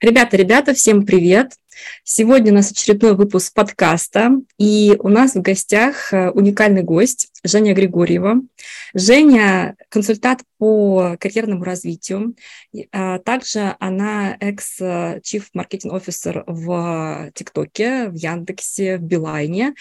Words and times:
Ребята, 0.00 0.36
ребята, 0.36 0.74
всем 0.74 1.06
привет! 1.06 1.52
Сегодня 2.04 2.52
у 2.52 2.54
нас 2.54 2.70
очередной 2.70 3.14
выпуск 3.14 3.52
подкаста, 3.52 4.40
и 4.58 4.96
у 4.98 5.08
нас 5.08 5.34
в 5.34 5.42
гостях 5.42 6.12
э, 6.12 6.30
уникальный 6.30 6.82
гость 6.82 7.30
Женя 7.44 7.74
Григорьева. 7.74 8.42
Женя– 8.94 9.76
консультант 9.88 10.42
по 10.58 11.16
карьерному 11.20 11.64
развитию. 11.64 12.34
А 12.92 13.18
также 13.18 13.76
она 13.78 14.36
экс-чиф 14.40 15.50
маркетинг 15.52 15.92
офисер 15.92 16.44
в 16.46 17.30
ТикТоке, 17.34 18.08
в 18.08 18.14
Яндексе, 18.14 18.96
в 18.96 19.02
Билайне. 19.02 19.74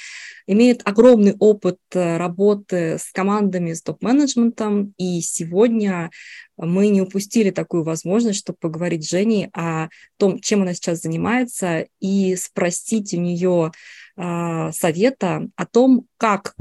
Имеет 0.48 0.82
огромный 0.86 1.36
опыт 1.40 1.80
э, 1.94 2.18
работы 2.18 2.98
с 3.00 3.12
командами, 3.12 3.74
с 3.74 3.82
топ-менеджментом, 3.82 4.94
и 4.98 5.22
сегодня 5.22 6.12
мы 6.58 6.88
не 6.88 7.02
упустили 7.02 7.50
такую 7.50 7.84
возможность, 7.84 8.40
чтобы 8.40 8.58
поговорить 8.60 9.06
с 9.06 9.10
Женей 9.10 9.50
о 9.54 9.90
том, 10.18 10.40
чем 10.40 10.62
она 10.62 10.74
сейчас 10.74 11.02
занимается, 11.02 11.85
и 12.00 12.36
спросить 12.36 13.14
у 13.14 13.18
нее 13.18 13.72
э, 14.18 14.72
совета 14.72 15.48
о 15.56 15.66
том, 15.66 16.08
как 16.18 16.56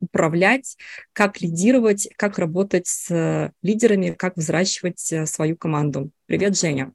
управлять, 0.00 0.76
как 1.12 1.40
лидировать, 1.40 2.08
как 2.16 2.38
работать 2.38 2.86
с 2.86 3.52
лидерами, 3.62 4.10
как 4.10 4.36
взращивать 4.36 5.12
э, 5.12 5.26
свою 5.26 5.56
команду. 5.56 6.10
Привет, 6.26 6.58
Женя. 6.58 6.92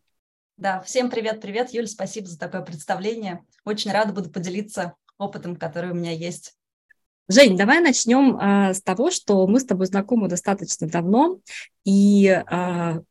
Да, 0.58 0.82
всем 0.82 1.10
привет-привет, 1.10 1.74
Юль, 1.74 1.88
спасибо 1.88 2.28
за 2.28 2.38
такое 2.38 2.62
представление. 2.62 3.44
Очень 3.66 3.92
рада 3.92 4.14
буду 4.14 4.30
поделиться 4.30 4.94
опытом, 5.18 5.56
который 5.56 5.92
у 5.92 5.96
меня 5.96 6.12
есть. 6.12 6.56
Жень, 7.28 7.58
давай 7.58 7.80
начнем 7.80 8.38
а, 8.40 8.74
с 8.74 8.82
того, 8.82 9.10
что 9.10 9.48
мы 9.48 9.60
с 9.60 9.66
тобой 9.66 9.88
знакомы 9.88 10.28
достаточно 10.28 10.88
давно, 10.88 11.40
и 11.86 12.28
а, 12.28 13.02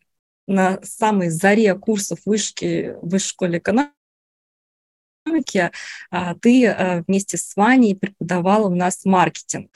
на 0.47 0.79
самой 0.83 1.31
заре 1.31 1.75
курсов 1.75 2.21
вышки, 2.25 2.97
высшей 3.03 3.29
школе 3.29 3.59
экономики 3.59 3.95
а, 6.11 6.35
ты 6.35 6.67
а, 6.67 7.03
вместе 7.07 7.37
с 7.37 7.55
Ваней 7.57 7.97
преподавала 7.97 8.69
у 8.69 8.75
нас 8.75 9.05
маркетинг. 9.05 9.71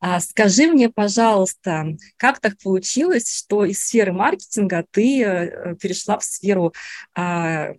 А 0.00 0.20
скажи 0.20 0.66
мне, 0.66 0.90
пожалуйста, 0.90 1.96
как 2.18 2.40
так 2.40 2.58
получилось, 2.58 3.34
что 3.34 3.64
из 3.64 3.82
сферы 3.82 4.12
маркетинга 4.12 4.84
ты 4.90 5.22
э, 5.22 5.76
перешла 5.76 6.18
в 6.18 6.24
сферу 6.24 6.74
а, 7.14 7.74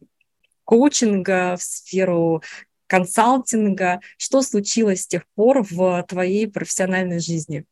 коучинга, 0.63 1.55
в 1.55 1.61
сферу 1.61 2.41
консалтинга. 2.87 4.01
Что 4.17 4.41
случилось 4.41 5.03
с 5.03 5.07
тех 5.07 5.23
пор 5.35 5.63
в 5.63 6.03
твоей 6.07 6.47
профессиональной 6.47 7.19
жизни? 7.19 7.65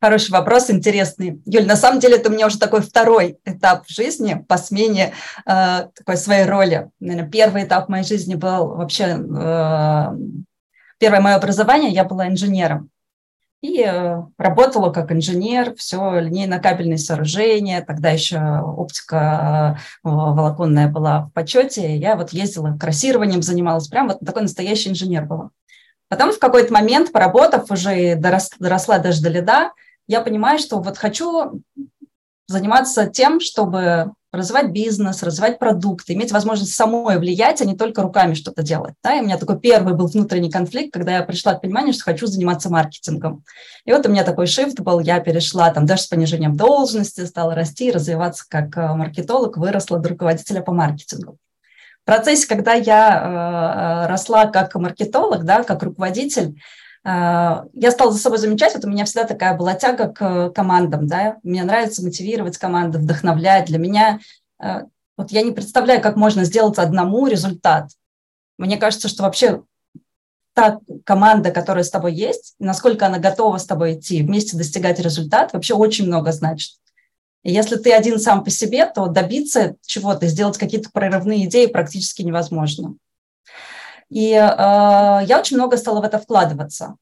Хороший 0.00 0.30
вопрос, 0.30 0.70
интересный. 0.70 1.42
Юль, 1.44 1.66
на 1.66 1.76
самом 1.76 2.00
деле 2.00 2.16
это 2.16 2.30
у 2.30 2.32
меня 2.32 2.46
уже 2.46 2.58
такой 2.58 2.80
второй 2.80 3.38
этап 3.44 3.86
в 3.86 3.92
жизни 3.92 4.42
по 4.48 4.56
смене 4.56 5.12
э, 5.44 5.88
такой 5.94 6.16
своей 6.16 6.46
роли. 6.46 6.88
Наверное, 7.00 7.30
первый 7.30 7.64
этап 7.64 7.90
моей 7.90 8.04
жизни 8.04 8.34
был 8.34 8.68
вообще... 8.76 9.04
Э, 9.04 10.06
первое 10.98 11.20
мое 11.20 11.34
образование, 11.34 11.90
я 11.90 12.04
была 12.04 12.28
инженером. 12.28 12.88
И 13.60 13.82
э, 13.82 14.22
работала 14.38 14.90
как 14.90 15.12
инженер, 15.12 15.74
все 15.74 16.18
линейно-кабельные 16.18 16.96
сооружения, 16.96 17.84
тогда 17.84 18.08
еще 18.08 18.38
оптика 18.38 19.78
э, 20.02 20.08
волоконная 20.08 20.88
была 20.88 21.24
в 21.24 21.32
почете. 21.32 21.94
Я 21.94 22.16
вот 22.16 22.32
ездила 22.32 22.74
кроссированием, 22.80 23.42
занималась, 23.42 23.88
прям 23.88 24.08
вот 24.08 24.20
такой 24.20 24.42
настоящий 24.42 24.88
инженер 24.88 25.26
была. 25.26 25.50
Потом 26.08 26.32
в 26.32 26.38
какой-то 26.38 26.72
момент, 26.72 27.12
поработав, 27.12 27.70
уже 27.70 28.14
дорос, 28.14 28.50
доросла 28.58 28.98
даже 28.98 29.22
до 29.22 29.28
лида, 29.28 29.72
я 30.10 30.20
понимаю, 30.22 30.58
что 30.58 30.80
вот 30.80 30.98
хочу 30.98 31.62
заниматься 32.48 33.06
тем, 33.06 33.38
чтобы 33.38 34.12
развивать 34.32 34.72
бизнес, 34.72 35.22
развивать 35.22 35.60
продукты, 35.60 36.14
иметь 36.14 36.32
возможность 36.32 36.74
самой 36.74 37.18
влиять, 37.18 37.60
а 37.60 37.64
не 37.64 37.76
только 37.76 38.02
руками 38.02 38.34
что-то 38.34 38.64
делать. 38.64 38.94
Да? 39.04 39.16
И 39.16 39.20
у 39.20 39.24
меня 39.24 39.38
такой 39.38 39.60
первый 39.60 39.94
был 39.94 40.08
внутренний 40.08 40.50
конфликт, 40.50 40.92
когда 40.92 41.12
я 41.12 41.22
пришла 41.22 41.54
к 41.54 41.60
пониманию, 41.60 41.92
что 41.92 42.02
хочу 42.02 42.26
заниматься 42.26 42.70
маркетингом. 42.70 43.44
И 43.84 43.92
вот 43.92 44.04
у 44.04 44.10
меня 44.10 44.24
такой 44.24 44.48
шифт 44.48 44.80
был, 44.80 44.98
я 44.98 45.20
перешла 45.20 45.70
там 45.72 45.86
даже 45.86 46.02
с 46.02 46.06
понижением 46.06 46.56
должности, 46.56 47.24
стала 47.24 47.54
расти, 47.54 47.92
развиваться 47.92 48.44
как 48.48 48.76
э, 48.76 48.94
маркетолог, 48.94 49.56
выросла 49.56 50.00
до 50.00 50.08
руководителя 50.08 50.60
по 50.60 50.72
маркетингу. 50.72 51.38
В 52.02 52.06
процессе, 52.06 52.48
когда 52.48 52.74
я 52.74 54.04
э, 54.04 54.06
э 54.06 54.06
росла 54.08 54.46
как 54.46 54.74
маркетолог, 54.74 55.44
да, 55.44 55.62
как 55.62 55.84
руководитель, 55.84 56.56
я 57.02 57.90
стала 57.90 58.12
за 58.12 58.18
собой 58.18 58.38
замечать, 58.38 58.74
вот 58.74 58.84
у 58.84 58.88
меня 58.88 59.06
всегда 59.06 59.24
такая 59.24 59.56
была 59.56 59.74
тяга 59.74 60.08
к 60.08 60.50
командам, 60.50 61.06
да, 61.06 61.38
мне 61.42 61.62
нравится 61.62 62.04
мотивировать 62.04 62.58
команды, 62.58 62.98
вдохновлять. 62.98 63.66
Для 63.66 63.78
меня, 63.78 64.20
а, 64.58 64.82
вот 65.16 65.30
я 65.30 65.42
не 65.42 65.52
представляю, 65.52 66.02
как 66.02 66.16
можно 66.16 66.44
сделать 66.44 66.78
одному 66.78 67.26
результат. 67.26 67.90
Мне 68.58 68.76
кажется, 68.76 69.08
что 69.08 69.22
вообще 69.22 69.62
та 70.52 70.78
команда, 71.04 71.50
которая 71.50 71.84
с 71.84 71.90
тобой 71.90 72.12
есть, 72.12 72.54
насколько 72.58 73.06
она 73.06 73.18
готова 73.18 73.56
с 73.56 73.64
тобой 73.64 73.94
идти, 73.94 74.22
вместе 74.22 74.58
достигать 74.58 75.00
результат, 75.00 75.54
вообще 75.54 75.74
очень 75.74 76.06
много 76.06 76.32
значит. 76.32 76.72
И 77.42 77.52
если 77.52 77.76
ты 77.76 77.92
один 77.92 78.18
сам 78.18 78.44
по 78.44 78.50
себе, 78.50 78.84
то 78.84 79.06
добиться 79.06 79.76
чего-то, 79.86 80.26
сделать 80.26 80.58
какие-то 80.58 80.90
прорывные 80.90 81.46
идеи 81.46 81.66
практически 81.66 82.20
невозможно. 82.20 82.96
И 84.10 84.32
э, 84.32 84.36
я 84.36 85.38
очень 85.38 85.56
много 85.56 85.76
стала 85.76 86.00
в 86.00 86.04
это 86.04 86.18
вкладываться. 86.18 86.96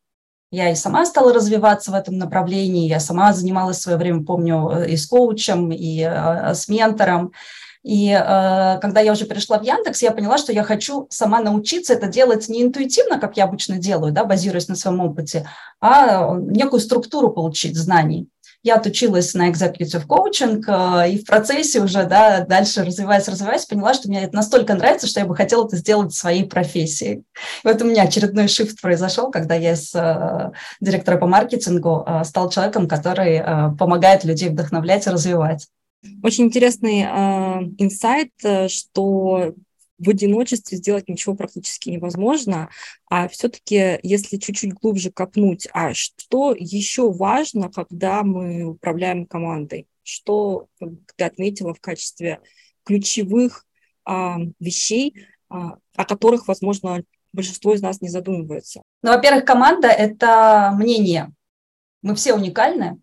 Я 0.51 0.71
и 0.71 0.75
сама 0.75 1.05
стала 1.05 1.33
развиваться 1.35 1.91
в 1.91 1.95
этом 1.95 2.17
направлении, 2.17 2.89
я 2.89 3.01
сама 3.01 3.35
занималась 3.35 3.79
в 3.79 3.83
свое 3.83 3.99
время, 3.99 4.25
помню, 4.25 4.71
э, 4.71 4.91
и 4.91 4.97
с 4.97 5.07
коучем, 5.07 5.71
и 5.73 6.01
э, 6.01 6.55
с 6.55 6.69
ментором. 6.69 7.33
И 7.83 8.11
э, 8.11 8.79
когда 8.81 9.01
я 9.01 9.13
уже 9.13 9.27
перешла 9.27 9.59
в 9.59 9.63
Яндекс, 9.63 10.03
я 10.03 10.11
поняла, 10.11 10.39
что 10.39 10.53
я 10.53 10.63
хочу 10.63 11.07
сама 11.11 11.41
научиться 11.41 11.93
это 11.93 12.07
делать 12.07 12.49
не 12.49 12.63
интуитивно, 12.63 13.21
как 13.21 13.37
я 13.37 13.45
обычно 13.45 13.79
делаю, 13.79 14.13
да, 14.13 14.25
базируясь 14.25 14.69
на 14.69 14.75
своем 14.75 15.01
опыте, 15.01 15.49
а 15.81 16.35
некую 16.35 16.81
структуру 16.81 17.31
получить 17.31 17.77
знаний. 17.77 18.29
Я 18.63 18.77
отучилась 18.77 19.35
на 19.35 19.51
executive 19.51 20.07
coaching, 20.07 20.63
э, 20.67 21.13
и 21.13 21.19
в 21.19 21.25
процессе 21.25 21.81
уже, 21.81 22.05
да, 22.05 22.45
дальше 22.45 22.85
развиваясь, 22.85 23.29
развиваясь, 23.29 23.67
поняла, 23.67 23.95
что 23.95 24.09
мне 24.09 24.25
это 24.25 24.35
настолько 24.35 24.75
нравится, 24.75 25.07
что 25.07 25.21
я 25.21 25.27
бы 25.27 25.37
хотела 25.37 25.67
это 25.67 25.77
сделать 25.77 26.13
своей 26.13 26.45
профессией. 26.45 27.19
И 27.19 27.23
вот 27.65 27.81
у 27.81 27.85
меня 27.85 28.03
очередной 28.03 28.47
shift 28.47 28.77
произошел, 28.83 29.31
когда 29.31 29.55
я 29.55 29.77
с 29.77 29.95
э, 29.95 30.53
директора 30.81 31.19
по 31.19 31.27
маркетингу 31.27 32.05
э, 32.07 32.25
стал 32.25 32.51
человеком, 32.51 32.89
который 32.89 33.43
помогает 33.79 34.25
людей 34.25 34.49
вдохновлять 34.49 35.07
и 35.07 35.11
развивать. 35.11 35.69
Очень 36.23 36.45
интересный 36.45 37.03
инсайт, 37.03 38.31
э, 38.45 38.69
что 38.69 39.55
в 39.99 40.09
одиночестве 40.09 40.79
сделать 40.79 41.09
ничего 41.09 41.35
практически 41.35 41.91
невозможно, 41.91 42.71
а 43.09 43.29
все-таки, 43.29 43.99
если 44.03 44.37
чуть-чуть 44.37 44.75
глубже 44.75 45.11
копнуть, 45.11 45.69
а 45.73 45.93
что 45.95 46.55
еще 46.57 47.11
важно, 47.11 47.71
когда 47.71 48.23
мы 48.23 48.65
управляем 48.65 49.27
командой? 49.27 49.87
Что 50.03 50.69
ты 51.17 51.25
отметила 51.25 51.75
в 51.75 51.81
качестве 51.81 52.41
ключевых 52.85 53.67
а, 54.05 54.39
вещей, 54.59 55.27
а, 55.51 55.79
о 55.97 56.05
которых, 56.05 56.49
возможно, 56.49 57.03
большинство 57.33 57.75
из 57.75 57.83
нас 57.83 58.01
не 58.01 58.09
задумывается? 58.09 58.83
Ну, 59.03 59.11
во-первых, 59.11 59.45
команда– 59.45 59.89
это 59.89 60.73
мнение. 60.77 61.33
Мы 62.03 62.15
все 62.15 62.35
уникальны, 62.35 63.01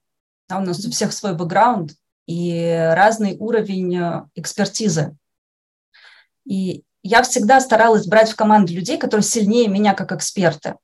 а 0.48 0.60
у 0.60 0.62
нас 0.62 0.84
у 0.86 0.92
всех 0.92 1.14
свой 1.14 1.36
бэкграунд 1.36 1.92
и 2.26 2.92
разный 2.96 3.38
уровень 3.38 3.98
э, 3.98 4.24
экспертизы. 4.36 5.16
И 6.46 6.84
я 7.04 7.22
всегда 7.24 7.60
старалась 7.60 8.08
брать 8.08 8.32
в 8.32 8.36
команду 8.36 8.74
людей, 8.74 8.98
которые 8.98 9.24
сильнее 9.24 9.68
меня 9.68 9.94
как 9.94 10.12
эксперты. 10.12 10.76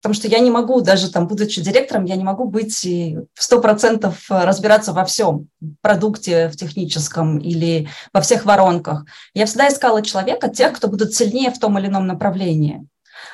Потому 0.00 0.14
что 0.14 0.28
я 0.28 0.38
не 0.38 0.50
могу, 0.50 0.82
даже 0.82 1.10
там, 1.10 1.26
будучи 1.26 1.60
директором, 1.60 2.04
я 2.04 2.16
не 2.16 2.22
могу 2.22 2.44
быть 2.44 2.84
в 2.84 3.42
сто 3.42 3.60
процентов 3.60 4.24
разбираться 4.28 4.92
во 4.92 5.04
всем 5.04 5.48
продукте 5.80 6.48
в 6.48 6.56
техническом 6.56 7.38
или 7.38 7.88
во 8.12 8.20
всех 8.20 8.44
воронках. 8.44 9.04
Я 9.34 9.46
всегда 9.46 9.68
искала 9.68 10.02
человека, 10.02 10.48
тех, 10.48 10.74
кто 10.74 10.88
будут 10.88 11.14
сильнее 11.14 11.50
в 11.50 11.58
том 11.58 11.78
или 11.78 11.88
ином 11.88 12.06
направлении. 12.06 12.86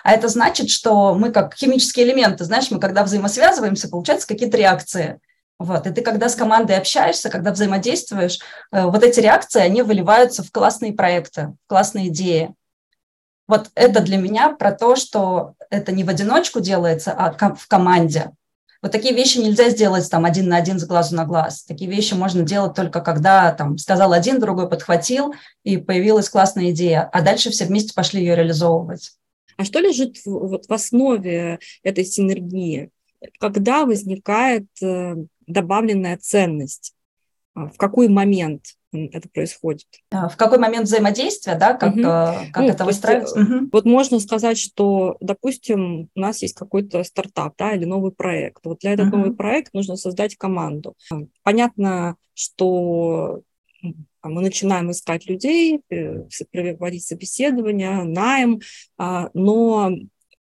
А 0.02 0.12
это 0.12 0.28
значит, 0.28 0.70
что 0.70 1.14
мы 1.14 1.30
как 1.30 1.54
химические 1.54 2.06
элементы, 2.06 2.44
знаешь, 2.44 2.70
мы 2.70 2.80
когда 2.80 3.04
взаимосвязываемся, 3.04 3.88
получаются 3.88 4.28
какие-то 4.28 4.56
реакции– 4.56 5.20
вот. 5.62 5.86
И 5.86 5.90
ты, 5.90 6.02
когда 6.02 6.28
с 6.28 6.34
командой 6.34 6.76
общаешься, 6.76 7.30
когда 7.30 7.52
взаимодействуешь, 7.52 8.38
э, 8.70 8.84
вот 8.84 9.02
эти 9.02 9.20
реакции, 9.20 9.60
они 9.60 9.82
выливаются 9.82 10.42
в 10.42 10.50
классные 10.50 10.92
проекты, 10.92 11.54
в 11.64 11.68
классные 11.68 12.08
идеи. 12.08 12.54
Вот 13.48 13.70
это 13.74 14.00
для 14.00 14.16
меня 14.16 14.50
про 14.50 14.72
то, 14.72 14.96
что 14.96 15.54
это 15.70 15.92
не 15.92 16.04
в 16.04 16.08
одиночку 16.08 16.60
делается, 16.60 17.12
а 17.12 17.54
в 17.54 17.66
команде. 17.68 18.32
Вот 18.82 18.90
такие 18.90 19.14
вещи 19.14 19.38
нельзя 19.38 19.68
сделать 19.70 20.10
там 20.10 20.24
один 20.24 20.48
на 20.48 20.56
один 20.56 20.80
с 20.80 20.84
глазу 20.84 21.14
на 21.14 21.24
глаз. 21.24 21.62
Такие 21.64 21.88
вещи 21.88 22.14
можно 22.14 22.42
делать 22.42 22.74
только 22.74 23.00
когда 23.00 23.52
там 23.52 23.78
сказал 23.78 24.12
один, 24.12 24.40
другой 24.40 24.68
подхватил, 24.68 25.34
и 25.62 25.76
появилась 25.76 26.28
классная 26.28 26.70
идея, 26.70 27.08
а 27.12 27.22
дальше 27.22 27.50
все 27.50 27.64
вместе 27.64 27.94
пошли 27.94 28.20
ее 28.20 28.34
реализовывать. 28.34 29.12
А 29.56 29.64
что 29.64 29.78
лежит 29.78 30.16
вот 30.24 30.66
в 30.66 30.72
основе 30.72 31.60
этой 31.84 32.04
синергии? 32.04 32.90
Когда 33.38 33.84
возникает 33.84 34.66
э, 34.82 35.14
добавленная 35.46 36.16
ценность? 36.18 36.94
А, 37.54 37.68
в 37.68 37.76
какой 37.76 38.08
момент? 38.08 38.62
это 38.92 39.28
происходит. 39.28 39.86
А 40.10 40.28
в 40.28 40.36
какой 40.36 40.58
момент 40.58 40.86
взаимодействия, 40.86 41.54
да, 41.54 41.74
как, 41.74 41.94
угу. 41.94 42.02
как 42.02 42.58
ну, 42.58 42.68
это 42.68 42.84
выстраивать? 42.84 43.32
Угу. 43.32 43.70
Вот 43.72 43.84
можно 43.86 44.20
сказать, 44.20 44.58
что, 44.58 45.16
допустим, 45.20 46.10
у 46.14 46.20
нас 46.20 46.42
есть 46.42 46.54
какой-то 46.54 47.02
стартап, 47.02 47.54
да, 47.56 47.72
или 47.72 47.84
новый 47.84 48.12
проект. 48.12 48.64
Вот 48.64 48.80
для 48.80 48.92
этого 48.92 49.08
угу. 49.08 49.16
новый 49.16 49.34
проект 49.34 49.72
нужно 49.72 49.96
создать 49.96 50.36
команду. 50.36 50.94
Понятно, 51.42 52.16
что 52.34 53.40
мы 54.22 54.42
начинаем 54.42 54.90
искать 54.90 55.26
людей, 55.26 55.80
э, 55.90 56.24
проводить 56.52 57.04
собеседования, 57.04 58.04
найм, 58.04 58.60
а, 58.96 59.30
но 59.34 59.90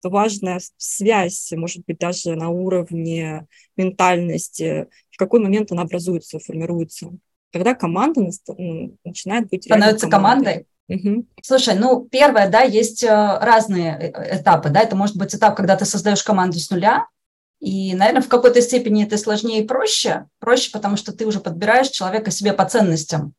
важная 0.09 0.59
связь, 0.77 1.51
может 1.53 1.83
быть, 1.85 1.97
даже 1.97 2.35
на 2.35 2.49
уровне 2.49 3.47
ментальности, 3.77 4.87
в 5.09 5.17
какой 5.17 5.39
момент 5.39 5.71
она 5.71 5.83
образуется, 5.83 6.39
формируется. 6.39 7.11
Когда 7.51 7.75
команда 7.75 8.29
начинает 9.03 9.49
быть 9.49 9.65
Становится 9.65 10.09
командой? 10.09 10.65
Угу. 10.89 11.25
Слушай, 11.41 11.75
ну, 11.75 12.07
первое, 12.11 12.49
да, 12.49 12.61
есть 12.61 13.03
э, 13.03 13.07
разные 13.07 13.97
э, 13.97 14.39
этапы, 14.39 14.69
да, 14.69 14.81
это 14.81 14.95
может 14.95 15.15
быть 15.15 15.33
этап, 15.33 15.55
когда 15.55 15.77
ты 15.77 15.85
создаешь 15.85 16.23
команду 16.23 16.59
с 16.59 16.69
нуля, 16.69 17.07
и, 17.61 17.95
наверное, 17.95 18.21
в 18.21 18.27
какой-то 18.27 18.61
степени 18.61 19.05
это 19.05 19.17
сложнее 19.17 19.63
и 19.63 19.67
проще, 19.67 20.25
проще, 20.39 20.71
потому 20.71 20.97
что 20.97 21.13
ты 21.13 21.25
уже 21.25 21.39
подбираешь 21.39 21.87
человека 21.87 22.31
себе 22.31 22.51
по 22.51 22.65
ценностям. 22.65 23.33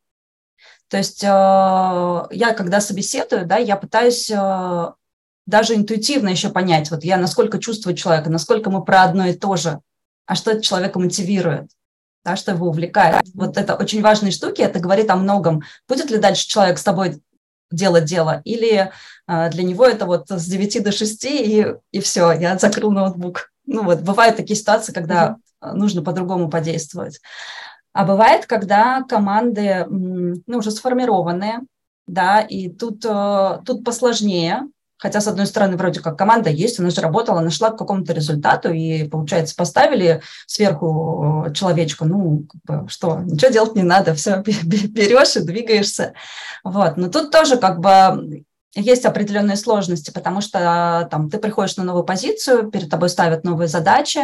То 0.89 0.97
есть 0.97 1.23
э, 1.23 1.27
я, 1.27 2.55
когда 2.57 2.81
собеседую, 2.81 3.47
да, 3.47 3.59
я 3.59 3.77
пытаюсь 3.77 4.31
даже 5.47 5.75
интуитивно 5.75 6.29
еще 6.29 6.49
понять, 6.49 6.91
вот 6.91 7.05
я 7.05 7.17
насколько 7.17 7.59
чувствую 7.59 7.97
человека, 7.97 8.31
насколько 8.31 8.71
мы 8.71 8.85
про 8.85 9.03
одно 9.03 9.27
и 9.27 9.35
то 9.35 9.57
же, 9.57 9.81
а 10.27 10.35
что 10.35 10.53
это 10.53 10.63
человека 10.63 10.99
мотивирует, 10.99 11.71
да, 12.25 12.37
что 12.37 12.53
его 12.53 12.69
увлекает. 12.69 13.23
Вот 13.35 13.59
это 13.59 13.75
очень 13.75 14.01
важные 14.01 14.33
штуки, 14.33 14.63
это 14.63 14.79
говорит 14.79 15.11
о 15.11 15.17
многом. 15.17 15.63
Будет 15.87 16.11
ли 16.11 16.19
дальше 16.19 16.49
человек 16.49 16.79
с 16.79 16.83
тобой 16.83 17.21
делать 17.71 18.05
дело, 18.05 18.41
или 18.45 18.91
э, 19.27 19.51
для 19.51 19.63
него 19.63 19.85
это 19.85 20.07
вот 20.07 20.31
с 20.31 20.47
9 20.47 20.83
до 20.83 20.93
6, 20.93 21.25
и, 21.25 21.67
и 21.91 22.01
все, 22.01 22.33
я 22.33 22.57
закрыл 22.57 22.91
ноутбук. 22.91 23.51
Ну 23.67 23.83
вот, 23.83 24.01
бывают 24.01 24.37
такие 24.37 24.57
ситуации, 24.57 24.93
когда 24.93 25.37
mm-hmm. 25.63 25.73
нужно 25.73 26.03
по-другому 26.03 26.49
подействовать. 26.49 27.21
А 27.93 28.05
бывает, 28.05 28.47
когда 28.47 29.03
команды 29.09 29.87
ну, 29.89 30.59
уже 30.59 30.71
сформированные, 30.71 31.61
да, 32.07 32.41
и 32.41 32.69
тут, 32.69 33.05
э, 33.05 33.61
тут 33.65 33.85
посложнее, 33.85 34.63
Хотя, 34.97 35.21
с 35.21 35.27
одной 35.27 35.47
стороны, 35.47 35.77
вроде 35.77 36.01
как 36.01 36.17
команда 36.17 36.51
есть, 36.51 36.79
она 36.79 36.91
же 36.91 37.01
работала, 37.01 37.41
нашла 37.41 37.71
к 37.71 37.79
какому-то 37.79 38.13
результату, 38.13 38.73
и, 38.73 39.09
получается, 39.09 39.55
поставили 39.57 40.23
сверху 40.47 41.45
э, 41.47 41.53
человечку, 41.53 42.05
ну, 42.05 42.47
как 42.49 42.83
бы, 42.83 42.89
что, 42.89 43.19
ничего 43.21 43.51
делать 43.51 43.75
не 43.75 43.83
надо, 43.83 44.15
все, 44.15 44.43
берешь 44.65 45.37
и 45.37 45.41
двигаешься. 45.41 46.15
Вот. 46.63 46.97
Но 46.97 47.09
тут 47.09 47.31
тоже 47.31 47.57
как 47.57 47.81
бы 47.81 48.45
есть 48.75 49.05
определенные 49.05 49.57
сложности, 49.57 50.11
потому 50.11 50.41
что 50.41 51.07
там 51.11 51.31
ты 51.31 51.39
приходишь 51.39 51.77
на 51.77 51.85
новую 51.85 52.05
позицию, 52.05 52.71
перед 52.71 52.89
тобой 52.89 53.09
ставят 53.09 53.45
новые 53.45 53.69
задачи, 53.69 54.21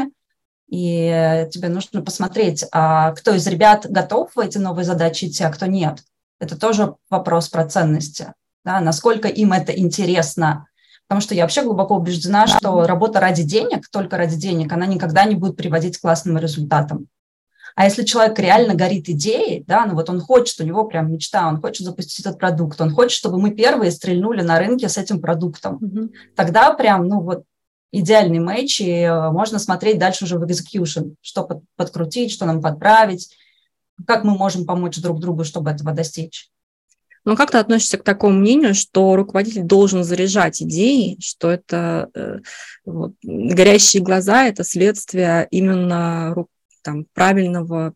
и 0.68 1.48
тебе 1.52 1.68
нужно 1.68 2.00
посмотреть, 2.02 2.64
а 2.72 3.12
кто 3.12 3.34
из 3.34 3.46
ребят 3.46 3.86
готов 3.88 4.30
в 4.34 4.38
эти 4.38 4.58
новые 4.58 4.84
задачи 4.84 5.26
идти, 5.26 5.42
а 5.42 5.50
кто 5.50 5.66
нет. 5.66 6.04
Это 6.38 6.58
тоже 6.58 6.94
вопрос 7.10 7.48
про 7.48 7.66
ценности, 7.66 8.32
да, 8.64 8.80
насколько 8.80 9.28
им 9.28 9.52
это 9.52 9.72
интересно, 9.72 10.66
Потому 11.10 11.22
что 11.22 11.34
я 11.34 11.42
вообще 11.42 11.64
глубоко 11.64 11.96
убеждена, 11.96 12.46
что 12.46 12.84
работа 12.84 13.18
ради 13.18 13.42
денег, 13.42 13.88
только 13.90 14.16
ради 14.16 14.36
денег, 14.36 14.72
она 14.72 14.86
никогда 14.86 15.24
не 15.24 15.34
будет 15.34 15.56
приводить 15.56 15.98
к 15.98 16.02
классным 16.02 16.38
результатам. 16.38 17.08
А 17.74 17.84
если 17.84 18.04
человек 18.04 18.38
реально 18.38 18.74
горит 18.74 19.08
идеей, 19.08 19.64
да, 19.66 19.86
ну 19.86 19.96
вот 19.96 20.08
он 20.08 20.20
хочет, 20.20 20.60
у 20.60 20.64
него 20.64 20.84
прям 20.84 21.12
мечта, 21.12 21.48
он 21.48 21.60
хочет 21.60 21.84
запустить 21.84 22.24
этот 22.24 22.38
продукт, 22.38 22.80
он 22.80 22.92
хочет, 22.92 23.18
чтобы 23.18 23.40
мы 23.40 23.50
первые 23.50 23.90
стрельнули 23.90 24.42
на 24.42 24.60
рынке 24.60 24.88
с 24.88 24.98
этим 24.98 25.20
продуктом, 25.20 25.78
mm-hmm. 25.78 26.10
тогда 26.36 26.72
прям, 26.74 27.08
ну 27.08 27.22
вот, 27.22 27.42
идеальный 27.90 28.38
матч, 28.38 28.80
и 28.80 29.00
э, 29.00 29.30
можно 29.32 29.58
смотреть 29.58 29.98
дальше 29.98 30.26
уже 30.26 30.38
в 30.38 30.44
execution, 30.44 31.14
что 31.22 31.42
под, 31.42 31.64
подкрутить, 31.74 32.30
что 32.30 32.46
нам 32.46 32.62
подправить, 32.62 33.34
как 34.06 34.22
мы 34.22 34.36
можем 34.36 34.64
помочь 34.64 34.98
друг 34.98 35.18
другу, 35.18 35.42
чтобы 35.42 35.70
этого 35.70 35.90
достичь. 35.90 36.50
Но 37.24 37.36
как 37.36 37.50
ты 37.50 37.58
относишься 37.58 37.98
к 37.98 38.04
такому 38.04 38.38
мнению, 38.38 38.74
что 38.74 39.14
руководитель 39.14 39.62
должен 39.62 40.04
заряжать 40.04 40.62
идеи, 40.62 41.18
что 41.20 41.50
это 41.50 42.08
э, 42.14 42.38
вот, 42.84 43.12
горящие 43.22 44.02
глаза– 44.02 44.44
это 44.46 44.64
следствие 44.64 45.46
именно 45.50 46.34
там, 46.82 47.04
правильного, 47.12 47.92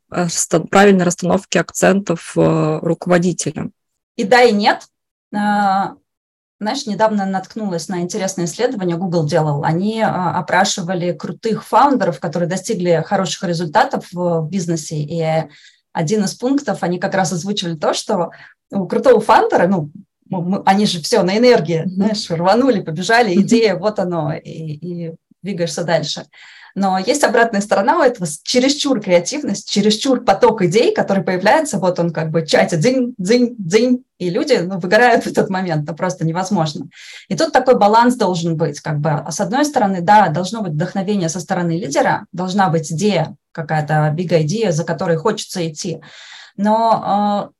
правильной 0.71 1.05
расстановки 1.05 1.59
акцентов 1.59 2.35
э, 2.37 2.79
руководителя? 2.83 3.71
И 4.17 4.25
да, 4.25 4.43
и 4.43 4.53
нет. 4.53 4.83
А, 5.35 5.95
знаешь, 6.61 6.87
недавно 6.87 7.27
наткнулась 7.27 7.89
на 7.89 8.01
интересное 8.01 8.45
исследование, 8.45 8.97
Google 8.97 9.27
делал. 9.27 9.65
Они 9.65 10.01
а, 10.01 10.39
опрашивали 10.39 11.13
крутых 11.13 11.67
фаундеров, 11.67 12.21
которые 12.21 12.49
достигли 12.49 13.03
хороших 13.05 13.45
результатов 13.45 14.07
в 14.13 14.49
бизнесе. 14.49 14.97
И 14.97 15.49
один 15.93 16.25
из 16.25 16.35
пунктов, 16.35 16.83
они 16.83 16.99
как 16.99 17.15
раз 17.15 17.33
озвучивали 17.33 17.77
то, 17.77 17.95
что 17.95 18.31
у 18.75 18.87
крутого 18.87 19.21
фантера, 19.21 19.67
ну, 19.67 19.91
мы, 20.29 20.63
они 20.65 20.87
же 20.87 21.01
все 21.01 21.23
на 21.23 21.37
энергии, 21.39 21.85
знаешь, 21.87 22.29
рванули, 22.31 22.81
побежали, 22.81 23.35
идея, 23.41 23.77
вот 23.77 23.99
оно, 23.99 24.33
и, 24.33 24.51
и 24.51 25.15
двигаешься 25.43 25.85
дальше. 25.85 26.27
Но 26.77 26.99
есть 26.99 27.23
обратная 27.23 27.61
сторона 27.61 27.99
у 27.99 28.03
этого, 28.03 28.27
чересчур 28.43 29.01
креативность, 29.01 29.71
чересчур 29.71 30.25
поток 30.25 30.63
идей, 30.63 30.93
который 30.93 31.23
появляется, 31.23 31.79
вот 31.79 32.01
он 32.01 32.13
как 32.13 32.31
бы 32.31 32.45
чатит, 32.45 32.81
дзинь, 32.81 33.15
дзинь, 33.17 33.55
дзинь, 33.59 34.05
и 34.19 34.29
люди 34.29 34.55
ну, 34.55 34.81
выгорают 34.81 35.23
в 35.23 35.29
этот 35.29 35.51
момент, 35.51 35.85
это 35.85 35.95
просто 35.95 36.27
невозможно. 36.27 36.89
И 37.29 37.37
тут 37.37 37.53
такой 37.53 37.79
баланс 37.79 38.17
должен 38.17 38.57
быть, 38.57 38.81
как 38.81 38.99
бы, 38.99 39.11
а 39.11 39.31
с 39.31 39.41
одной 39.41 39.65
стороны, 39.65 40.01
да, 40.01 40.29
должно 40.31 40.63
быть 40.63 40.73
вдохновение 40.73 41.29
со 41.29 41.39
стороны 41.39 41.79
лидера, 41.79 42.27
должна 42.33 42.69
быть 42.71 42.91
идея, 42.91 43.37
какая-то 43.53 44.13
big 44.17 44.43
идея, 44.43 44.73
за 44.73 44.83
которой 44.83 45.17
хочется 45.17 45.69
идти, 45.69 46.01
но 46.57 47.03
а, 47.05 47.51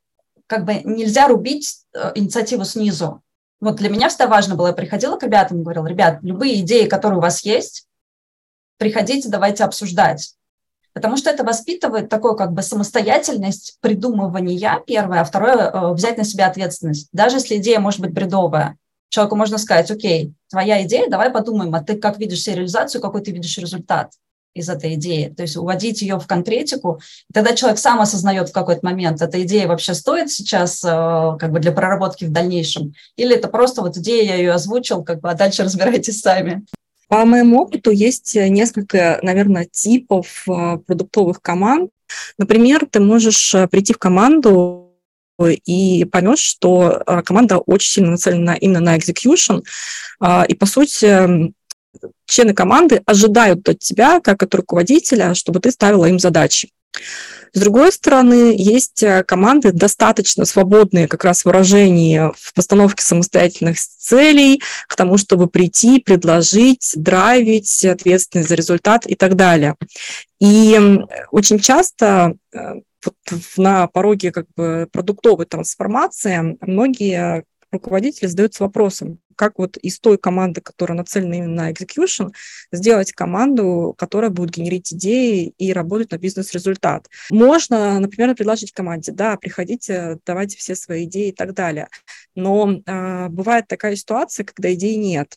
как 0.47 0.65
бы 0.65 0.75
нельзя 0.85 1.29
рубить 1.29 1.85
э, 1.95 2.13
инициативу 2.15 2.65
снизу. 2.65 3.23
Вот 3.61 3.77
для 3.77 3.89
меня 3.89 4.09
всегда 4.09 4.27
важно 4.27 4.57
было, 4.57 4.69
я 4.69 4.73
приходила 4.73 5.17
к 5.17 5.23
ребятам 5.23 5.61
и 5.61 5.63
говорила, 5.63 5.87
ребят, 5.87 6.19
любые 6.23 6.61
идеи, 6.61 6.87
которые 6.87 7.19
у 7.19 7.23
вас 7.23 7.45
есть, 7.45 7.87
приходите, 8.79 9.29
давайте 9.29 9.65
обсуждать. 9.65 10.35
Потому 10.93 11.17
что 11.17 11.31
это 11.31 11.45
воспитывает 11.45 12.09
такую 12.09 12.37
как 12.37 12.53
бы 12.53 12.63
самостоятельность 12.63 13.79
придумывания, 13.81 14.81
первое, 14.87 15.21
а 15.21 15.25
второе, 15.25 15.71
э, 15.71 15.93
взять 15.93 16.19
на 16.19 16.25
себя 16.25 16.49
ответственность. 16.49 17.09
Даже 17.13 17.37
если 17.37 17.57
идея 17.57 17.81
может 17.81 18.01
быть 18.01 18.13
бредовая, 18.13 18.77
человеку 19.09 19.37
можно 19.37 19.59
сказать, 19.59 19.91
окей, 19.91 20.35
твоя 20.51 20.83
идея, 20.85 21.09
давай 21.09 21.31
подумаем, 21.31 21.75
а 21.75 21.83
ты 21.83 21.97
как 21.97 22.19
видишь 22.19 22.43
себе 22.43 22.57
реализацию, 22.57 23.01
какой 23.01 23.23
ты 23.23 23.31
видишь 23.31 23.59
результат 23.59 24.13
из 24.55 24.69
этой 24.69 24.95
идеи, 24.95 25.33
то 25.37 25.43
есть 25.43 25.57
уводить 25.57 26.01
ее 26.01 26.19
в 26.19 26.27
конкретику. 26.27 27.01
Тогда 27.33 27.55
человек 27.55 27.79
сам 27.79 28.01
осознает 28.01 28.49
в 28.49 28.53
какой-то 28.53 28.81
момент, 28.85 29.21
эта 29.21 29.43
идея 29.43 29.67
вообще 29.67 29.95
стоит 29.95 30.31
сейчас 30.31 30.83
э, 30.85 30.89
как 30.89 31.51
бы 31.51 31.59
для 31.59 31.73
проработки 31.73 32.25
в 32.25 32.31
дальнейшем, 32.31 32.95
или 33.17 33.35
это 33.35 33.49
просто 33.49 33.83
вот 33.83 33.97
идея, 33.97 34.25
я 34.25 34.37
ее 34.37 34.53
озвучил, 34.53 35.03
как 35.03 35.21
бы, 35.21 35.31
а 35.31 35.35
дальше 35.35 35.63
разбирайтесь 35.65 36.21
сами. 36.21 36.65
По 37.09 37.25
моему 37.25 37.61
опыту 37.61 37.91
есть 37.91 38.35
несколько, 38.35 39.19
наверное, 39.23 39.67
типов 39.67 40.45
э, 40.49 40.79
продуктовых 40.79 41.43
команд. 41.43 41.91
Например, 42.39 42.87
ты 42.91 43.01
можешь 43.01 43.55
э, 43.55 43.67
прийти 43.67 43.93
в 43.93 43.99
команду 43.99 44.81
и 45.67 46.05
поймешь, 46.05 46.39
что 46.39 47.03
команда 47.25 47.59
очень 47.59 47.91
сильно 47.91 48.13
нацелена 48.13 48.55
именно 48.55 48.79
на 48.79 48.97
execution, 48.97 49.65
и, 50.47 50.55
по 50.55 50.65
сути, 50.65 51.53
члены 52.27 52.55
команды 52.55 53.03
ожидают 53.07 53.69
от 53.69 53.79
тебя, 53.79 54.21
как 54.21 54.43
от 54.43 54.55
руководителя, 54.55 55.35
чтобы 55.35 55.61
ты 55.61 55.71
ставила 55.71 56.07
им 56.07 56.19
задачи. 56.19 56.71
С 57.53 57.61
другой 57.61 57.93
стороны, 57.93 58.55
есть 58.57 59.03
э, 59.05 59.23
команды 59.23 59.71
достаточно 59.71 60.45
свободные 60.45 61.07
как 61.07 61.25
раз 61.25 61.43
в 61.43 61.45
выражении 61.45 62.33
в 62.37 62.53
постановке 62.53 63.05
самостоятельных 63.05 63.79
целей, 63.79 64.61
к 64.89 64.97
тому, 64.97 65.19
чтобы 65.19 65.47
прийти, 65.47 66.01
предложить, 66.01 66.93
драйвить 66.97 67.85
ответственность 67.85 68.49
за 68.49 68.57
результат 68.57 69.07
и 69.07 69.15
так 69.15 69.37
далее. 69.37 69.77
И 70.41 70.81
очень 71.31 71.61
часто 71.61 72.35
э, 72.53 72.59
вот 73.05 73.15
на 73.57 73.87
пороге 73.87 74.33
как 74.33 74.47
бы 74.57 74.89
продуктовой 74.91 75.47
трансформации 75.47 76.57
многие 76.61 77.45
руководители 77.75 78.27
задаются 78.27 78.65
вопросом, 78.65 79.21
как 79.37 79.59
вот 79.59 79.77
из 79.77 80.01
той 80.01 80.19
команды, 80.19 80.61
которая 80.61 80.97
нацелена 80.97 81.37
именно 81.37 81.63
на 81.65 81.73
execution, 81.73 82.33
сделать 82.73 83.13
команду, 83.13 83.95
которая 83.99 84.31
будет 84.31 84.51
генерить 84.51 84.93
идеи 84.93 85.55
и 85.59 85.73
работать 85.73 86.13
на 86.13 86.19
бизнес-результат. 86.19 87.09
Можно, 87.31 87.99
например, 88.01 88.35
предложить 88.35 88.73
команде, 88.73 89.13
да, 89.13 89.37
приходите, 89.37 90.19
давайте 90.25 90.57
все 90.57 90.75
свои 90.75 91.05
идеи 91.05 91.29
и 91.29 91.33
так 91.33 91.55
далее. 91.55 91.89
Но 92.35 92.81
э, 92.87 93.29
бывает 93.29 93.67
такая 93.69 93.97
ситуация, 93.97 94.45
когда 94.45 94.73
идей 94.73 94.97
нет. 94.97 95.37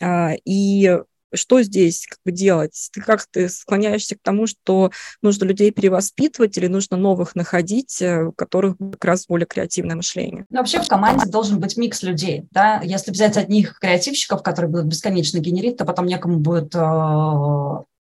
Э, 0.00 0.36
и 0.44 0.98
что 1.34 1.62
здесь 1.62 2.06
как 2.08 2.18
бы 2.24 2.32
делать? 2.32 2.90
Ты 2.92 3.00
как 3.00 3.24
ты 3.30 3.48
склоняешься 3.48 4.16
к 4.16 4.20
тому, 4.22 4.46
что 4.46 4.90
нужно 5.22 5.44
людей 5.44 5.70
перевоспитывать 5.70 6.56
или 6.58 6.66
нужно 6.66 6.96
новых 6.96 7.34
находить, 7.34 8.00
э, 8.02 8.24
у 8.24 8.32
которых 8.32 8.76
как 8.78 9.04
раз 9.04 9.26
более 9.26 9.46
креативное 9.46 9.96
мышление? 9.96 10.46
Ну, 10.50 10.58
вообще 10.58 10.80
в 10.80 10.88
команде 10.88 11.26
должен 11.26 11.60
быть 11.60 11.76
микс 11.76 12.02
людей. 12.02 12.46
Да? 12.50 12.80
Если 12.82 13.10
взять 13.10 13.36
одних 13.36 13.78
креативщиков, 13.78 14.42
которые 14.42 14.70
будут 14.70 14.86
бесконечно 14.86 15.38
генерить, 15.38 15.76
то 15.76 15.84
потом 15.84 16.06
некому 16.06 16.38
будет 16.38 16.74
э, 16.74 16.78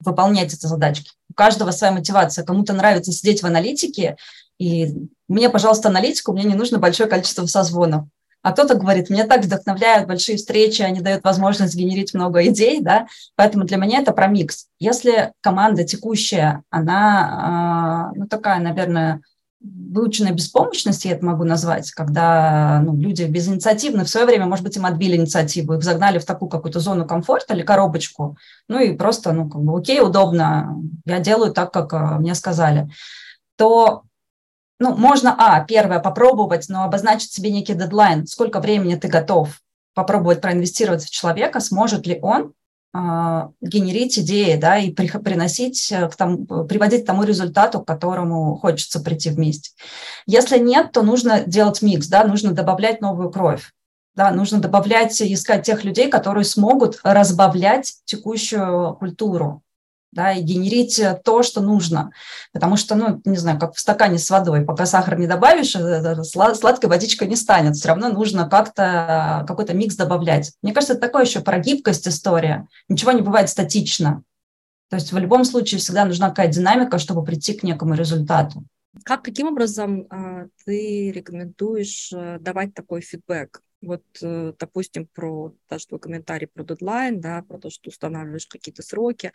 выполнять 0.01 0.53
эти 0.55 0.67
задачки. 0.67 1.11
У 1.31 1.35
каждого 1.35 1.71
своя 1.71 1.93
мотивация. 1.93 2.45
Кому-то 2.45 2.73
нравится 2.73 3.13
сидеть 3.13 3.43
в 3.43 3.47
аналитике, 3.47 4.17
и 4.59 4.95
мне, 5.29 5.51
пожалуйста, 5.51 5.89
аналитику, 5.89 6.33
мне 6.33 6.45
не 6.45 6.55
нужно 6.55 6.79
большое 6.79 7.09
количество 7.09 7.47
созвонов. 7.47 8.07
А 8.47 8.53
кто-то 8.53 8.77
говорит, 8.77 9.11
меня 9.11 9.27
так 9.27 9.45
вдохновляют 9.45 10.07
большие 10.07 10.37
встречи, 10.37 10.81
они 10.81 11.01
дают 11.01 11.25
возможность 11.25 11.75
генерить 11.75 12.15
много 12.15 12.47
идей, 12.47 12.81
да, 12.81 13.09
поэтому 13.35 13.65
для 13.65 13.77
меня 13.77 13.99
это 13.99 14.13
про 14.13 14.29
микс. 14.29 14.69
Если 14.79 15.33
команда 15.41 15.83
текущая, 15.83 16.63
она, 16.71 18.13
а, 18.13 18.13
ну, 18.15 18.29
такая, 18.29 18.61
наверное, 18.61 19.21
выученная 19.59 20.31
беспомощность, 20.31 21.05
я 21.05 21.15
это 21.15 21.27
могу 21.27 21.43
назвать, 21.43 21.91
когда 21.91 22.81
ну, 22.85 22.97
люди 22.97 23.25
безинициативны, 23.25 24.05
в 24.05 24.09
свое 24.09 24.27
время, 24.27 24.47
может 24.47 24.65
быть, 24.65 24.77
им 24.77 24.87
отбили 24.87 25.17
инициативу, 25.17 25.75
их 25.75 25.83
загнали 25.83 26.21
в 26.21 26.25
такую 26.25 26.49
какую-то 26.49 26.79
зону 26.79 27.05
комфорта 27.05 27.53
или 27.53 27.63
коробочку, 27.63 28.37
ну 28.69 28.79
и 28.79 28.93
просто, 28.93 29.33
ну, 29.33 29.51
как 29.51 29.61
бы, 29.61 29.77
окей, 29.77 30.01
удобно, 30.01 30.81
я 31.05 31.19
делаю 31.19 31.53
так, 31.53 31.73
как 31.73 31.93
а, 31.95 32.19
мне 32.21 32.37
сказали, 32.37 32.89
то 33.57 34.05
ну, 34.79 34.95
можно, 34.95 35.35
а, 35.39 35.65
первое, 35.65 36.01
попробовать, 36.01 36.69
но 36.69 36.85
обозначить 36.85 37.33
себе 37.33 37.51
некий 37.51 37.75
дедлайн, 37.75 38.27
сколько 38.27 38.61
времени 38.61 38.95
ты 38.97 39.09
готов 39.09 39.61
попробовать 39.95 40.43
проинвестировать 40.43 41.05
в 41.05 41.11
человека, 41.11 41.61
сможет 41.61 42.07
ли 42.07 42.19
он 42.21 42.53
э, 42.95 43.49
генерить 43.63 44.19
идеи, 44.19 44.57
да, 44.57 44.77
и 44.77 44.91
при, 44.91 45.09
приносить 45.09 45.91
э, 45.91 46.09
к 46.11 46.17
тому, 46.17 46.45
приводить 46.67 47.05
к 47.05 47.07
тому 47.07 47.23
результату, 47.23 47.81
к 47.81 47.87
которому 47.87 48.57
хочется 48.57 49.01
прийти 49.01 49.31
вместе. 49.31 49.71
Если 50.27 50.59
нет, 50.59 50.93
то 50.93 51.01
нужно 51.01 51.41
делать 51.41 51.81
микс, 51.81 52.09
да, 52.09 52.25
нужно 52.25 52.53
добавлять 52.53 53.01
новую 53.01 53.31
кровь. 53.31 53.73
Да, 54.15 54.31
нужно 54.31 54.61
добавлять, 54.61 55.21
искать 55.21 55.65
тех 55.65 55.85
людей, 55.85 56.09
которые 56.09 56.45
смогут 56.45 57.01
разбавлять 57.03 57.97
текущую 58.05 58.95
культуру 58.97 59.63
да, 60.17 60.33
и 60.33 60.43
генерить 60.43 60.99
э, 60.99 61.21
то, 61.23 61.43
что 61.43 61.61
нужно. 61.61 62.11
Потому 62.53 62.77
что, 62.77 62.95
ну, 62.95 63.21
не 63.25 63.37
знаю, 63.37 63.61
как 63.61 63.75
в 63.75 63.81
стакане 63.81 64.19
с 64.19 64.29
водой, 64.31 64.63
пока 64.63 64.87
сахар 64.87 65.19
не 65.19 65.27
добавишь, 65.27 65.77
э, 65.77 66.25
сладкая 66.25 66.89
водичка 66.89 67.27
не 67.27 67.37
станет. 67.37 67.77
Все 67.77 67.89
равно 67.89 68.09
нужно 68.09 68.49
как-то 68.49 69.45
какой-то 69.47 69.75
микс 69.75 69.95
добавлять. 69.95 70.53
Мне 70.63 70.73
кажется, 70.73 70.95
это 70.95 71.03
такое 71.03 71.25
еще 71.25 71.41
про 71.41 71.59
гибкость 71.59 72.09
история. 72.09 72.67
Ничего 72.89 73.13
не 73.13 73.23
бывает 73.23 73.51
статично. 73.51 74.23
То 74.89 74.97
есть 74.97 75.13
в 75.13 75.19
любом 75.19 75.45
случае 75.45 75.79
всегда 75.81 76.05
нужна 76.05 76.31
какая-то 76.31 76.55
динамика, 76.55 76.99
чтобы 76.99 77.23
прийти 77.25 77.55
к 77.55 77.63
некому 77.63 77.95
результату. 77.95 78.65
Как, 79.05 79.23
каким 79.23 79.49
образом 79.49 80.07
э, 80.11 80.49
ты 80.65 81.13
рекомендуешь 81.13 82.13
э, 82.13 82.39
давать 82.41 82.73
такой 82.73 83.03
фидбэк? 83.03 83.61
Вот, 83.83 84.03
э, 84.23 84.53
допустим, 84.59 85.07
про 85.07 85.53
даже 85.69 85.87
твой 85.87 86.01
комментарий 86.01 86.47
про 86.47 86.65
дедлайн, 86.65 87.21
да, 87.21 87.43
про 87.43 87.59
то, 87.59 87.71
что 87.71 87.91
устанавливаешь 87.91 88.47
какие-то 88.47 88.83
сроки, 88.83 89.33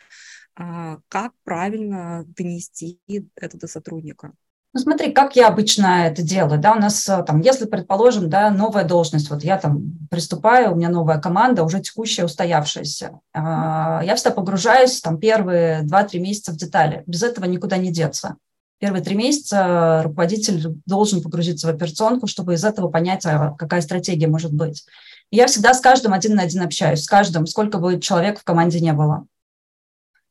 а, 0.56 0.98
как 1.08 1.32
правильно 1.44 2.24
донести 2.26 2.98
это 3.36 3.56
до 3.56 3.66
сотрудника? 3.68 4.32
Ну, 4.74 4.80
смотри, 4.80 5.12
как 5.12 5.36
я 5.36 5.48
обычно 5.48 6.06
это 6.06 6.22
делаю, 6.22 6.58
да, 6.58 6.72
у 6.72 6.80
нас 6.80 7.06
э, 7.06 7.22
там, 7.24 7.40
если, 7.40 7.66
предположим, 7.66 8.30
да, 8.30 8.50
новая 8.50 8.84
должность, 8.84 9.28
вот 9.28 9.44
я 9.44 9.58
там 9.58 9.98
приступаю, 10.10 10.72
у 10.72 10.76
меня 10.76 10.88
новая 10.88 11.20
команда, 11.20 11.62
уже 11.62 11.80
текущая, 11.80 12.24
устоявшаяся, 12.24 13.20
а, 13.34 14.00
я 14.02 14.16
всегда 14.16 14.34
погружаюсь 14.34 15.00
там 15.02 15.18
первые 15.18 15.82
2-3 15.82 16.20
месяца 16.20 16.52
в 16.52 16.56
детали, 16.56 17.04
без 17.06 17.22
этого 17.22 17.44
никуда 17.44 17.76
не 17.76 17.92
деться 17.92 18.36
первые 18.82 19.04
три 19.04 19.14
месяца 19.14 20.00
руководитель 20.02 20.74
должен 20.86 21.22
погрузиться 21.22 21.68
в 21.68 21.70
операционку, 21.70 22.26
чтобы 22.26 22.54
из 22.54 22.64
этого 22.64 22.88
понять, 22.88 23.24
а 23.24 23.54
какая 23.56 23.80
стратегия 23.80 24.26
может 24.26 24.52
быть. 24.52 24.84
И 25.30 25.36
я 25.36 25.46
всегда 25.46 25.72
с 25.72 25.80
каждым 25.80 26.12
один 26.12 26.34
на 26.34 26.42
один 26.42 26.62
общаюсь, 26.62 27.04
с 27.04 27.06
каждым, 27.06 27.46
сколько 27.46 27.78
бы 27.78 28.00
человек 28.00 28.40
в 28.40 28.44
команде 28.44 28.80
не 28.80 28.92
было. 28.92 29.26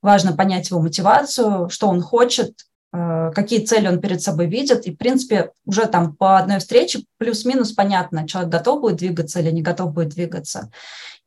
Важно 0.01 0.33
понять 0.33 0.69
его 0.69 0.81
мотивацию, 0.81 1.69
что 1.69 1.87
он 1.87 2.01
хочет, 2.01 2.65
э, 2.91 3.31
какие 3.33 3.63
цели 3.63 3.87
он 3.87 4.01
перед 4.01 4.21
собой 4.21 4.47
видит. 4.47 4.85
И, 4.85 4.91
в 4.91 4.97
принципе, 4.97 5.51
уже 5.65 5.85
там 5.85 6.13
по 6.13 6.37
одной 6.37 6.59
встрече 6.59 7.05
плюс-минус 7.19 7.71
понятно, 7.71 8.27
человек 8.27 8.51
готов 8.51 8.81
будет 8.81 8.97
двигаться 8.97 9.39
или 9.39 9.51
не 9.51 9.61
готов 9.61 9.93
будет 9.93 10.09
двигаться. 10.09 10.71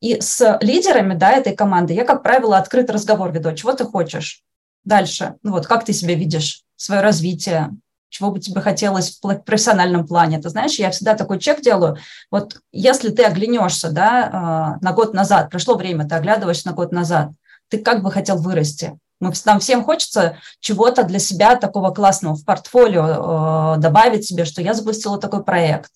И 0.01 0.21
с 0.21 0.59
лидерами 0.61 1.15
да, 1.15 1.33
этой 1.33 1.57
команды 1.57 1.95
я, 1.95 2.05
как 2.05 2.23
правило, 2.23 2.59
открыт 2.59 2.91
разговор 2.91 3.33
веду. 3.33 3.51
Чего 3.55 3.73
ты 3.73 3.87
хочешь? 3.87 4.45
Дальше. 4.85 5.35
Ну 5.43 5.53
вот, 5.53 5.67
как 5.67 5.85
ты 5.85 5.93
себя 5.93 6.15
видишь? 6.15 6.65
свое 6.77 7.01
развитие, 7.01 7.71
чего 8.09 8.31
бы 8.31 8.39
тебе 8.39 8.61
хотелось 8.61 9.19
в 9.21 9.39
профессиональном 9.39 10.07
плане. 10.07 10.39
Ты 10.39 10.49
знаешь, 10.49 10.75
я 10.79 10.91
всегда 10.91 11.15
такой 11.15 11.41
чек 11.41 11.61
делаю. 11.63 11.97
Вот 12.31 12.59
если 12.73 13.11
ты 13.11 13.25
оглянешься 13.25 13.91
да, 13.91 14.31
а, 14.33 14.79
на 14.81 14.93
год 14.93 15.15
назад, 15.15 15.51
прошло 15.51 15.75
время, 15.75 16.09
ты 16.09 16.15
оглядываешься 16.15 16.69
на 16.69 16.75
год 16.75 16.93
назад, 16.93 17.31
ты 17.69 17.79
как 17.79 18.03
бы 18.03 18.13
хотел 18.13 18.37
вырасти? 18.37 18.97
Мы, 19.21 19.33
нам 19.47 19.59
всем 19.59 19.83
хочется 19.85 20.37
чего-то 20.61 21.03
для 21.05 21.19
себя 21.19 21.57
такого 21.57 21.91
классного 21.91 22.37
в 22.37 22.45
портфолио 22.45 23.77
э, 23.77 23.81
добавить 23.81 24.27
себе, 24.27 24.45
что 24.45 24.61
я 24.61 24.75
запустила 24.75 25.19
такой 25.19 25.43
проект, 25.45 25.91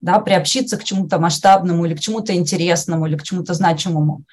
да, 0.00 0.18
приобщиться 0.18 0.76
к 0.76 0.84
чему-то 0.84 1.18
масштабному 1.18 1.86
или 1.86 1.94
к 1.94 2.00
чему-то 2.00 2.34
интересному 2.34 3.06
или 3.06 3.16
к 3.16 3.22
чему-то 3.22 3.54
значимому. 3.54 4.24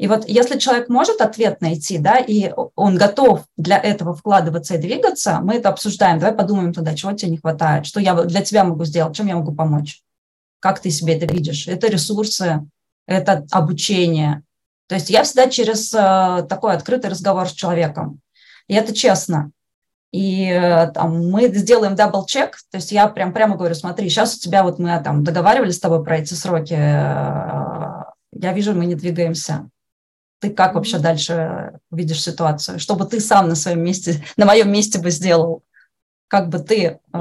И 0.00 0.06
вот 0.06 0.26
если 0.26 0.58
человек 0.58 0.88
может 0.88 1.20
ответ 1.20 1.60
найти, 1.60 1.98
да, 1.98 2.16
и 2.16 2.50
он 2.74 2.96
готов 2.96 3.44
для 3.58 3.76
этого 3.76 4.14
вкладываться 4.14 4.76
и 4.76 4.78
двигаться, 4.78 5.40
мы 5.42 5.56
это 5.56 5.68
обсуждаем. 5.68 6.18
Давай 6.18 6.34
подумаем 6.34 6.72
тогда, 6.72 6.94
чего 6.94 7.12
тебе 7.12 7.32
не 7.32 7.36
хватает, 7.36 7.84
что 7.84 8.00
я 8.00 8.14
для 8.14 8.40
тебя 8.40 8.64
могу 8.64 8.86
сделать, 8.86 9.14
чем 9.14 9.26
я 9.26 9.36
могу 9.36 9.52
помочь, 9.52 10.00
как 10.58 10.80
ты 10.80 10.88
себе 10.88 11.18
это 11.18 11.30
видишь. 11.30 11.68
Это 11.68 11.88
ресурсы, 11.88 12.66
это 13.06 13.46
обучение. 13.50 14.42
То 14.88 14.94
есть 14.94 15.10
я 15.10 15.22
всегда 15.22 15.50
через 15.50 15.92
э, 15.92 16.46
такой 16.48 16.72
открытый 16.72 17.10
разговор 17.10 17.46
с 17.46 17.52
человеком. 17.52 18.20
И 18.68 18.74
это 18.74 18.94
честно. 18.94 19.50
И 20.12 20.46
э, 20.46 20.92
там, 20.92 21.30
мы 21.30 21.48
сделаем 21.48 21.94
double-check, 21.94 22.56
то 22.70 22.78
есть 22.78 22.90
я 22.90 23.06
прям 23.06 23.34
прямо 23.34 23.54
говорю, 23.54 23.74
смотри, 23.74 24.08
сейчас 24.08 24.34
у 24.36 24.40
тебя 24.40 24.62
вот 24.62 24.78
мы 24.78 24.98
там 25.04 25.24
договаривались 25.24 25.76
с 25.76 25.80
тобой 25.80 26.02
про 26.02 26.16
эти 26.16 26.32
сроки, 26.32 26.72
э, 26.72 28.04
я 28.32 28.52
вижу, 28.54 28.72
мы 28.72 28.86
не 28.86 28.94
двигаемся 28.94 29.68
ты 30.40 30.50
как 30.50 30.74
вообще 30.74 30.98
дальше 30.98 31.78
видишь 31.90 32.22
ситуацию? 32.22 32.78
Что 32.78 32.96
бы 32.96 33.04
ты 33.04 33.20
сам 33.20 33.48
на 33.48 33.54
своем 33.54 33.84
месте, 33.84 34.24
на 34.36 34.46
моем 34.46 34.72
месте 34.72 34.98
бы 34.98 35.10
сделал? 35.10 35.62
Как 36.28 36.48
бы 36.48 36.58
ты 36.58 36.98
э, 37.12 37.18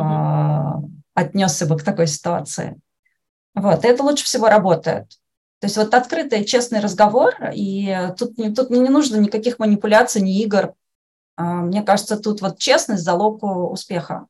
отнесся 1.13 1.65
бы 1.65 1.77
к 1.77 1.83
такой 1.83 2.07
ситуации? 2.07 2.79
Вот, 3.53 3.83
и 3.83 3.87
это 3.87 4.03
лучше 4.03 4.23
всего 4.23 4.47
работает. 4.47 5.09
То 5.59 5.67
есть 5.67 5.75
вот 5.75 5.93
открытый, 5.93 6.45
честный 6.45 6.79
разговор, 6.79 7.35
и 7.53 8.13
тут, 8.17 8.37
тут 8.55 8.69
не 8.69 8.89
нужно 8.89 9.17
никаких 9.17 9.59
манипуляций, 9.59 10.21
ни 10.21 10.41
игр. 10.41 10.73
А, 11.35 11.43
мне 11.61 11.83
кажется, 11.83 12.17
тут 12.17 12.41
вот 12.41 12.57
честность– 12.57 13.03
залог 13.05 13.43
успеха. 13.43 14.27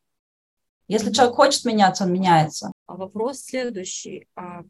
Если 0.87 1.11
человек 1.11 1.35
хочет 1.35 1.65
меняться, 1.65 2.05
он 2.05 2.13
меняется. 2.13 2.71
А 2.87 2.95
вопрос 2.95 3.41
следующий. 3.41 4.27
А 4.35 4.63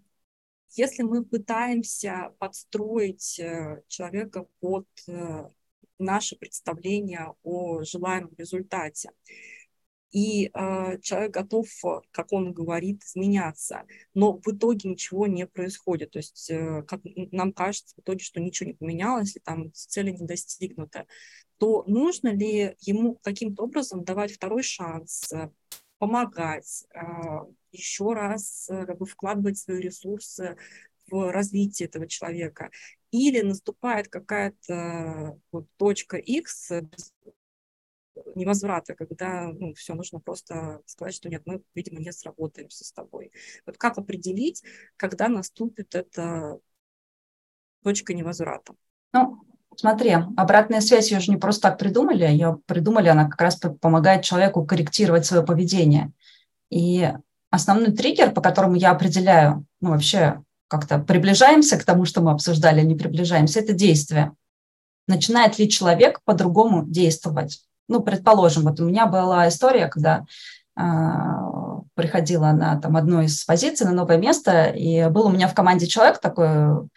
если 0.72 1.04
мы 1.04 1.24
пытаемся 1.26 2.34
подстроить 2.40 3.40
э, 3.40 3.82
человека 3.88 4.46
под 4.60 4.88
э, 5.08 5.48
наше 5.98 6.36
представление 6.36 7.34
о 7.44 7.84
желаемом 7.84 8.34
результате, 8.38 9.12
и 10.12 10.50
э, 10.54 11.00
человек 11.02 11.32
готов, 11.32 11.68
как 12.12 12.34
он 12.34 12.52
говорит, 12.52 13.04
изменяться, 13.04 13.84
но 14.14 14.40
в 14.44 14.48
итоге 14.48 14.90
ничего 14.90 15.28
не 15.28 15.46
происходит. 15.46 16.12
То 16.12 16.20
есть, 16.20 16.50
э, 16.50 16.84
как 16.84 17.02
нам 17.32 17.54
кажется 17.54 17.96
в 17.96 18.00
итоге, 18.00 18.24
что 18.24 18.40
ничего 18.40 18.70
не 18.70 18.74
поменялось, 18.74 19.36
и 19.36 19.40
там 19.40 19.72
цели 19.74 20.12
не 20.12 20.26
достигнуты, 20.26 21.06
то 21.60 21.84
нужно 21.86 22.30
ли 22.30 22.76
ему 22.80 23.16
каким-то 23.22 23.64
образом 23.64 24.04
давать 24.04 24.32
второй 24.32 24.64
шанс, 24.64 25.32
э, 25.32 25.50
помогать, 26.00 26.86
еще 27.72 28.14
раз 28.14 28.68
э, 28.70 28.86
как 28.86 28.98
бы, 28.98 29.06
вкладывать 29.06 29.58
свои 29.58 29.80
ресурсы 29.80 30.58
в 31.10 31.32
развитие 31.32 31.88
этого 31.88 32.08
человека. 32.08 32.70
Или 33.12 33.42
наступает 33.42 34.08
какая-то 34.08 35.40
вот, 35.52 35.68
точка 35.78 36.18
X 36.18 36.72
невозврата, 38.36 38.96
когда 38.96 39.48
ну, 39.48 39.74
все, 39.74 39.94
нужно 39.94 40.20
просто 40.20 40.82
сказать, 40.86 41.14
что 41.14 41.30
нет, 41.30 41.44
мы, 41.46 41.62
видимо, 41.74 42.00
не 42.00 42.12
сработаемся 42.12 42.86
с 42.86 42.92
тобой. 42.92 43.32
Вот 43.66 43.78
как 43.78 43.98
определить, 43.98 44.64
когда 44.98 45.28
наступит 45.28 45.96
эта 45.96 46.60
точка 47.84 48.14
невозврата? 48.14 48.74
Ну, 49.14 49.42
смотри, 49.76 50.12
обратная 50.38 50.82
связь 50.82 51.12
ее 51.12 51.20
же 51.20 51.32
не 51.32 51.38
просто 51.38 51.70
так 51.70 51.80
придумали, 51.80 52.24
ее 52.24 52.62
придумали, 52.66 53.08
она 53.08 53.30
как 53.30 53.42
раз 53.42 53.56
помогает 53.56 54.24
человеку 54.24 54.66
корректировать 54.66 55.26
свое 55.26 55.44
поведение. 55.44 56.12
И 56.70 57.12
основной 57.52 57.92
триггер, 57.92 58.32
по 58.32 58.42
которому 58.42 58.76
я 58.76 58.92
определяю, 58.92 59.66
ну, 59.82 59.92
вообще 59.92 60.42
как-то 60.68 61.00
приближаемся 61.00 61.78
к 61.78 61.84
тому, 61.84 62.06
что 62.06 62.22
мы 62.22 62.32
обсуждали, 62.32 62.80
а 62.80 62.84
не 62.84 62.96
приближаемся, 62.96 63.60
это 63.60 63.74
действие. 63.74 64.34
начинает 65.08 65.58
ли 65.58 65.68
человек 65.68 66.20
по-другому 66.24 66.86
действовать. 66.86 67.64
Ну, 67.88 68.02
предположим, 68.02 68.64
вот 68.64 68.80
у 68.80 68.86
меня 68.86 69.08
была 69.08 69.48
история, 69.48 69.88
когда 69.88 70.24
э, 70.80 70.84
приходила 71.96 72.52
на 72.52 72.80
там, 72.80 72.96
одну 72.96 73.22
из 73.22 73.44
позиций, 73.44 73.88
на 73.88 73.94
новое 73.94 74.18
место, 74.18 74.66
и 74.66 75.10
был 75.10 75.26
у 75.26 75.32
меня 75.32 75.48
в 75.48 75.56
команде 75.56 75.88
человек 75.88 76.20
такой 76.20 76.88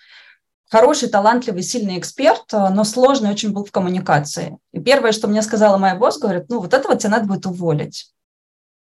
хороший, 0.70 1.08
талантливый, 1.08 1.62
сильный 1.62 1.98
эксперт, 1.98 2.44
но 2.52 2.84
сложный 2.84 3.30
очень 3.30 3.52
был 3.52 3.64
в 3.64 3.70
коммуникации. 3.70 4.58
И 4.72 4.80
первое, 4.80 5.12
что 5.12 5.28
мне 5.28 5.40
сказала 5.40 5.78
моя 5.78 5.94
босс, 5.94 6.18
говорит, 6.18 6.44
ну, 6.50 6.60
вот 6.60 6.74
этого 6.74 6.96
тебе 6.96 7.10
надо 7.10 7.26
будет 7.26 7.46
уволить. 7.46 8.12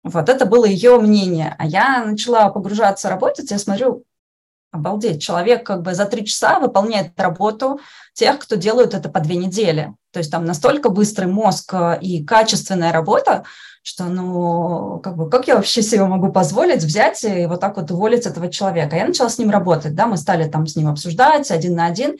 Вот 0.04 0.30
это 0.30 0.46
было 0.46 0.66
ее 0.66 1.00
мнение. 1.00 1.56
А 1.58 1.66
я 1.66 2.04
начала 2.04 2.50
погружаться, 2.50 3.10
работать, 3.10 3.52
я 3.52 3.58
смотрю, 3.58 4.04
обалдеть, 4.72 5.22
человек 5.22 5.66
как 5.66 5.84
бы 5.84 5.94
за 5.94 6.06
три 6.06 6.26
часа 6.26 6.60
выполняет 6.60 7.18
работу 7.20 7.80
тех, 8.14 8.40
кто 8.40 8.56
делают 8.56 8.94
это 8.94 9.08
по 9.08 9.20
две 9.20 9.36
недели. 9.36 9.96
То 10.12 10.20
есть 10.20 10.32
там 10.32 10.46
настолько 10.46 10.90
быстрый 10.90 11.26
мозг 11.26 11.74
э, 11.74 12.00
и 12.02 12.24
качественная 12.26 12.92
работа, 12.92 13.46
что, 13.84 14.06
ну, 14.06 15.00
как 15.04 15.18
бы, 15.18 15.30
как 15.30 15.46
я 15.48 15.58
вообще 15.58 15.82
себе 15.82 16.06
могу 16.06 16.32
позволить 16.32 16.84
взять 16.84 17.22
и 17.26 17.46
вот 17.48 17.60
так 17.60 17.76
вот 17.76 17.92
уволить 17.92 18.26
этого 18.26 18.50
человека? 18.50 18.96
Я 18.96 19.06
начала 19.06 19.30
с 19.30 19.38
ним 19.38 19.50
работать, 19.50 19.94
да, 19.94 20.08
мы 20.08 20.16
стали 20.16 20.48
там 20.48 20.66
с 20.66 20.78
ним 20.78 20.88
обсуждать 20.88 21.52
один 21.52 21.76
на 21.76 21.86
один, 21.86 22.12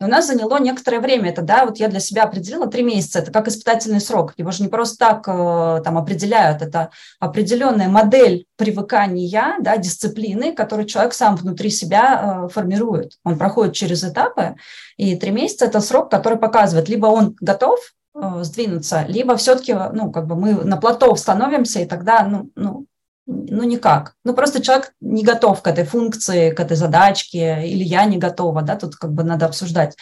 и 0.00 0.04
у 0.04 0.08
нас 0.08 0.26
заняло 0.26 0.58
некоторое 0.58 0.98
время 0.98 1.30
это, 1.30 1.42
да, 1.42 1.64
вот 1.64 1.78
я 1.78 1.86
для 1.86 2.00
себя 2.00 2.24
определила 2.24 2.66
три 2.66 2.82
месяца, 2.82 3.20
это 3.20 3.30
как 3.30 3.46
испытательный 3.46 4.00
срок, 4.00 4.34
его 4.36 4.50
же 4.50 4.64
не 4.64 4.68
просто 4.68 4.98
так 4.98 5.28
э, 5.28 5.80
там 5.84 5.96
определяют, 5.96 6.60
это 6.60 6.90
определенная 7.20 7.88
модель 7.88 8.46
привыкания, 8.56 9.54
да, 9.60 9.76
дисциплины, 9.76 10.52
которую 10.52 10.86
человек 10.86 11.14
сам 11.14 11.36
внутри 11.36 11.70
себя 11.70 12.46
э, 12.46 12.48
формирует. 12.48 13.12
Он 13.22 13.38
проходит 13.38 13.74
через 13.74 14.02
этапы, 14.02 14.56
и 14.96 15.14
три 15.14 15.30
месяца– 15.30 15.64
это 15.66 15.80
срок, 15.80 16.10
который 16.10 16.38
показывает, 16.38 16.88
либо 16.88 17.06
он 17.06 17.36
готов 17.40 17.78
сдвинуться, 18.14 19.04
либо 19.08 19.36
все-таки, 19.36 19.74
ну, 19.74 20.10
как 20.10 20.26
бы 20.26 20.36
мы 20.36 20.64
на 20.64 20.76
плато 20.76 21.14
становимся, 21.16 21.80
и 21.80 21.86
тогда, 21.86 22.24
ну, 22.24 22.50
ну, 22.54 22.86
ну, 23.26 23.62
никак. 23.62 24.14
Ну, 24.24 24.34
просто 24.34 24.60
человек 24.60 24.92
не 25.00 25.22
готов 25.22 25.62
к 25.62 25.68
этой 25.68 25.84
функции, 25.84 26.50
к 26.50 26.58
этой 26.58 26.76
задачке, 26.76 27.64
или 27.64 27.84
я 27.84 28.04
не 28.04 28.18
готова, 28.18 28.62
да, 28.62 28.74
тут 28.74 28.96
как 28.96 29.12
бы 29.12 29.22
надо 29.22 29.46
обсуждать. 29.46 29.96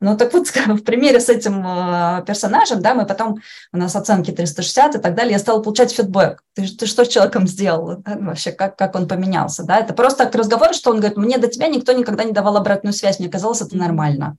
Ну, 0.00 0.16
так 0.16 0.34
вот, 0.34 0.48
в 0.66 0.82
примере 0.84 1.20
с 1.20 1.30
этим 1.30 1.64
э, 1.66 2.22
персонажем, 2.26 2.82
да, 2.82 2.94
мы 2.94 3.06
потом, 3.06 3.38
у 3.72 3.78
нас 3.78 3.96
оценки 3.96 4.30
360 4.30 4.96
и 4.96 4.98
так 4.98 5.14
далее, 5.14 5.32
я 5.32 5.38
стала 5.38 5.62
получать 5.62 5.92
фидбэк. 5.92 6.42
Ты, 6.54 6.68
ты 6.68 6.86
что 6.86 7.04
с 7.04 7.08
человеком 7.08 7.46
сделал? 7.46 7.96
Да? 7.98 8.18
Вообще, 8.20 8.52
как, 8.52 8.76
как 8.76 8.94
он 8.94 9.08
поменялся, 9.08 9.64
да? 9.64 9.78
Это 9.78 9.94
просто 9.94 10.26
к 10.26 10.34
разговору, 10.34 10.74
что 10.74 10.90
он 10.90 10.98
говорит, 10.98 11.16
мне 11.16 11.38
до 11.38 11.48
тебя 11.48 11.68
никто 11.68 11.92
никогда 11.92 12.24
не 12.24 12.32
давал 12.32 12.58
обратную 12.58 12.92
связь, 12.92 13.18
мне 13.18 13.30
казалось, 13.30 13.62
это 13.62 13.76
нормально. 13.76 14.36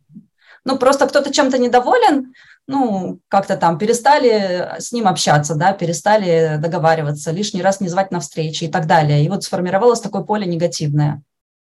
Ну, 0.63 0.77
просто 0.77 1.07
кто-то 1.07 1.33
чем-то 1.33 1.57
недоволен, 1.57 2.33
ну, 2.67 3.21
как-то 3.29 3.55
там 3.55 3.77
перестали 3.77 4.75
с 4.77 4.91
ним 4.91 5.07
общаться, 5.07 5.55
да, 5.55 5.71
перестали 5.71 6.57
договариваться, 6.59 7.31
лишний 7.31 7.61
раз 7.61 7.79
не 7.79 7.87
звать 7.87 8.11
на 8.11 8.19
встречи 8.19 8.65
и 8.65 8.67
так 8.67 8.87
далее. 8.87 9.23
И 9.23 9.29
вот 9.29 9.43
сформировалось 9.43 10.01
такое 10.01 10.23
поле 10.23 10.45
негативное. 10.45 11.23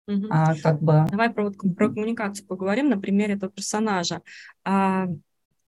Угу. 0.07 0.27
А, 0.31 0.55
как 0.63 0.83
бы... 0.83 1.07
Давай 1.11 1.31
про, 1.31 1.51
про 1.51 1.89
коммуникацию 1.89 2.47
поговорим 2.47 2.91
на 2.91 2.99
примере 2.99 3.35
этого 3.35 3.51
персонажа. 3.51 4.21
А, 4.65 5.07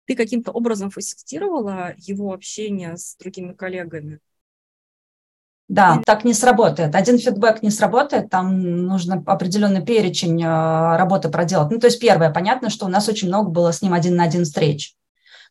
ты 0.07 0.17
каким-то 0.17 0.50
образом 0.50 0.91
фасилитировала 0.91 1.95
его 1.99 2.33
общение 2.33 2.97
с 2.97 3.17
другими 3.17 3.52
коллегами? 3.52 4.19
Да, 5.69 6.02
так 6.05 6.25
не 6.25 6.35
сработает. 6.35 6.95
Один 6.95 7.19
фидбэк 7.19 7.62
не 7.62 7.71
сработает, 7.71 8.29
там 8.29 8.87
нужно 8.87 9.23
определенный 9.25 9.85
перечень 9.85 10.43
э, 10.43 10.97
работы 10.97 11.31
проделать. 11.31 11.71
Ну, 11.71 11.79
то 11.79 11.87
есть 11.87 12.00
первое, 12.00 12.31
понятно, 12.31 12.69
что 12.69 12.87
у 12.87 12.88
нас 12.88 13.09
очень 13.09 13.29
много 13.29 13.49
было 13.50 13.73
с 13.73 13.81
ним 13.81 13.95
один 13.95 14.17
на 14.17 14.25
один 14.25 14.45
встреч. 14.45 14.97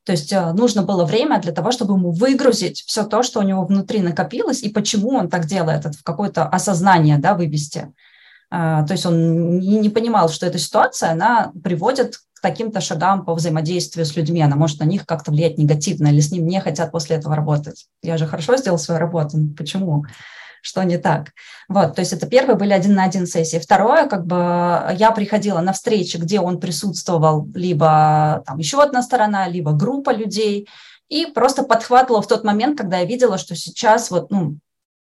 То 0.04 0.14
есть 0.14 0.34
э, 0.34 0.54
нужно 0.54 0.82
было 0.82 1.06
время 1.06 1.40
для 1.40 1.52
того, 1.52 1.72
чтобы 1.72 1.94
ему 1.94 2.12
выгрузить 2.12 2.82
все 2.82 3.04
то, 3.04 3.22
что 3.22 3.40
у 3.40 3.44
него 3.44 3.66
внутри 3.66 4.02
накопилось, 4.02 4.64
и 4.64 4.70
почему 4.70 5.10
он 5.12 5.30
так 5.30 5.46
делает, 5.46 5.86
это 5.86 5.98
в 5.98 6.04
какое-то 6.04 6.48
осознание 6.48 7.18
да, 7.18 7.36
вывести. 7.36 7.94
Э, 8.52 8.84
то 8.88 8.92
есть 8.92 9.06
он 9.06 9.60
не 9.60 9.90
понимал, 9.90 10.30
что 10.30 10.46
эта 10.48 10.58
ситуация, 10.58 11.12
она 11.12 11.52
приводит 11.64 12.18
к 12.34 12.42
таким-то 12.42 12.82
шагам 12.82 13.24
по 13.26 13.36
взаимодействию 13.36 14.06
с 14.06 14.16
людьми, 14.16 14.42
она 14.42 14.56
может 14.56 14.80
на 14.80 14.86
них 14.86 15.06
как-то 15.06 15.30
влиять 15.30 15.60
негативно, 15.60 16.08
или 16.08 16.20
с 16.20 16.32
ним 16.32 16.48
не 16.48 16.60
хотят 16.60 16.92
после 16.92 17.18
этого 17.18 17.36
работать. 17.36 17.86
Я 18.02 18.18
же 18.18 18.26
хорошо 18.26 18.58
сделал 18.58 18.80
свою 18.80 19.00
работу, 19.00 19.38
почему? 19.56 20.06
Что 20.62 20.84
не 20.84 20.98
так. 20.98 21.34
Вот, 21.68 21.96
то 21.96 22.02
есть 22.02 22.14
это 22.14 22.28
первые 22.28 22.56
были 22.56 22.72
один 22.72 22.94
на 22.94 23.04
один 23.04 23.28
сессии. 23.28 23.58
Второе, 23.58 24.08
как 24.08 24.26
бы 24.26 24.36
я 24.98 25.12
приходила 25.12 25.60
на 25.60 25.74
встречи, 25.74 26.18
где 26.18 26.40
он 26.40 26.60
присутствовал, 26.60 27.48
либо 27.54 28.44
там 28.46 28.58
еще 28.60 28.82
одна 28.82 29.02
сторона, 29.02 29.48
либо 29.48 29.74
группа 29.74 30.12
людей, 30.12 30.70
и 31.10 31.26
просто 31.26 31.64
подхватывала 31.64 32.22
в 32.22 32.28
тот 32.28 32.44
момент, 32.44 32.78
когда 32.78 33.00
я 33.00 33.06
видела, 33.06 33.38
что 33.38 33.56
сейчас 33.56 34.12
вот, 34.12 34.32
ну, 34.32 34.58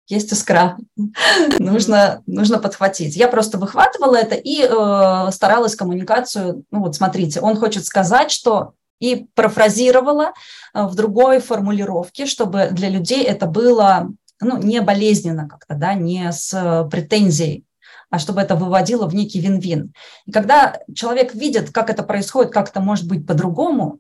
есть 0.07 0.31
искра, 0.33 0.77
нужно, 1.59 2.21
нужно 2.25 2.59
подхватить. 2.59 3.15
Я 3.15 3.27
просто 3.27 3.57
выхватывала 3.57 4.15
это 4.15 4.35
и 4.35 4.61
э, 4.61 5.31
старалась 5.31 5.75
коммуникацию, 5.75 6.63
ну 6.71 6.81
вот 6.81 6.95
смотрите, 6.95 7.39
он 7.39 7.57
хочет 7.57 7.85
сказать, 7.85 8.31
что 8.31 8.73
и 8.99 9.27
профразировала 9.33 10.33
э, 10.73 10.83
в 10.83 10.95
другой 10.95 11.39
формулировке, 11.39 12.25
чтобы 12.25 12.69
для 12.71 12.89
людей 12.89 13.23
это 13.23 13.45
было 13.45 14.09
ну, 14.41 14.57
не 14.57 14.81
болезненно 14.81 15.47
как-то, 15.47 15.75
да, 15.75 15.93
не 15.93 16.31
с 16.31 16.53
э, 16.53 16.89
претензией, 16.89 17.65
а 18.09 18.19
чтобы 18.19 18.41
это 18.41 18.55
выводило 18.55 19.07
в 19.07 19.15
некий 19.15 19.39
вин-вин. 19.39 19.93
И 20.25 20.31
когда 20.31 20.79
человек 20.93 21.33
видит, 21.33 21.71
как 21.71 21.89
это 21.89 22.03
происходит, 22.03 22.51
как 22.51 22.69
это 22.69 22.79
может 22.79 23.07
быть 23.07 23.25
по-другому, 23.25 23.99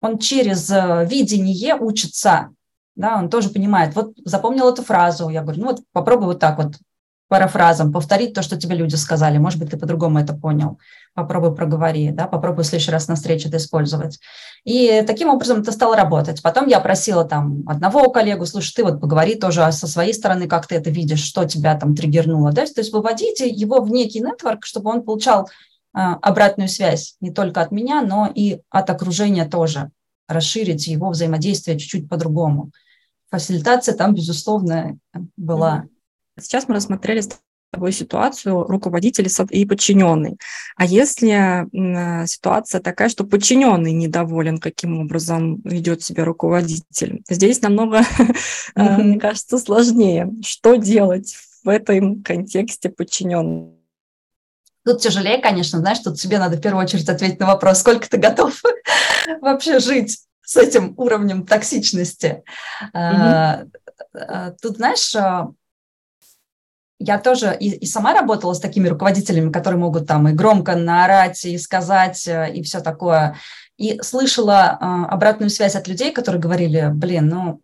он 0.00 0.18
через 0.18 0.70
э, 0.70 1.06
видение 1.08 1.74
учится, 1.76 2.50
да, 2.94 3.18
он 3.18 3.30
тоже 3.30 3.50
понимает, 3.50 3.94
вот 3.94 4.14
запомнил 4.24 4.68
эту 4.68 4.82
фразу, 4.82 5.28
я 5.28 5.42
говорю, 5.42 5.60
ну 5.60 5.66
вот 5.68 5.80
попробуй 5.92 6.26
вот 6.26 6.40
так 6.40 6.58
вот 6.58 6.74
парафразом 7.28 7.92
повторить 7.92 8.34
то, 8.34 8.42
что 8.42 8.56
тебе 8.56 8.76
люди 8.76 8.94
сказали. 8.94 9.38
Может 9.38 9.58
быть, 9.58 9.70
ты 9.70 9.76
по-другому 9.76 10.20
это 10.20 10.32
понял. 10.34 10.78
Попробуй 11.14 11.54
проговори, 11.54 12.10
да, 12.10 12.26
попробуй 12.26 12.62
в 12.62 12.66
следующий 12.66 12.92
раз 12.92 13.08
на 13.08 13.16
встрече 13.16 13.48
это 13.48 13.56
использовать. 13.56 14.20
И 14.64 15.02
таким 15.06 15.28
образом 15.28 15.60
это 15.60 15.72
стало 15.72 15.96
работать. 15.96 16.42
Потом 16.42 16.68
я 16.68 16.78
просила 16.78 17.24
там 17.24 17.64
одного 17.66 18.10
коллегу, 18.10 18.46
слушай, 18.46 18.72
ты 18.74 18.84
вот 18.84 19.00
поговори 19.00 19.34
тоже 19.34 19.70
со 19.72 19.88
своей 19.88 20.14
стороны, 20.14 20.46
как 20.46 20.66
ты 20.66 20.76
это 20.76 20.90
видишь, 20.90 21.22
что 21.22 21.44
тебя 21.44 21.74
там 21.76 21.96
триггернуло, 21.96 22.52
да, 22.52 22.64
то 22.66 22.80
есть 22.80 22.92
выводите 22.92 23.48
его 23.48 23.80
в 23.80 23.90
некий 23.90 24.20
нетворк, 24.20 24.64
чтобы 24.64 24.90
он 24.90 25.02
получал 25.02 25.48
а, 25.92 26.14
обратную 26.16 26.68
связь 26.68 27.16
не 27.20 27.30
только 27.30 27.60
от 27.60 27.72
меня, 27.72 28.02
но 28.02 28.30
и 28.32 28.60
от 28.70 28.90
окружения 28.90 29.46
тоже, 29.46 29.90
расширить 30.28 30.86
его 30.86 31.10
взаимодействие 31.10 31.78
чуть-чуть 31.78 32.08
по-другому. 32.08 32.70
Фасилитация 33.30 33.96
там, 33.96 34.14
безусловно, 34.14 34.98
была. 35.36 35.84
Mm-hmm 35.84 35.95
Сейчас 36.38 36.68
мы 36.68 36.74
рассмотрели 36.74 37.20
с 37.20 37.30
тобой 37.72 37.92
ситуацию 37.92 38.64
руководитель 38.64 39.28
и 39.50 39.64
подчиненный. 39.64 40.38
А 40.76 40.84
если 40.84 41.66
ситуация 42.26 42.80
такая, 42.80 43.08
что 43.08 43.24
подчиненный 43.24 43.92
недоволен, 43.92 44.58
каким 44.58 44.98
образом 44.98 45.60
ведет 45.64 46.02
себя 46.02 46.24
руководитель, 46.24 47.22
здесь 47.28 47.62
намного, 47.62 48.00
mm-hmm. 48.76 49.02
мне 49.02 49.18
кажется, 49.18 49.58
сложнее. 49.58 50.30
Что 50.44 50.76
делать 50.76 51.36
в 51.64 51.68
этом 51.68 52.22
контексте 52.22 52.88
подчиненного? 52.90 53.72
Тут 54.84 55.00
тяжелее, 55.00 55.38
конечно, 55.38 55.80
знаешь, 55.80 55.98
тут 55.98 56.18
тебе 56.18 56.38
надо 56.38 56.56
в 56.56 56.60
первую 56.60 56.84
очередь 56.84 57.08
ответить 57.08 57.40
на 57.40 57.46
вопрос, 57.46 57.80
сколько 57.80 58.08
ты 58.08 58.18
готов 58.18 58.62
вообще 59.40 59.80
жить 59.80 60.20
с 60.44 60.56
этим 60.56 60.94
уровнем 60.96 61.44
токсичности. 61.44 62.44
Mm-hmm. 62.94 63.70
Тут, 64.62 64.76
знаешь, 64.76 65.12
я 66.98 67.18
тоже 67.18 67.56
и, 67.58 67.70
и 67.70 67.86
сама 67.86 68.14
работала 68.14 68.54
с 68.54 68.60
такими 68.60 68.88
руководителями, 68.88 69.52
которые 69.52 69.78
могут 69.78 70.06
там 70.06 70.28
и 70.28 70.32
громко 70.32 70.76
наорать, 70.76 71.44
и 71.44 71.58
сказать, 71.58 72.26
э, 72.26 72.52
и 72.54 72.62
все 72.62 72.80
такое. 72.80 73.36
И 73.76 74.00
слышала 74.02 74.78
э, 74.80 74.84
обратную 75.12 75.50
связь 75.50 75.76
от 75.76 75.88
людей, 75.88 76.12
которые 76.12 76.40
говорили, 76.40 76.90
блин, 76.92 77.28
ну, 77.28 77.60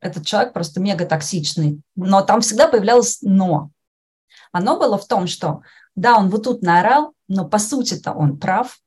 этот 0.00 0.26
человек 0.26 0.52
просто 0.52 0.80
мега 0.80 1.06
токсичный. 1.06 1.80
Но 1.94 2.22
там 2.22 2.40
всегда 2.40 2.66
появлялось 2.66 3.18
«но». 3.22 3.70
Оно 4.50 4.78
было 4.78 4.98
в 4.98 5.06
том, 5.06 5.26
что 5.26 5.62
да, 5.94 6.18
он 6.18 6.28
вот 6.28 6.44
тут 6.44 6.62
наорал, 6.62 7.14
но 7.28 7.46
по 7.46 7.58
сути-то 7.58 8.12
он 8.12 8.38
прав. 8.38 8.78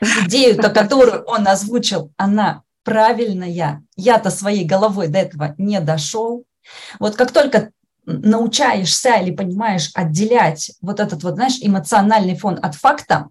Идею-то, 0.00 0.70
которую 0.70 1.22
он 1.24 1.46
озвучил, 1.46 2.12
она 2.16 2.62
правильная. 2.82 3.84
Я-то 3.96 4.30
своей 4.30 4.64
головой 4.64 5.08
до 5.08 5.20
этого 5.20 5.54
не 5.56 5.80
дошел. 5.80 6.44
Вот 6.98 7.14
как 7.14 7.30
только 7.30 7.70
научаешься 8.04 9.14
или 9.16 9.30
понимаешь 9.30 9.90
отделять 9.94 10.72
вот 10.80 11.00
этот 11.00 11.22
вот, 11.22 11.34
знаешь, 11.34 11.58
эмоциональный 11.60 12.36
фон 12.36 12.58
от 12.60 12.74
факта, 12.74 13.28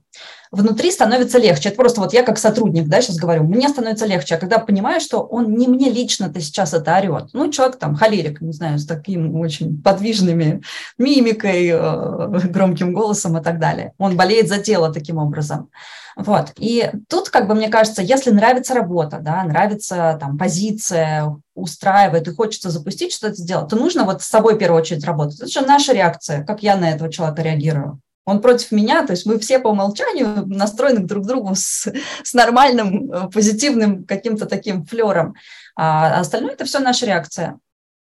внутри 0.51 0.91
становится 0.91 1.39
легче. 1.39 1.69
Это 1.69 1.77
просто 1.77 2.01
вот 2.01 2.13
я 2.13 2.23
как 2.23 2.38
сотрудник, 2.38 2.88
да, 2.88 3.01
сейчас 3.01 3.15
говорю, 3.15 3.43
мне 3.43 3.69
становится 3.69 4.05
легче. 4.05 4.36
А 4.36 4.38
когда 4.38 4.60
понимаю, 4.60 4.99
что 4.99 5.21
он 5.21 5.53
не 5.53 5.67
мне 5.67 5.89
лично-то 5.89 6.41
сейчас 6.41 6.73
это 6.73 6.97
орет. 6.97 7.29
Ну, 7.34 7.49
человек 7.51 7.77
там 7.77 7.95
холерик, 7.95 8.41
не 8.41 8.51
знаю, 8.51 8.77
с 8.77 8.86
таким 8.86 9.36
очень 9.39 9.81
подвижными 9.81 10.62
мимикой, 10.97 11.69
э, 11.69 12.27
громким 12.49 12.93
голосом 12.93 13.38
и 13.38 13.43
так 13.43 13.60
далее. 13.60 13.93
Он 13.97 14.17
болеет 14.17 14.49
за 14.49 14.57
тело 14.57 14.93
таким 14.93 15.17
образом. 15.17 15.69
Вот. 16.17 16.51
И 16.57 16.91
тут, 17.07 17.29
как 17.29 17.47
бы, 17.47 17.55
мне 17.55 17.69
кажется, 17.69 18.01
если 18.01 18.31
нравится 18.31 18.73
работа, 18.73 19.19
да, 19.21 19.43
нравится 19.45 20.17
там 20.19 20.38
позиция, 20.38 21.34
устраивает 21.55 22.27
и 22.27 22.36
хочется 22.36 22.69
запустить 22.69 23.13
что-то 23.13 23.36
сделать, 23.36 23.69
то 23.69 23.77
нужно 23.77 24.03
вот 24.03 24.21
с 24.21 24.27
собой 24.27 24.55
в 24.55 24.57
первую 24.57 24.81
очередь 24.81 25.05
работать. 25.05 25.39
Это 25.39 25.47
же 25.47 25.62
наша 25.62 25.93
реакция, 25.93 26.43
как 26.43 26.62
я 26.62 26.75
на 26.75 26.91
этого 26.91 27.10
человека 27.10 27.41
реагирую 27.41 28.01
он 28.25 28.41
против 28.41 28.71
меня, 28.71 29.05
то 29.05 29.12
есть 29.12 29.25
мы 29.25 29.39
все 29.39 29.60
по 29.60 29.69
умолчанию 29.69 30.45
настроены 30.47 31.01
друг 31.01 31.23
к 31.23 31.27
другу 31.27 31.55
с, 31.55 31.88
с 32.23 32.34
нормальным, 32.34 33.12
э, 33.12 33.29
позитивным 33.29 34.05
каким-то 34.05 34.45
таким 34.45 34.86
флером. 34.86 35.36
А 35.75 36.19
остальное– 36.19 36.53
это 36.53 36.65
все 36.65 36.79
наша 36.79 37.05
реакция. 37.05 37.60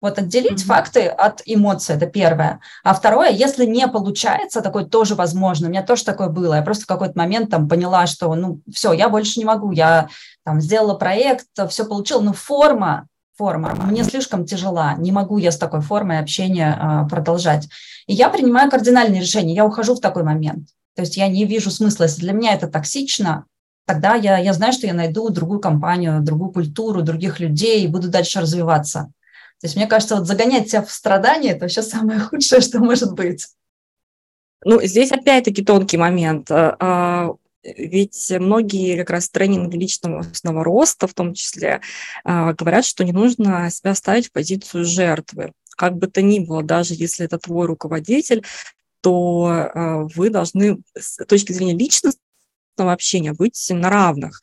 Вот 0.02 0.18
отделить 0.18 0.60
mm-hmm. 0.62 0.66
факты 0.66 1.06
от 1.06 1.42
эмоций– 1.46 1.94
это 1.96 2.06
первое. 2.06 2.60
А 2.82 2.92
второе, 2.92 3.30
если 3.30 3.64
не 3.64 3.86
получается, 3.86 4.60
такое 4.60 4.84
тоже 4.84 5.14
возможно. 5.14 5.68
У 5.68 5.70
меня 5.70 5.84
тоже 5.84 6.04
такое 6.04 6.28
было. 6.28 6.54
Я 6.54 6.62
просто 6.62 6.84
в 6.84 6.88
какой-то 6.88 7.16
момент 7.16 7.50
там 7.50 7.68
поняла, 7.68 8.06
что 8.08 8.34
ну 8.34 8.60
все, 8.70 8.92
я 8.92 9.08
больше 9.08 9.38
не 9.38 9.44
могу. 9.44 9.70
Я 9.70 10.08
там 10.44 10.60
сделала 10.60 10.94
проект, 10.94 11.46
все 11.68 11.84
получила, 11.84 12.20
но 12.20 12.32
форма 12.32 13.06
форма 13.36 13.74
мне 13.74 14.04
слишком 14.04 14.44
тяжела, 14.44 14.94
не 14.94 15.12
могу 15.12 15.38
я 15.38 15.52
с 15.52 15.58
такой 15.58 15.80
формой 15.80 16.18
общения 16.18 16.76
а, 16.78 17.08
продолжать. 17.08 17.68
И 18.06 18.14
я 18.14 18.28
принимаю 18.28 18.70
кардинальные 18.70 19.20
решения, 19.20 19.54
я 19.54 19.64
ухожу 19.64 19.94
в 19.94 20.00
такой 20.00 20.22
момент. 20.22 20.68
То 20.94 21.02
есть 21.02 21.16
я 21.16 21.28
не 21.28 21.44
вижу 21.44 21.70
смысла, 21.70 22.04
если 22.04 22.20
для 22.20 22.32
меня 22.32 22.54
это 22.54 22.68
токсично, 22.68 23.46
тогда 23.86 24.14
я, 24.14 24.38
я 24.38 24.52
знаю, 24.52 24.72
что 24.72 24.86
я 24.86 24.94
найду 24.94 25.30
другую 25.30 25.60
компанию, 25.60 26.20
другую 26.20 26.52
культуру, 26.52 27.02
других 27.02 27.40
людей 27.40 27.84
и 27.84 27.88
буду 27.88 28.08
дальше 28.08 28.40
развиваться. 28.40 29.12
То 29.60 29.66
есть 29.66 29.76
мне 29.76 29.86
кажется, 29.86 30.16
вот 30.16 30.26
загонять 30.26 30.68
себя 30.68 30.82
в 30.82 30.90
страдания– 30.90 31.50
это 31.52 31.60
вообще 31.60 31.82
самое 31.82 32.20
худшее, 32.20 32.60
что 32.60 32.80
может 32.80 33.14
быть. 33.14 33.46
Ну, 34.64 34.82
здесь 34.82 35.12
опять-таки 35.12 35.64
тонкий 35.64 35.96
момент. 35.96 36.50
А, 37.64 37.68
а, 37.68 37.72
ведь 37.76 38.32
многие 38.38 38.96
как 38.96 39.10
раз 39.10 39.28
тренинги 39.28 39.76
личностного 39.76 40.64
роста, 40.64 41.06
в 41.06 41.14
том 41.14 41.34
числе, 41.34 41.80
а, 42.24 42.52
говорят, 42.54 42.84
что 42.84 43.04
не 43.04 43.12
нужно 43.12 43.70
себя 43.70 43.94
ставить 43.94 44.28
в 44.28 44.32
позицию 44.32 44.84
жертвы. 44.84 45.52
Как 45.76 45.96
бы 45.96 46.06
то 46.06 46.22
ни 46.22 46.40
было, 46.40 46.62
даже 46.62 46.94
если 46.94 47.24
это 47.26 47.38
твой 47.38 47.66
руководитель, 47.66 48.44
то 49.00 49.46
а, 49.46 50.04
вы 50.14 50.30
должны 50.30 50.78
с 50.96 51.24
точки 51.26 51.52
зрения 51.52 51.76
личностного 51.76 52.20
общения 52.78 53.32
быть 53.32 53.66
на 53.70 53.90
равных. 53.90 54.40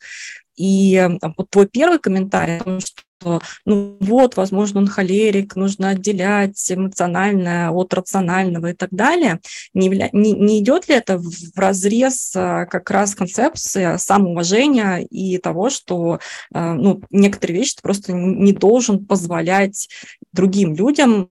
И 0.56 1.08
вот 1.36 1.50
твой 1.50 1.66
первый 1.66 1.98
комментарий 1.98 2.58
о 2.58 2.64
том, 2.64 2.80
что 2.80 3.02
что, 3.20 3.40
ну 3.66 3.96
вот, 4.00 4.36
возможно, 4.36 4.80
он 4.80 4.86
холерик, 4.86 5.56
нужно 5.56 5.90
отделять 5.90 6.70
эмоциональное 6.70 7.70
от 7.70 7.92
рационального 7.92 8.70
и 8.70 8.72
так 8.72 8.90
далее. 8.90 9.40
Не, 9.74 9.88
не, 9.88 10.32
не 10.32 10.60
идет 10.60 10.88
ли 10.88 10.94
это 10.94 11.18
в 11.18 11.30
разрез 11.56 12.32
а, 12.34 12.66
как 12.66 12.90
раз 12.90 13.14
концепции 13.14 13.96
самоуважения 13.98 14.98
и 14.98 15.38
того, 15.38 15.70
что 15.70 16.20
а, 16.52 16.74
ну, 16.74 17.02
некоторые 17.10 17.58
вещи 17.58 17.76
ты 17.76 17.82
просто 17.82 18.12
не 18.12 18.52
должен 18.52 19.06
позволять 19.06 19.88
другим 20.32 20.74
людям 20.74 21.30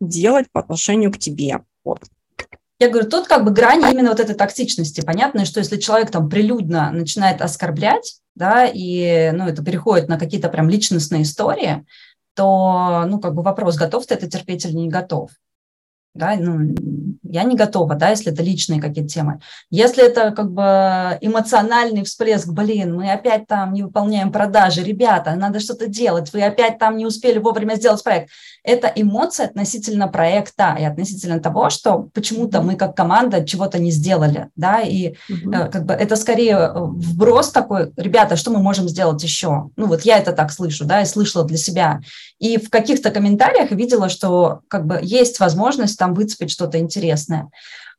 делать 0.00 0.46
по 0.52 0.60
отношению 0.60 1.12
к 1.12 1.18
тебе? 1.18 1.60
Вот. 1.84 2.04
Я 2.80 2.88
говорю, 2.88 3.08
тут 3.08 3.28
как 3.28 3.44
бы 3.44 3.52
грани 3.52 3.92
именно 3.92 4.08
вот 4.08 4.20
этой 4.20 4.34
токсичности. 4.34 5.02
Понятно, 5.02 5.44
что 5.44 5.60
если 5.60 5.76
человек 5.76 6.10
там 6.10 6.28
прилюдно 6.28 6.90
начинает 6.90 7.42
оскорблять, 7.42 8.20
да, 8.34 8.64
и, 8.66 9.30
ну, 9.32 9.46
это 9.46 9.62
переходит 9.62 10.08
на 10.08 10.18
какие-то 10.18 10.48
прям 10.48 10.68
личностные 10.68 11.22
истории, 11.22 11.84
то, 12.34 13.04
ну, 13.06 13.20
как 13.20 13.34
бы 13.34 13.42
вопрос, 13.42 13.76
готов 13.76 14.06
ты 14.06 14.14
это 14.14 14.28
терпеть 14.28 14.64
или 14.64 14.72
не 14.72 14.88
готов 14.88 15.30
да, 16.14 16.36
ну, 16.36 16.74
я 17.30 17.44
не 17.44 17.56
готова, 17.56 17.94
да, 17.94 18.10
если 18.10 18.32
это 18.32 18.42
личные 18.42 18.80
какие-то 18.80 19.10
темы. 19.10 19.40
Если 19.70 20.04
это 20.04 20.32
как 20.32 20.50
бы 20.50 20.62
эмоциональный 21.20 22.04
всплеск, 22.04 22.48
блин, 22.48 22.94
мы 22.94 23.10
опять 23.10 23.46
там 23.46 23.72
не 23.72 23.82
выполняем 23.82 24.32
продажи, 24.32 24.82
ребята, 24.82 25.34
надо 25.34 25.60
что-то 25.60 25.86
делать, 25.86 26.32
вы 26.32 26.42
опять 26.42 26.78
там 26.78 26.96
не 26.96 27.06
успели 27.06 27.38
вовремя 27.38 27.74
сделать 27.74 28.02
проект. 28.02 28.30
Это 28.62 28.92
эмоция 28.94 29.46
относительно 29.46 30.08
проекта 30.08 30.76
и 30.78 30.84
относительно 30.84 31.40
того, 31.40 31.70
что 31.70 32.08
почему-то 32.12 32.60
мы 32.60 32.76
как 32.76 32.96
команда 32.96 33.44
чего-то 33.44 33.78
не 33.78 33.90
сделали, 33.90 34.48
да, 34.56 34.80
и 34.80 35.14
угу. 35.28 35.50
как 35.50 35.86
бы 35.86 35.94
это 35.94 36.16
скорее 36.16 36.56
э, 36.56 36.72
вброс 36.74 37.50
такой, 37.50 37.92
ребята, 37.96 38.36
что 38.36 38.50
мы 38.50 38.60
можем 38.60 38.88
сделать 38.88 39.22
еще? 39.22 39.70
Ну 39.76 39.86
вот 39.86 40.02
я 40.02 40.18
это 40.18 40.32
так 40.32 40.50
слышу, 40.50 40.84
да, 40.84 41.02
и 41.02 41.06
слышала 41.06 41.44
для 41.44 41.56
себя. 41.56 42.00
И 42.40 42.56
в 42.56 42.70
каких-то 42.70 43.10
комментариях 43.10 43.70
видела, 43.70 44.08
что 44.08 44.62
как 44.68 44.86
бы 44.86 44.98
есть 45.02 45.38
возможность 45.38 45.98
там 45.98 46.14
выцепить 46.14 46.50
что-то 46.50 46.78
интересное. 46.78 47.50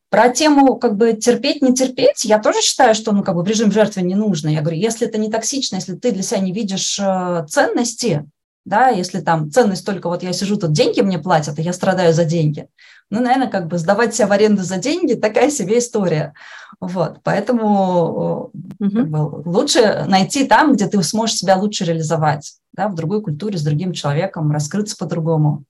Про 0.10 0.30
тему 0.30 0.75
как 0.75 0.97
бы 0.97 1.13
терпеть, 1.13 1.62
не 1.62 1.73
терпеть, 1.73 2.25
я 2.25 2.39
тоже 2.39 2.60
считаю, 2.62 2.95
что 2.95 3.13
ну, 3.13 3.23
как 3.23 3.36
бы 3.36 3.43
в 3.43 3.47
режим 3.47 3.71
жертвы 3.71 4.01
не 4.01 4.15
нужно. 4.15 4.49
Я 4.49 4.62
говорю, 4.62 4.77
если 4.77 5.08
это 5.08 5.17
не 5.17 5.32
токсично, 5.32 5.75
если 5.75 5.95
ты 5.95 6.12
для 6.12 6.23
себя 6.23 6.41
не 6.41 6.51
видишь 6.51 6.99
э, 6.99 7.45
ценности, 7.47 8.27
да, 8.65 8.89
если 8.89 9.21
там 9.21 9.51
ценность 9.51 9.86
только 9.86 10.10
вот 10.10 10.21
я 10.23 10.34
сижу, 10.34 10.58
тут 10.58 10.73
деньги 10.73 11.01
мне 11.01 11.17
платят, 11.17 11.58
и 11.60 11.62
я 11.62 11.71
страдаю 11.71 12.13
за 12.13 12.25
деньги, 12.25 12.67
ну, 13.10 13.21
наверное, 13.21 13.47
как 13.47 13.67
бы 13.67 13.77
сдавать 13.77 14.15
себя 14.15 14.27
в 14.27 14.32
аренду 14.32 14.63
за 14.63 14.77
деньги– 14.77 15.13
такая 15.21 15.51
себе 15.51 15.80
история. 15.80 16.34
Вот, 16.80 17.19
поэтому 17.23 18.51
угу. 18.54 18.89
как 18.89 19.10
бы, 19.10 19.17
лучше 19.45 20.06
найти 20.08 20.45
там, 20.45 20.73
где 20.73 20.88
ты 20.88 21.01
сможешь 21.04 21.36
себя 21.38 21.58
лучше 21.58 21.86
реализовать, 21.86 22.54
да, 22.73 22.88
в 22.88 22.95
другой 22.95 23.21
культуре, 23.21 23.57
с 23.57 23.63
другим 23.63 23.93
человеком, 23.93 24.51
раскрыться 24.51 24.97
по-другому. 24.97 25.65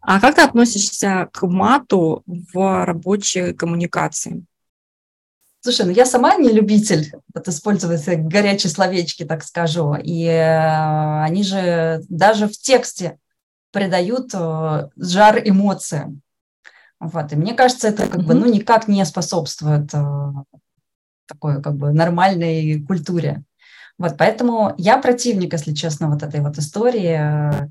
А 0.00 0.20
как 0.20 0.34
ты 0.36 0.42
относишься 0.42 1.28
к 1.32 1.46
мату 1.46 2.22
в 2.26 2.84
рабочей 2.84 3.52
коммуникации? 3.52 4.44
Слушай, 5.62 5.86
ну 5.86 5.92
я 5.92 6.06
сама 6.06 6.36
не 6.36 6.50
любитель 6.50 7.12
вот, 7.34 7.46
использовать 7.46 8.06
горячие 8.06 8.70
словечки, 8.70 9.26
так 9.26 9.44
скажу. 9.44 9.94
И 9.94 10.24
э, 10.24 11.22
они 11.22 11.42
же 11.42 12.02
даже 12.08 12.48
в 12.48 12.52
тексте 12.52 13.18
придают 13.70 14.30
э, 14.32 14.88
жар 14.96 15.42
эмоциям. 15.44 16.22
Вот. 16.98 17.32
И 17.32 17.36
мне 17.36 17.52
кажется, 17.52 17.88
это 17.88 18.08
как 18.08 18.22
бы 18.22 18.32
ну, 18.32 18.46
никак 18.46 18.88
не 18.88 19.04
способствует 19.04 19.92
э, 19.92 20.32
такой 21.26 21.62
как 21.62 21.76
бы 21.76 21.92
нормальной 21.92 22.82
культуре. 22.82 23.44
Вот, 24.00 24.16
поэтому 24.16 24.72
я 24.78 24.96
противник, 24.96 25.52
если 25.52 25.74
честно, 25.74 26.08
вот 26.08 26.22
этой 26.22 26.40
вот 26.40 26.56
истории 26.56 27.70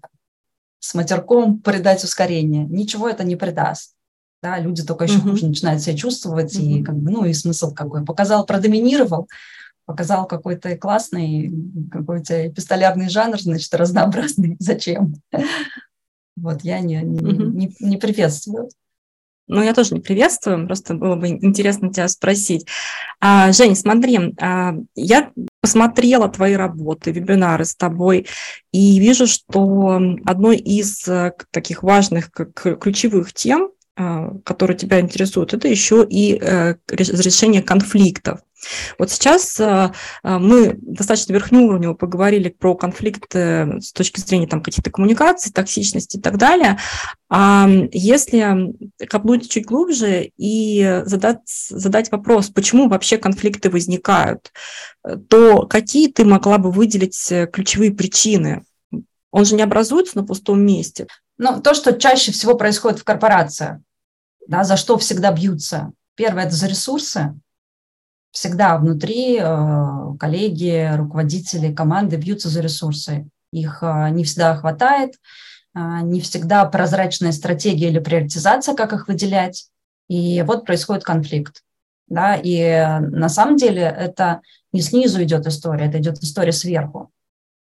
с 0.77 0.93
матерком 0.93 1.57
придать 1.59 2.03
ускорение. 2.03 2.65
Ничего 2.65 3.09
это 3.09 3.23
не 3.23 3.35
придаст. 3.35 3.95
Да, 4.43 4.59
люди 4.59 4.83
только 4.83 5.05
еще 5.05 5.17
uh-huh. 5.17 5.31
хуже 5.31 5.47
начинают 5.47 5.81
себя 5.81 5.97
чувствовать, 5.97 6.55
uh-huh. 6.55 6.81
и 6.81 6.83
как 6.83 6.95
бы, 6.95 7.09
ну 7.09 7.25
и 7.25 7.33
смысл 7.33 7.73
какой. 7.73 8.05
Показал, 8.05 8.45
продоминировал, 8.45 9.27
показал 9.85 10.27
какой-то 10.27 10.77
классный, 10.77 11.51
какой-то 11.91 12.47
эпистолярный 12.47 13.09
жанр, 13.09 13.41
значит, 13.41 13.73
разнообразный. 13.73 14.55
Зачем? 14.59 15.15
Вот 16.35 16.61
я 16.61 16.79
не, 16.79 17.01
не, 17.01 17.19
uh-huh. 17.21 17.49
не, 17.49 17.75
не 17.79 17.97
приветствую. 17.97 18.69
Ну, 19.49 19.63
я 19.63 19.73
тоже 19.73 19.95
не 19.95 19.99
приветствую, 19.99 20.67
просто 20.67 20.93
было 20.93 21.15
бы 21.15 21.27
интересно 21.27 21.91
тебя 21.91 22.07
спросить. 22.07 22.67
А, 23.19 23.51
Жень, 23.51 23.75
смотри, 23.75 24.35
а, 24.39 24.75
я 24.95 25.31
посмотрела 25.59 26.29
твои 26.29 26.53
работы, 26.53 27.11
вебинары 27.11 27.65
с 27.65 27.75
тобой, 27.75 28.27
и 28.71 28.99
вижу, 28.99 29.25
что 29.25 29.99
одной 30.25 30.57
из 30.57 31.07
э, 31.07 31.33
таких 31.49 31.81
важных, 31.81 32.29
ключевых 32.31 33.33
тем, 33.33 33.71
которые 34.45 34.77
тебя 34.77 35.01
интересуют, 35.01 35.53
это 35.53 35.67
еще 35.67 36.05
и 36.09 36.39
э, 36.39 36.75
разрешение 36.87 37.61
конфликтов. 37.61 38.39
Вот 38.97 39.09
сейчас 39.11 39.59
э, 39.59 39.91
мы 40.23 40.77
достаточно 40.81 41.33
верхнеуровнево 41.33 41.93
поговорили 41.93 42.49
про 42.49 42.75
конфликты 42.75 43.79
с 43.81 43.91
точки 43.91 44.19
зрения 44.19 44.47
там, 44.47 44.61
каких-то 44.61 44.89
коммуникаций, 44.89 45.51
токсичности 45.51 46.17
и 46.17 46.21
так 46.21 46.37
далее. 46.37 46.77
А 47.29 47.69
если 47.91 48.73
копнуть 49.07 49.49
чуть 49.49 49.65
глубже 49.65 50.31
и 50.37 51.01
задать, 51.05 51.39
задать 51.69 52.11
вопрос, 52.11 52.49
почему 52.49 52.87
вообще 52.87 53.17
конфликты 53.17 53.69
возникают, 53.69 54.51
то 55.29 55.65
какие 55.67 56.11
ты 56.11 56.25
могла 56.25 56.57
бы 56.57 56.71
выделить 56.71 57.31
ключевые 57.51 57.91
причины? 57.91 58.63
Он 59.31 59.45
же 59.45 59.55
не 59.55 59.61
образуется 59.61 60.17
на 60.17 60.25
пустом 60.25 60.61
месте. 60.65 61.07
Ну, 61.37 61.61
то, 61.61 61.73
что 61.73 61.93
чаще 61.93 62.33
всего 62.33 62.55
происходит 62.55 62.99
в 62.99 63.05
корпорациях, 63.05 63.79
да, 64.47 64.63
за 64.63 64.77
что 64.77 64.97
всегда 64.97 65.31
бьются. 65.31 65.91
Первое– 66.15 66.43
это 66.45 66.55
за 66.55 66.67
ресурсы. 66.67 67.39
Всегда 68.31 68.77
внутри 68.77 69.39
э, 69.39 70.17
коллеги, 70.19 70.91
руководители, 70.95 71.73
команды 71.73 72.17
бьются 72.17 72.49
за 72.49 72.61
ресурсы. 72.61 73.27
Их 73.51 73.79
э, 73.81 74.09
не 74.11 74.23
всегда 74.23 74.55
хватает, 74.55 75.15
э, 75.75 75.79
не 76.03 76.21
всегда 76.21 76.65
прозрачная 76.65 77.31
стратегия 77.31 77.89
или 77.89 77.99
приоритизация, 77.99 78.75
как 78.75 78.93
их 78.93 79.07
выделять. 79.07 79.69
И 80.09 80.41
вот 80.43 80.65
происходит 80.65 81.03
конфликт. 81.03 81.63
Да, 82.07 82.35
и 82.35 82.99
на 82.99 83.29
самом 83.29 83.55
деле 83.55 83.83
это 83.83 84.41
не 84.73 84.81
снизу 84.81 85.23
идет 85.23 85.45
история, 85.45 85.85
это 85.85 85.99
идет 85.99 86.17
история 86.19 86.51
сверху. 86.51 87.11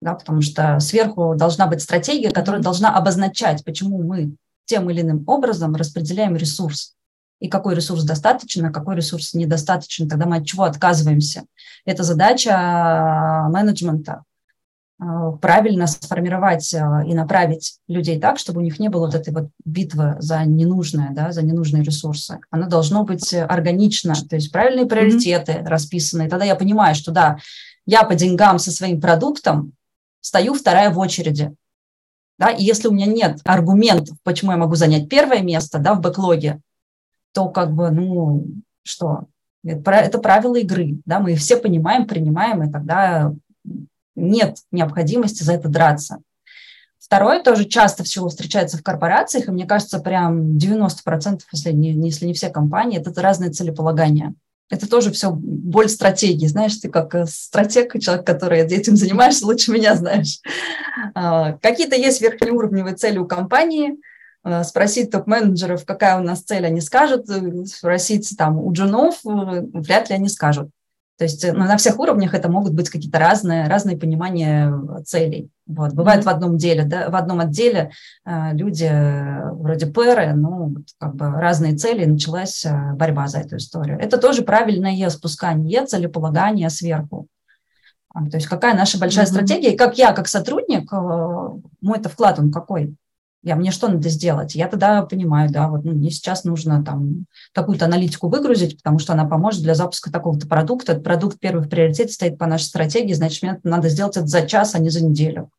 Да, 0.01 0.15
потому 0.15 0.41
что 0.41 0.79
сверху 0.79 1.33
должна 1.35 1.67
быть 1.67 1.81
стратегия, 1.81 2.31
которая 2.31 2.61
должна 2.61 2.95
обозначать, 2.95 3.63
почему 3.63 4.03
мы 4.03 4.35
тем 4.65 4.89
или 4.89 5.01
иным 5.01 5.23
образом 5.27 5.75
распределяем 5.75 6.35
ресурс. 6.35 6.95
И 7.39 7.49
какой 7.49 7.75
ресурс 7.75 8.03
достаточен, 8.03 8.65
а 8.65 8.71
какой 8.71 8.95
ресурс 8.95 9.33
недостаточен, 9.33 10.07
тогда 10.07 10.25
мы 10.25 10.37
от 10.37 10.45
чего 10.45 10.63
отказываемся. 10.63 11.43
Это 11.85 12.03
задача 12.03 13.47
менеджмента, 13.49 14.23
Э, 15.03 15.31
правильно 15.41 15.87
сформировать 15.87 16.73
э, 16.73 16.77
и 17.07 17.13
направить 17.13 17.79
людей 17.87 18.19
так, 18.19 18.37
чтобы 18.37 18.59
у 18.59 18.63
них 18.63 18.79
не 18.79 18.89
было 18.89 19.07
вот 19.07 19.15
этой 19.15 19.33
вот 19.33 19.49
битвы 19.65 20.15
за 20.19 20.45
ненужное, 20.45 21.09
да, 21.11 21.31
за 21.31 21.41
ненужные 21.41 21.83
ресурсы. 21.83 22.39
Оно 22.51 22.67
должно 22.67 23.03
быть 23.03 23.33
органично, 23.33 24.13
то 24.13 24.35
есть 24.35 24.51
правильные 24.51 24.85
приоритеты 24.85 25.53
mm-hmm. 25.53 25.67
расписаны. 25.67 26.23
И 26.23 26.29
тогда 26.29 26.45
я 26.45 26.55
понимаю, 26.55 26.95
что 26.95 27.11
да, 27.11 27.37
я 27.85 28.03
по 28.03 28.15
деньгам 28.15 28.59
со 28.59 28.71
своим 28.71 29.01
продуктом 29.01 29.73
стою 30.21 30.53
вторая 30.53 30.89
в 30.89 30.99
очереди. 30.99 31.53
Да, 32.43 32.49
и 32.49 32.61
если 32.61 32.89
у 32.89 32.91
меня 32.91 33.05
нет 33.05 33.39
аргументов, 33.45 34.17
почему 34.21 34.51
я 34.51 34.57
могу 34.57 34.75
занять 34.75 35.07
первое 35.07 35.41
место 35.41 35.79
да, 35.79 35.93
в 35.93 36.01
бэклоге, 36.01 36.59
то 37.31 37.47
как 37.47 37.71
бы, 37.71 37.89
ну, 37.89 38.45
что, 38.83 39.27
это 39.63 40.19
правила 40.19 40.57
игры, 40.57 40.97
да, 41.05 41.21
мы 41.21 41.35
все 41.35 41.55
понимаем, 41.55 42.05
принимаем, 42.05 42.61
и 42.63 42.69
тогда 42.69 43.33
нет 44.17 44.57
необходимости 44.71 45.41
за 45.41 45.53
это 45.53 45.69
драться. 45.69 46.19
Второе 46.99 47.41
тоже 47.41 47.63
часто 47.63 48.03
всего 48.03 48.27
встречается 48.27 48.77
в 48.77 48.83
корпорациях, 48.83 49.47
и 49.47 49.51
мне 49.51 49.65
кажется, 49.65 49.99
прям 49.99 50.57
90%, 50.57 51.43
если 51.53 51.71
не, 51.71 51.93
если 51.93 52.25
не 52.25 52.33
все 52.33 52.49
компании, 52.49 52.99
это 52.99 53.21
разные 53.21 53.51
целеполагания. 53.51 54.33
Это 54.73 54.89
тоже 54.89 55.11
все 55.11 55.29
боль 55.31 55.87
стратегии. 55.87 56.47
Знаешь, 56.47 56.77
ты 56.77 56.89
как 56.89 57.13
э, 57.13 57.27
стратег, 57.27 57.93
человек, 58.01 58.25
который 58.25 58.59
этим 58.61 58.95
занимаешься, 58.97 59.45
лучше 59.45 59.71
меня 59.71 59.95
знаешь. 59.95 60.39
А, 61.13 61.53
какие-то 61.61 61.95
есть 61.95 62.21
верхнеуровневые 62.21 62.95
цели 62.95 63.19
у 63.19 63.27
компании, 63.27 63.97
а, 64.41 64.63
спросить 64.63 65.11
топ-менеджеров, 65.11 65.85
какая 65.85 66.19
у 66.19 66.23
нас 66.23 66.41
цель, 66.41 66.65
они 66.65 66.81
скажут, 66.81 67.29
э, 67.29 67.65
спросить 67.65 68.33
там 68.35 68.57
у 68.57 68.73
джунов, 68.73 69.17
э, 69.25 69.29
вряд 69.73 70.09
ли 70.09 70.15
они 70.15 70.27
скажут. 70.27 70.69
То 71.17 71.25
есть 71.25 71.45
ну, 71.45 71.59
на 71.59 71.77
всех 71.77 71.99
уровнях 71.99 72.33
это 72.33 72.49
могут 72.49 72.73
быть 72.73 72.89
какие-то 72.89 73.19
разные, 73.19 73.67
разные 73.67 73.97
понимания 73.97 74.73
целей. 75.05 75.49
Вот. 75.67 75.93
Бывает 75.93 76.21
mm-hmm. 76.21 76.25
в 76.25 76.29
одном 76.29 76.57
деле, 76.57 76.83
да, 76.85 77.09
в 77.09 77.15
одном 77.15 77.39
отделе 77.39 77.91
э, 78.25 78.53
люди 78.53 78.91
вроде 79.53 79.85
пэры, 79.85 80.33
ну, 80.33 80.75
как 80.97 81.15
бы 81.15 81.29
разные 81.29 81.75
цели, 81.75 82.05
началась 82.05 82.65
э, 82.65 82.93
борьба 82.93 83.27
за 83.27 83.39
эту 83.39 83.57
историю. 83.57 83.99
Это 83.99 84.17
тоже 84.17 84.41
правильное 84.41 85.09
спускание, 85.09 85.85
целеполагание 85.85 86.69
сверху. 86.69 87.27
А, 88.13 88.27
то 88.29 88.37
есть 88.37 88.47
какая 88.47 88.75
наша 88.75 88.99
большая 88.99 89.25
mm-hmm. 89.25 89.29
стратегия, 89.29 89.73
и 89.73 89.77
как 89.77 89.97
я, 89.97 90.13
как 90.13 90.27
сотрудник, 90.27 90.91
э, 90.91 91.49
мой-то 91.81 92.09
вклад, 92.09 92.39
он 92.39 92.51
какой? 92.51 92.95
Я, 93.43 93.57
мне 93.57 93.71
что 93.71 93.89
надо 93.89 94.07
сделать? 94.07 94.55
Я 94.55 94.69
тогда 94.69 95.01
понимаю, 95.03 95.51
да, 95.51 95.67
вот 95.67 95.83
ну, 95.83 95.91
мне 95.91 96.09
сейчас 96.11 96.45
нужно 96.45 96.83
там 96.83 97.25
какую-то 97.53 97.85
аналитику 97.85 98.29
выгрузить, 98.29 98.77
потому 98.77 98.99
что 98.99 99.13
она 99.13 99.25
поможет 99.25 99.61
для 99.63 99.75
запуска 99.75 100.11
такого-то 100.11 100.47
продукта. 100.47 100.93
Этот 100.93 101.03
продукт 101.03 101.39
первый 101.39 101.65
в 101.65 101.69
приоритете 101.69 102.13
стоит 102.13 102.37
по 102.37 102.45
нашей 102.47 102.63
стратегии, 102.63 103.13
значит, 103.13 103.43
мне 103.43 103.59
надо 103.63 103.89
сделать 103.89 104.15
это 104.15 104.27
за 104.27 104.47
час, 104.47 104.75
а 104.75 104.79
не 104.79 104.89
за 104.89 105.05
неделю. 105.05 105.49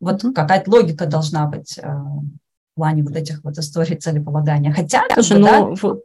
Вот 0.00 0.22
mm-hmm. 0.22 0.32
какая-то 0.32 0.70
логика 0.70 1.06
должна 1.06 1.46
быть 1.46 1.76
э, 1.76 1.82
в 1.82 2.76
плане 2.76 3.02
вот 3.02 3.16
этих 3.16 3.42
вот 3.42 3.58
историй 3.58 3.96
целеполагания. 3.96 4.72
Хотя, 4.72 5.02
Слушай, 5.12 5.28
как 5.28 5.38
бы, 5.38 5.40
ну, 5.40 5.46
да, 5.48 5.82
вот, 5.82 6.04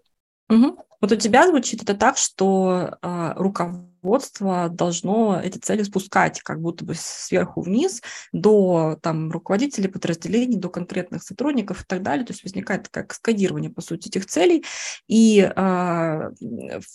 угу. 0.50 0.86
вот 1.00 1.12
у 1.12 1.16
тебя 1.16 1.48
звучит 1.48 1.84
это 1.84 1.94
так, 1.94 2.18
что 2.18 2.98
э, 3.02 3.34
руководство 3.36 3.93
руководство 4.04 4.70
должно 4.70 5.40
эти 5.42 5.58
цели 5.58 5.84
спускать 5.84 6.42
как 6.42 6.62
будто 6.62 6.84
бы 6.84 6.94
сверху 6.96 7.62
вниз 7.62 8.02
до 8.34 8.98
там, 9.02 9.32
руководителей 9.32 9.88
подразделений, 9.88 10.58
до 10.58 10.70
конкретных 10.70 11.24
сотрудников 11.24 11.84
и 11.84 11.86
так 11.88 12.02
далее. 12.04 12.26
То 12.26 12.34
есть 12.34 12.44
возникает 12.44 12.84
такое 12.84 13.06
каскадирование, 13.06 13.72
по 13.72 13.82
сути, 13.82 14.10
этих 14.10 14.26
целей 14.26 14.66
и 15.08 15.40
э, 15.40 16.32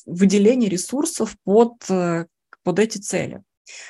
выделение 0.07 0.68
ресурсов 0.68 1.37
под, 1.44 1.75
э, 1.88 2.27
под 2.62 2.79
эти 2.79 2.99
цели. 2.99 3.42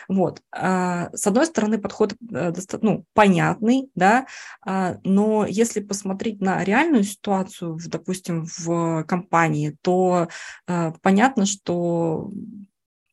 Вот. 0.09 0.43
А, 0.53 1.11
с 1.15 1.27
одной 1.27 1.47
стороны, 1.47 1.79
подход 1.79 2.15
э, 2.33 2.53
ну, 2.81 3.05
понятный, 3.15 3.91
да, 3.95 4.27
а, 4.65 4.97
но 5.05 5.47
если 5.47 5.81
посмотреть 5.81 6.41
на 6.41 6.65
реальную 6.65 7.05
ситуацию, 7.05 7.79
допустим, 7.87 8.47
в 8.47 9.05
компании, 9.05 9.77
то 9.83 10.29
э, 10.67 10.93
понятно, 11.03 11.47
что 11.47 12.31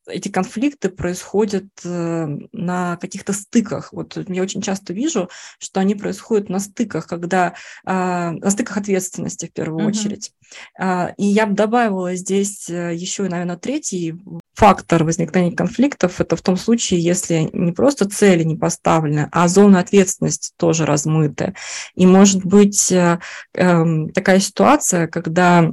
эти 0.07 0.29
конфликты 0.29 0.89
происходят 0.89 1.65
э, 1.83 2.27
на 2.51 2.97
каких-то 2.97 3.33
стыках. 3.33 3.93
Вот 3.93 4.17
я 4.27 4.41
очень 4.41 4.61
часто 4.61 4.93
вижу, 4.93 5.29
что 5.59 5.79
они 5.79 5.95
происходят 5.95 6.49
на 6.49 6.59
стыках, 6.59 7.07
когда 7.07 7.55
а, 7.85 8.31
на 8.31 8.49
стыках 8.49 8.77
ответственности 8.77 9.47
в 9.47 9.53
первую 9.53 9.85
mm-hmm. 9.85 9.89
очередь. 9.89 10.31
А, 10.77 11.13
и 11.17 11.25
я 11.25 11.45
бы 11.45 11.53
добавила 11.53 12.15
здесь 12.15 12.69
э, 12.69 12.93
еще, 12.95 13.23
наверное, 13.27 13.57
третий 13.57 14.15
фактор 14.53 15.03
возникновения 15.03 15.55
конфликтов. 15.55 16.21
Это 16.21 16.35
в 16.35 16.41
том 16.41 16.57
случае, 16.57 17.01
если 17.01 17.49
не 17.51 17.71
просто 17.71 18.09
цели 18.09 18.43
не 18.43 18.55
поставлены, 18.55 19.27
а 19.31 19.47
зона 19.47 19.79
ответственности 19.79 20.51
тоже 20.57 20.85
размыты. 20.85 21.55
И 21.95 22.05
может 22.05 22.45
быть 22.45 22.91
э, 22.91 23.19
эм, 23.53 24.09
такая 24.11 24.39
ситуация, 24.39 25.07
когда 25.07 25.71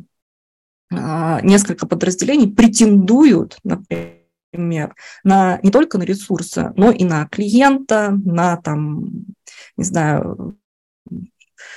а, 0.95 1.41
несколько 1.43 1.87
подразделений 1.87 2.51
претендуют, 2.53 3.59
например, 3.65 4.22
например, 4.53 4.95
на, 5.25 5.59
не 5.63 5.71
только 5.71 5.99
на 5.99 6.03
ресурсы, 6.03 6.73
но 6.77 6.91
и 6.91 7.05
на 7.05 7.27
клиента, 7.27 8.13
на 8.25 8.57
там, 8.57 9.25
не 9.77 9.85
знаю, 9.85 10.57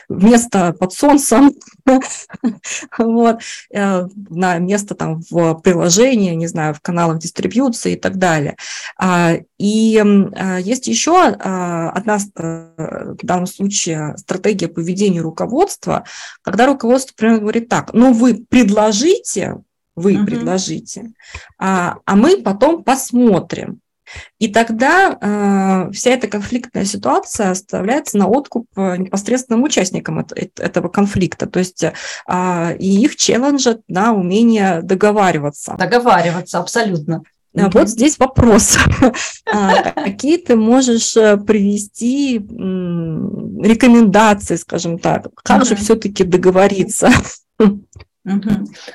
место 0.09 0.73
под 0.73 0.93
солнцем, 0.93 1.53
вот, 2.97 3.39
э, 3.73 4.07
на 4.29 4.57
место 4.59 4.95
там 4.95 5.21
в 5.29 5.55
приложении, 5.55 6.33
не 6.33 6.47
знаю, 6.47 6.73
в 6.73 6.81
каналах 6.81 7.19
дистрибьюции 7.19 7.93
и 7.93 7.99
так 7.99 8.17
далее. 8.17 8.55
А, 8.99 9.33
и 9.57 9.97
а, 9.99 10.59
есть 10.59 10.87
еще 10.87 11.17
а, 11.17 11.89
одна, 11.89 12.17
э, 12.17 13.15
в 13.19 13.25
данном 13.25 13.47
случае, 13.47 14.15
стратегия 14.17 14.67
поведения 14.67 15.21
руководства, 15.21 16.05
когда 16.41 16.65
руководство, 16.65 17.13
например, 17.13 17.39
говорит 17.41 17.69
так, 17.69 17.93
ну 17.93 18.13
вы 18.13 18.45
предложите, 18.47 19.55
вы 19.95 20.17
угу. 20.17 20.25
предложите, 20.25 21.11
а, 21.57 21.97
а 22.05 22.15
мы 22.15 22.37
потом 22.37 22.83
посмотрим. 22.83 23.79
И 24.39 24.47
тогда 24.49 25.17
э, 25.19 25.91
вся 25.91 26.11
эта 26.11 26.27
конфликтная 26.27 26.85
ситуация 26.85 27.49
оставляется 27.51 28.17
на 28.17 28.27
откуп 28.27 28.67
э, 28.75 28.97
непосредственным 28.97 29.63
участникам 29.63 30.19
это, 30.19 30.35
этого 30.61 30.89
конфликта. 30.89 31.47
То 31.47 31.59
есть 31.59 31.83
э, 31.83 31.93
и 32.77 33.03
их 33.03 33.15
челленджат 33.15 33.81
на 33.87 34.13
умение 34.13 34.81
договариваться. 34.83 35.75
Договариваться, 35.77 36.59
абсолютно. 36.59 37.23
Mm-hmm. 37.55 37.71
Вот 37.73 37.89
здесь 37.89 38.19
вопрос. 38.19 38.77
А, 39.47 39.91
какие 39.91 40.37
ты 40.37 40.55
можешь 40.55 41.15
э, 41.15 41.37
привести 41.37 42.39
рекомендации, 42.39 44.55
скажем 44.55 44.97
так? 44.97 45.27
Как 45.43 45.65
же 45.65 45.75
все-таки 45.75 46.23
договориться? 46.23 47.11
Угу. 48.25 48.49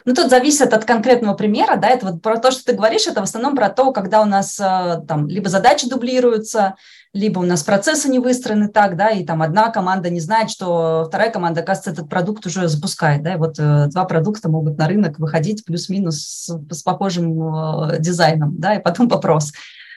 Ну, 0.06 0.14
тут 0.14 0.28
зависит 0.28 0.72
от 0.74 0.84
конкретного 0.84 1.34
примера, 1.34 1.76
да, 1.76 1.88
это 1.88 2.06
вот 2.06 2.20
про 2.20 2.38
то, 2.38 2.50
что 2.50 2.64
ты 2.64 2.72
говоришь, 2.72 3.06
это 3.06 3.20
в 3.20 3.24
основном 3.24 3.54
про 3.54 3.68
то, 3.68 3.92
когда 3.92 4.22
у 4.22 4.24
нас 4.24 4.58
э, 4.58 5.02
там 5.06 5.28
либо 5.28 5.48
задачи 5.48 5.88
дублируются, 5.88 6.74
либо 7.12 7.38
у 7.38 7.44
нас 7.44 7.62
процессы 7.62 8.08
не 8.08 8.18
выстроены 8.18 8.68
так, 8.68 8.96
да, 8.96 9.10
и 9.10 9.24
там 9.24 9.40
одна 9.42 9.70
команда 9.70 10.10
не 10.10 10.18
знает, 10.18 10.50
что 10.50 11.04
вторая 11.06 11.30
команда, 11.30 11.60
оказывается, 11.60 11.92
этот 11.92 12.10
продукт 12.10 12.44
уже 12.44 12.66
запускает, 12.66 13.22
да, 13.22 13.34
и 13.34 13.38
вот 13.38 13.54
э, 13.60 13.86
два 13.86 14.04
продукта 14.04 14.48
могут 14.48 14.76
на 14.78 14.88
рынок 14.88 15.20
выходить 15.20 15.64
плюс-минус 15.64 16.16
с, 16.18 16.58
с 16.68 16.82
похожим 16.82 17.92
э, 17.92 18.00
дизайном, 18.00 18.58
да, 18.58 18.74
и 18.74 18.82
потом 18.82 19.06
вопрос, 19.08 19.52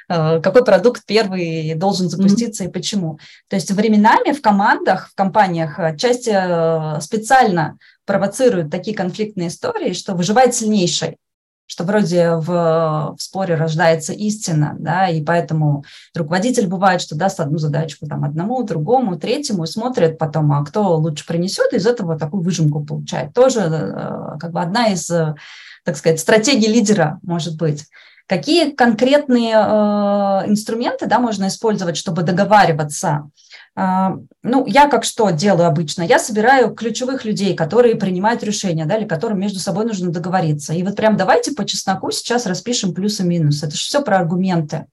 какой 0.09 0.65
продукт 0.65 1.03
первый 1.05 1.75
должен 1.75 2.09
запуститься 2.09 2.65
mm-hmm. 2.65 2.69
и 2.69 2.71
почему. 2.71 3.19
То 3.47 3.55
есть 3.55 3.71
временами 3.71 4.33
в 4.33 4.41
командах, 4.41 5.07
в 5.07 5.15
компаниях 5.15 5.79
часть 5.97 6.25
специально 6.25 7.77
провоцируют 8.05 8.71
такие 8.71 8.95
конфликтные 8.95 9.47
истории, 9.47 9.93
что 9.93 10.15
выживает 10.15 10.55
сильнейший 10.55 11.17
что 11.65 11.85
вроде 11.85 12.35
в, 12.35 12.45
в 12.45 13.15
споре 13.17 13.55
рождается 13.55 14.13
истина, 14.13 14.75
да, 14.77 15.07
и 15.07 15.23
поэтому 15.23 15.83
руководитель 16.13 16.67
бывает, 16.67 17.01
что 17.01 17.15
даст 17.15 17.39
одну 17.39 17.57
задачку 17.57 18.05
там 18.05 18.23
одному, 18.23 18.61
другому, 18.63 19.17
третьему, 19.17 19.63
и 19.63 19.67
смотрит 19.67 20.17
потом, 20.17 20.51
а 20.51 20.63
кто 20.65 20.97
лучше 20.97 21.25
принесет, 21.25 21.73
и 21.73 21.77
из 21.77 21.87
этого 21.87 22.19
такую 22.19 22.43
выжимку 22.43 22.85
получает. 22.85 23.33
Тоже 23.33 23.61
э, 23.61 24.37
как 24.39 24.51
бы 24.51 24.61
одна 24.61 24.89
из, 24.89 25.09
э, 25.09 25.35
так 25.83 25.97
сказать, 25.97 26.19
стратегий 26.19 26.67
лидера 26.67 27.19
может 27.23 27.57
быть. 27.57 27.85
Какие 28.27 28.71
конкретные 28.71 29.53
э, 29.55 30.49
инструменты 30.49 31.07
да, 31.07 31.19
можно 31.19 31.47
использовать, 31.47 31.97
чтобы 31.97 32.23
договариваться? 32.23 33.29
А, 33.75 34.17
ну, 34.43 34.65
я 34.67 34.88
как 34.88 35.03
что 35.03 35.31
делаю 35.31 35.67
обычно? 35.67 36.03
Я 36.03 36.19
собираю 36.19 36.75
ключевых 36.75 37.25
людей, 37.25 37.55
которые 37.55 37.95
принимают 37.95 38.43
решения, 38.43 38.86
да, 38.86 38.97
или 38.97 39.07
которым 39.07 39.39
между 39.39 39.59
собой 39.59 39.86
нужно 39.86 40.12
договориться. 40.12 40.73
И 40.73 40.83
вот 40.83 40.95
прям 40.95 41.17
давайте 41.17 41.53
по 41.53 41.65
чесноку 41.65 42.12
сейчас 42.12 42.45
распишем 42.45 42.93
плюсы-минусы. 42.93 43.65
Это 43.65 43.75
же 43.75 43.81
все 43.81 44.03
про 44.03 44.17
аргументы. 44.17 44.86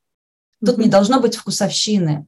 Тут 0.64 0.78
mm-hmm. 0.78 0.84
не 0.84 0.88
должно 0.88 1.20
быть 1.20 1.36
вкусовщины. 1.36 2.26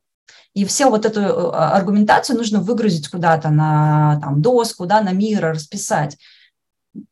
И 0.54 0.66
все 0.66 0.90
вот 0.90 1.06
эту 1.06 1.20
э, 1.20 1.50
аргументацию 1.52 2.36
нужно 2.36 2.60
выгрузить 2.60 3.08
куда-то 3.08 3.48
на 3.48 4.20
там, 4.20 4.42
доску, 4.42 4.84
да, 4.84 5.00
на 5.00 5.12
мира, 5.12 5.54
расписать. 5.54 6.18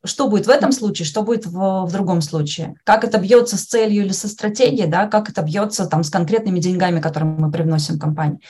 Что 0.05 0.29
будет 0.29 0.47
в 0.47 0.51
этом 0.51 0.73
случае, 0.73 1.07
что 1.07 1.23
будет 1.23 1.47
в, 1.47 1.87
в 1.87 1.93
другом 1.93 2.21
случае? 2.21 2.75
Как 2.85 3.03
это 3.03 3.17
бьется 3.19 3.57
с 3.57 3.65
целью 3.65 4.05
или 4.05 4.13
со 4.13 4.29
стратегией, 4.29 4.87
да, 4.87 5.07
как 5.07 5.31
это 5.31 5.41
бьется 5.41 5.87
там, 5.87 6.05
с 6.05 6.11
конкретными 6.11 6.61
деньгами, 6.61 7.01
которые 7.01 7.33
мы 7.33 7.51
привносим 7.51 7.95
в 7.95 7.99
компанию. 7.99 8.41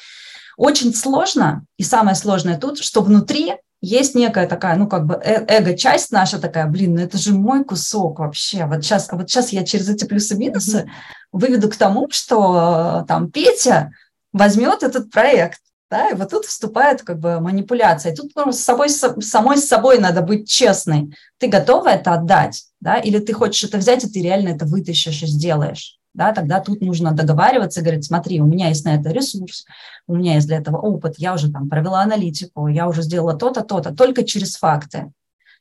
Очень 0.60 0.94
сложно, 0.94 1.64
и 1.78 1.82
самое 1.82 2.14
сложное 2.14 2.58
тут, 2.58 2.80
что 2.80 3.00
внутри 3.00 3.54
есть 3.80 4.14
некая 4.14 4.46
такая, 4.46 4.76
ну, 4.76 4.86
как 4.88 5.06
бы 5.06 5.14
э 5.14 5.46
эго-часть 5.48 6.12
наша 6.12 6.38
такая, 6.38 6.66
блин, 6.66 6.96
ну 6.96 7.00
это 7.00 7.16
же 7.16 7.32
мой 7.32 7.64
кусок 7.64 8.18
вообще. 8.18 8.66
Вот 8.66 8.84
сейчас, 8.84 9.08
вот 9.10 9.30
сейчас 9.30 9.54
я 9.54 9.64
через 9.64 9.88
эти 9.88 10.04
плюсы-минусы 10.04 10.80
mm-hmm. 10.80 10.88
выведу 11.32 11.70
к 11.70 11.76
тому, 11.76 12.08
что 12.10 13.06
там 13.08 13.30
Петя 13.30 13.92
возьмет 14.34 14.82
этот 14.82 15.10
проект, 15.10 15.62
да, 15.90 16.10
и 16.10 16.14
вот 16.14 16.28
тут 16.28 16.44
вступает 16.44 17.00
как 17.04 17.20
бы 17.20 17.40
манипуляция. 17.40 18.14
тут 18.14 18.32
ну, 18.36 18.52
с 18.52 18.60
собой, 18.60 18.90
с, 18.90 19.14
самой 19.22 19.56
с 19.56 19.66
собой 19.66 19.98
надо 19.98 20.20
быть 20.20 20.46
честной. 20.46 21.16
Ты 21.38 21.46
готова 21.46 21.88
это 21.88 22.12
отдать, 22.12 22.66
да, 22.80 22.96
или 22.96 23.18
ты 23.18 23.32
хочешь 23.32 23.64
это 23.64 23.78
взять, 23.78 24.04
и 24.04 24.10
ты 24.10 24.20
реально 24.20 24.50
это 24.50 24.66
вытащишь 24.66 25.22
и 25.22 25.26
сделаешь 25.26 25.99
да, 26.14 26.32
тогда 26.32 26.60
тут 26.60 26.80
нужно 26.80 27.12
договариваться 27.12 27.80
и 27.80 27.82
говорить, 27.82 28.04
смотри, 28.04 28.40
у 28.40 28.46
меня 28.46 28.68
есть 28.68 28.84
на 28.84 28.94
это 28.94 29.10
ресурс, 29.10 29.64
у 30.06 30.16
меня 30.16 30.34
есть 30.34 30.46
для 30.46 30.58
этого 30.58 30.78
опыт, 30.78 31.14
я 31.18 31.34
уже 31.34 31.50
там 31.50 31.68
провела 31.68 32.02
аналитику, 32.02 32.66
я 32.66 32.88
уже 32.88 33.02
сделала 33.02 33.34
то-то, 33.34 33.62
то-то, 33.62 33.94
только 33.94 34.24
через 34.24 34.56
факты. 34.56 35.12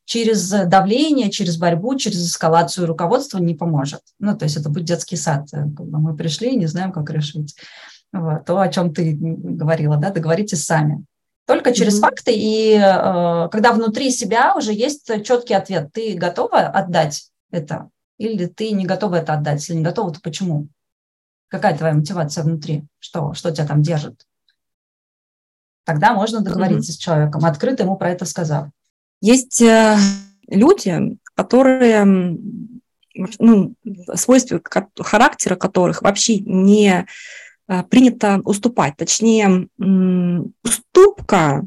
Через 0.06 0.50
давление, 0.50 1.30
через 1.30 1.58
борьбу, 1.58 1.96
через 1.96 2.26
эскалацию 2.26 2.88
руководства 2.88 3.38
не 3.38 3.54
поможет. 3.54 4.02
Ну, 4.18 4.36
то 4.36 4.46
есть 4.46 4.58
это 4.58 4.68
будет 4.68 4.86
детский 4.86 5.16
сад. 5.16 5.48
Мы 5.54 6.16
пришли 6.18 6.54
и 6.54 6.58
не 6.58 6.66
знаем, 6.66 6.92
как 6.92 7.12
решить. 7.12 7.56
Вот, 8.12 8.44
то, 8.44 8.60
о 8.60 8.70
чем 8.70 8.92
ты 8.92 9.16
говорила, 9.16 9.98
да, 9.98 10.10
договоритесь 10.10 10.66
сами. 10.66 11.06
Только 11.46 11.74
через 11.74 11.98
mm-hmm. 11.98 12.02
факты, 12.02 12.32
и 12.34 12.74
э, 12.74 13.50
когда 13.52 13.72
внутри 13.72 14.10
себя 14.10 14.56
уже 14.56 14.74
есть 14.74 15.12
четкий 15.24 15.54
ответ, 15.54 15.90
ты 15.94 16.16
готова 16.16 16.60
отдать 16.60 17.30
это 17.52 17.90
или 18.20 18.46
ты 18.46 18.72
не 18.72 18.86
готова 18.86 19.16
это 19.16 19.34
отдать? 19.34 19.62
Если 19.62 19.74
не 19.74 19.82
готова, 19.82 20.14
то 20.14 20.20
почему? 20.22 20.68
Какая 21.48 21.76
твоя 21.76 21.94
мотивация 21.94 22.44
внутри? 22.44 22.84
Что, 23.00 23.34
что 23.34 23.50
тебя 23.50 23.66
там 23.66 23.82
держит? 23.82 24.28
Тогда 25.86 26.14
можно 26.14 26.42
договориться 26.42 26.92
mm-hmm. 26.92 26.96
с 26.96 27.00
человеком, 27.00 27.46
открыто 27.46 27.84
ему 27.84 27.98
про 27.98 28.12
это 28.12 28.26
сказав. 28.26 28.68
Есть 29.22 29.62
э, 29.62 29.98
люди, 30.48 31.18
которые, 31.34 32.06
ну, 33.40 33.74
свойства 34.14 34.62
характера 35.00 35.56
которых 35.56 36.02
вообще 36.02 36.40
не 36.40 37.08
э, 37.68 37.84
принято 37.84 38.42
уступать. 38.44 38.98
Точнее, 38.98 39.68
уступка 40.64 41.66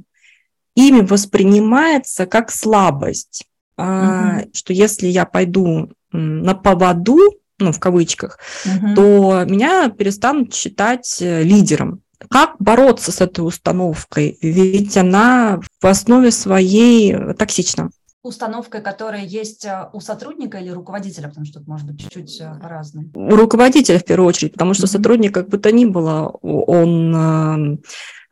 ими 0.77 1.01
воспринимается 1.01 2.27
как 2.27 2.51
слабость. 2.51 3.47
Mm-hmm. 3.79 4.51
Что 4.55 4.73
если 4.73 5.07
я 5.07 5.25
пойду 5.25 5.91
на 6.13 6.55
поводу, 6.55 7.19
ну, 7.59 7.73
в 7.73 7.81
кавычках, 7.81 8.39
угу. 8.67 8.95
то 8.95 9.45
меня 9.45 9.89
перестанут 9.89 10.55
считать 10.55 11.19
э, 11.21 11.43
лидером. 11.43 12.03
Как 12.29 12.57
бороться 12.59 13.13
с 13.13 13.21
этой 13.21 13.41
установкой? 13.41 14.39
Ведь 14.43 14.97
она 14.97 15.61
в 15.81 15.87
основе 15.87 16.31
своей 16.31 17.35
токсична. 17.35 17.91
Установка, 18.23 18.81
которая 18.81 19.25
есть 19.25 19.65
э, 19.65 19.89
у 19.93 20.01
сотрудника 20.01 20.59
или 20.59 20.71
руководителя, 20.71 21.29
потому 21.29 21.47
что 21.47 21.59
тут 21.59 21.69
может 21.69 21.87
быть 21.87 22.01
чуть-чуть 22.01 22.41
э, 22.41 22.53
разные. 22.61 23.11
У 23.15 23.37
руководителя 23.37 23.99
в 23.99 24.05
первую 24.05 24.29
очередь, 24.29 24.53
потому 24.53 24.75
что 24.75 24.87
mm-hmm. 24.87 24.91
сотрудник, 24.91 25.35
как 25.35 25.49
бы 25.49 25.59
то 25.59 25.73
ни 25.73 25.85
было, 25.85 26.29
он 26.29 27.15
Э, 27.15 27.79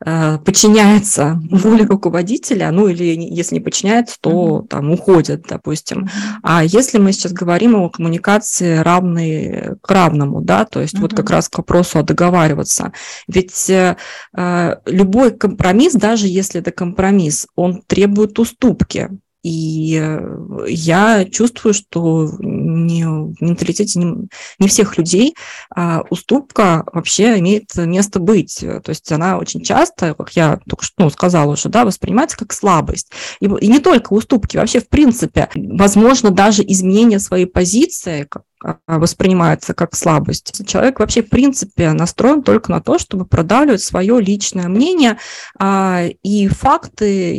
подчиняется 0.03 1.39
воле 1.49 1.85
руководителя, 1.85 2.71
ну 2.71 2.87
или 2.87 3.03
если 3.03 3.55
не 3.55 3.61
подчиняется, 3.61 4.17
то 4.19 4.65
там 4.69 4.91
уходит, 4.91 5.43
допустим. 5.47 6.09
А 6.43 6.63
если 6.63 6.97
мы 6.97 7.11
сейчас 7.13 7.33
говорим 7.33 7.75
о 7.75 7.89
коммуникации 7.89 8.77
равной 8.77 9.77
к 9.81 9.91
равному, 9.91 10.41
да, 10.41 10.65
то 10.65 10.81
есть 10.81 10.95
mm-hmm. 10.95 11.01
вот 11.01 11.13
как 11.13 11.29
раз 11.29 11.49
к 11.49 11.57
вопросу 11.57 11.99
о 11.99 12.03
договариваться. 12.03 12.93
Ведь 13.27 13.69
э, 13.69 13.97
э, 14.35 14.75
любой 14.85 15.31
компромисс, 15.31 15.93
даже 15.93 16.27
если 16.27 16.61
это 16.61 16.71
компромисс, 16.71 17.47
он 17.55 17.81
требует 17.87 18.37
уступки. 18.39 19.09
И 19.43 19.99
э, 20.01 20.65
я 20.67 21.25
чувствую, 21.25 21.73
что 21.73 22.29
не, 22.39 23.05
в 23.05 23.41
менталитете 23.41 23.99
не, 23.99 24.27
не 24.59 24.67
всех 24.67 24.97
людей 24.97 25.35
а 25.73 26.03
уступка 26.09 26.83
вообще 26.91 27.39
имеет 27.39 27.75
место 27.75 28.19
быть. 28.19 28.59
То 28.59 28.89
есть 28.89 29.11
она 29.11 29.37
очень 29.37 29.61
часто, 29.63 30.13
как 30.13 30.31
я 30.33 30.59
только 30.67 30.83
что 30.83 31.03
ну, 31.03 31.09
сказала 31.09 31.53
уже, 31.53 31.69
да, 31.69 31.85
воспринимается 31.85 32.37
как 32.37 32.53
слабость. 32.53 33.11
И, 33.39 33.45
и 33.45 33.67
не 33.67 33.79
только 33.79 34.13
уступки, 34.13 34.57
вообще 34.57 34.79
в 34.79 34.89
принципе, 34.89 35.49
возможно, 35.55 36.31
даже 36.31 36.63
изменение 36.63 37.19
своей 37.19 37.45
позиции, 37.45 38.27
а, 38.63 38.77
воспринимается 38.99 39.73
как 39.73 39.95
слабость. 39.95 40.67
Человек 40.67 40.99
вообще 40.99 41.23
в 41.23 41.29
принципе 41.29 41.93
настроен 41.93 42.43
только 42.43 42.69
на 42.69 42.79
то, 42.79 42.99
чтобы 42.99 43.25
продавливать 43.25 43.81
свое 43.81 44.21
личное 44.21 44.67
мнение, 44.67 45.17
а, 45.57 46.03
и 46.21 46.47
факты 46.47 47.35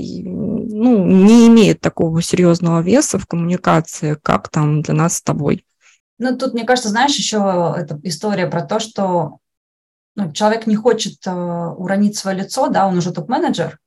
ну, 0.63 1.05
не 1.07 1.49
имеют 1.49 1.81
такого 1.81 2.23
серьезного 2.23 2.81
веса 2.81 3.19
в 3.19 3.27
коммуникации, 3.27 4.17
как 4.23 4.49
там 4.49 4.83
для 4.83 4.95
нас 4.95 5.17
с 5.17 5.23
тобой. 5.23 5.65
Ну, 6.19 6.37
тут, 6.37 6.55
мне 6.55 6.65
кажется, 6.65 6.91
знаешь, 6.91 7.17
еще 7.17 7.75
эта 7.77 7.99
история 8.05 8.47
про 8.47 8.63
то, 8.63 8.79
что 8.79 9.39
ну, 10.15 10.33
человек 10.33 10.67
не 10.67 10.77
хочет 10.77 11.27
э, 11.27 11.31
уронить 11.33 12.17
свое 12.17 12.39
лицо, 12.39 12.69
да, 12.69 12.87
он 12.87 12.99
уже 12.99 13.13
топ-менеджер, 13.13 13.79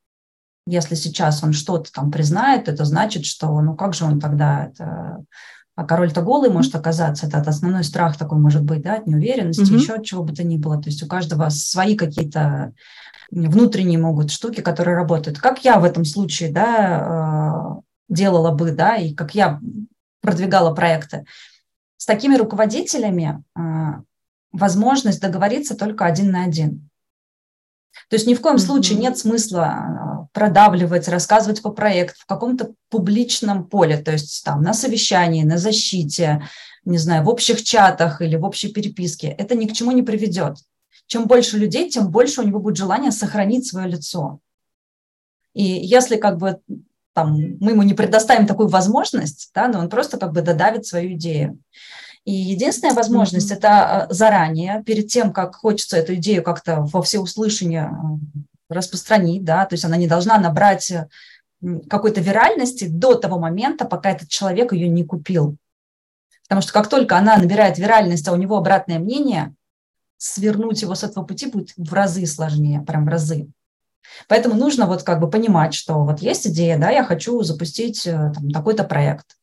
если 0.67 0.95
сейчас 0.95 1.43
он 1.43 1.53
что-то 1.53 1.91
там 1.91 2.11
признает, 2.11 2.67
это 2.67 2.85
значит, 2.85 3.25
что, 3.25 3.61
ну, 3.61 3.75
как 3.75 3.93
же 3.93 4.05
он 4.05 4.19
тогда 4.19 4.65
это 4.65 5.23
а 5.75 5.83
король-то 5.83 6.21
голый 6.21 6.49
может 6.49 6.73
оказаться, 6.73 7.27
это 7.27 7.39
основной 7.39 7.83
страх 7.83 8.17
такой 8.17 8.37
может 8.37 8.63
быть, 8.63 8.81
да, 8.81 8.95
от 8.95 9.07
неуверенности, 9.07 9.61
mm-hmm. 9.61 9.77
еще 9.77 9.93
от 9.95 10.05
чего 10.05 10.23
бы 10.23 10.33
то 10.33 10.41
ни 10.41 10.57
было. 10.57 10.81
То 10.81 10.89
есть 10.89 11.03
у 11.03 11.07
каждого 11.07 11.49
свои 11.49 11.97
какие-то 11.97 12.73
внутренние 13.31 13.99
могут 13.99 14.31
штуки, 14.31 14.61
которые 14.61 14.95
работают. 14.95 15.39
Как 15.39 15.63
я 15.63 15.79
в 15.79 15.83
этом 15.83 16.05
случае, 16.05 16.51
да, 16.51 17.79
э, 17.79 17.81
делала 18.09 18.51
бы, 18.51 18.71
да, 18.71 18.95
и 18.97 19.13
как 19.13 19.35
я 19.35 19.59
продвигала 20.21 20.73
проекты. 20.73 21.25
С 21.97 22.05
такими 22.05 22.35
руководителями 22.35 23.43
э, 23.55 23.61
возможность 24.51 25.21
договориться 25.21 25.75
только 25.75 26.05
один 26.05 26.31
на 26.31 26.43
один. 26.43 26.89
То 28.09 28.15
есть 28.15 28.27
ни 28.27 28.33
в 28.33 28.41
коем 28.41 28.57
случае 28.57 28.99
нет 28.99 29.17
смысла 29.17 29.65
а, 29.65 30.27
продавливать, 30.33 31.07
рассказывать 31.07 31.61
по 31.61 31.71
проекту 31.71 32.19
в 32.19 32.25
каком-то 32.25 32.73
публичном 32.89 33.67
поле, 33.67 33.97
то 33.97 34.11
есть 34.11 34.43
там 34.43 34.61
на 34.61 34.73
совещании, 34.73 35.43
на 35.43 35.57
защите, 35.57 36.47
не 36.83 36.97
знаю, 36.97 37.23
в 37.23 37.29
общих 37.29 37.63
чатах 37.63 38.21
или 38.21 38.35
в 38.35 38.43
общей 38.43 38.71
переписке. 38.71 39.29
Это 39.29 39.55
ни 39.55 39.65
к 39.65 39.73
чему 39.73 39.91
не 39.91 40.03
приведет. 40.03 40.57
Чем 41.07 41.27
больше 41.27 41.57
людей, 41.57 41.89
тем 41.89 42.09
больше 42.09 42.41
у 42.41 42.43
него 42.43 42.59
будет 42.59 42.77
желание 42.77 43.11
сохранить 43.11 43.67
свое 43.67 43.87
лицо. 43.87 44.39
И 45.53 45.63
если 45.63 46.17
как 46.17 46.37
бы 46.37 46.59
там, 47.13 47.33
мы 47.61 47.71
ему 47.71 47.83
не 47.83 47.93
предоставим 47.93 48.45
такую 48.45 48.67
возможность, 48.67 49.49
да, 49.55 49.67
но 49.67 49.79
он 49.79 49.89
просто 49.89 50.17
как 50.17 50.33
бы 50.33 50.41
додавит 50.41 50.85
свою 50.85 51.13
идею. 51.13 51.59
И 52.25 52.33
единственная 52.33 52.93
возможность 52.93 53.51
mm-hmm. 53.51 53.57
это 53.57 54.07
э, 54.09 54.13
заранее, 54.13 54.83
перед 54.83 55.07
тем, 55.07 55.31
как 55.31 55.55
хочется 55.55 55.95
эту 55.95 56.15
идею 56.15 56.43
как-то 56.43 56.81
во 56.81 57.01
всеуслышание 57.01 57.91
э, 57.91 58.39
распространить, 58.67 59.45
да, 59.45 59.65
то 59.65 59.75
есть 59.75 59.85
она 59.85 59.95
не 59.95 60.07
должна 60.07 60.37
набрать 60.39 60.91
э, 60.91 61.07
какой-то 61.87 62.19
виральности 62.19 62.87
до 62.87 63.13
того 63.13 63.39
момента, 63.39 63.85
пока 63.85 64.11
этот 64.11 64.27
человек 64.27 64.73
ее 64.73 64.89
не 64.89 65.05
купил. 65.05 65.55
Потому 66.43 66.61
что 66.61 66.73
как 66.73 66.89
только 66.89 67.15
она 67.15 67.37
набирает 67.37 67.77
виральность, 67.77 68.27
а 68.27 68.33
у 68.33 68.37
него 68.37 68.57
обратное 68.57 68.99
мнение, 68.99 69.53
свернуть 70.17 70.81
его 70.81 70.95
с 70.95 71.03
этого 71.03 71.25
пути 71.25 71.47
будет 71.47 71.73
в 71.77 71.93
разы 71.93 72.25
сложнее, 72.25 72.81
прям 72.81 73.05
в 73.05 73.09
разы. 73.09 73.47
Поэтому 74.27 74.55
нужно 74.55 74.85
вот 74.85 75.03
как 75.03 75.19
бы 75.19 75.29
понимать, 75.29 75.73
что 75.73 76.03
вот 76.03 76.21
есть 76.21 76.47
идея, 76.47 76.77
да, 76.77 76.91
я 76.91 77.03
хочу 77.03 77.41
запустить 77.41 78.03
там, 78.03 78.51
такой-то 78.51 78.83
проект 78.83 79.35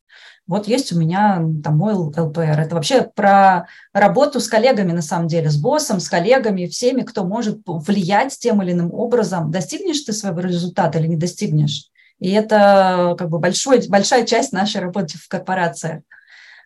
вот 0.47 0.67
есть 0.67 0.93
у 0.93 0.99
меня 0.99 1.43
там 1.63 1.79
мой 1.79 1.95
ЛПР. 1.95 2.61
Это 2.61 2.75
вообще 2.75 3.03
про 3.15 3.69
работу 3.93 4.41
с 4.41 4.49
коллегами, 4.49 4.93
на 4.93 5.03
самом 5.03 5.29
деле, 5.29 5.51
с 5.51 5.57
боссом, 5.57 6.01
с 6.01 6.09
коллегами, 6.09 6.67
всеми, 6.67 7.03
кто 7.03 7.25
может 7.25 7.61
влиять 7.65 8.37
тем 8.39 8.63
или 8.63 8.73
иным 8.73 8.93
образом. 8.93 9.51
Достигнешь 9.51 10.01
ты 10.01 10.13
своего 10.13 10.41
результата 10.41 10.99
или 10.99 11.07
не 11.07 11.17
достигнешь? 11.17 11.89
И 12.19 12.31
это 12.31 13.15
как 13.19 13.31
бы 13.31 13.39
большой, 13.39 13.87
большая 13.89 14.27
часть 14.27 14.53
нашей 14.53 14.81
работы 14.81 15.17
в 15.17 15.29
корпорациях. 15.29 16.03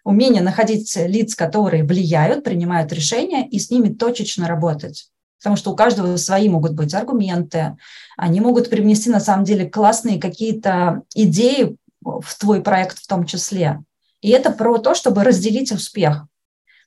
Умение 0.07 0.41
находить 0.41 0.95
лиц, 0.95 1.35
которые 1.35 1.83
влияют, 1.83 2.45
принимают 2.45 2.93
решения, 2.93 3.45
и 3.45 3.59
с 3.59 3.73
ними 3.73 3.89
точечно 3.89 4.47
работать. 4.47 5.11
потому 5.41 5.57
что 5.57 5.73
у 5.73 5.75
каждого 5.75 6.17
свои 6.17 6.49
могут 6.49 6.75
быть 6.75 6.95
аргументы, 6.95 7.77
они 8.17 8.41
могут 8.41 8.71
привнести 8.71 9.11
на 9.11 9.19
самом 9.19 9.45
деле 9.45 9.69
классные 9.69 10.21
какие-то 10.21 11.03
идеи 11.13 11.77
в 12.05 12.39
твой 12.39 12.63
проект 12.63 12.99
в 13.01 13.09
том 13.09 13.27
числе. 13.27 13.83
И 14.21 14.31
это 14.31 14.53
про 14.53 14.79
то, 14.79 14.95
чтобы 14.95 15.25
разделить 15.25 15.73
успех. 15.73 16.29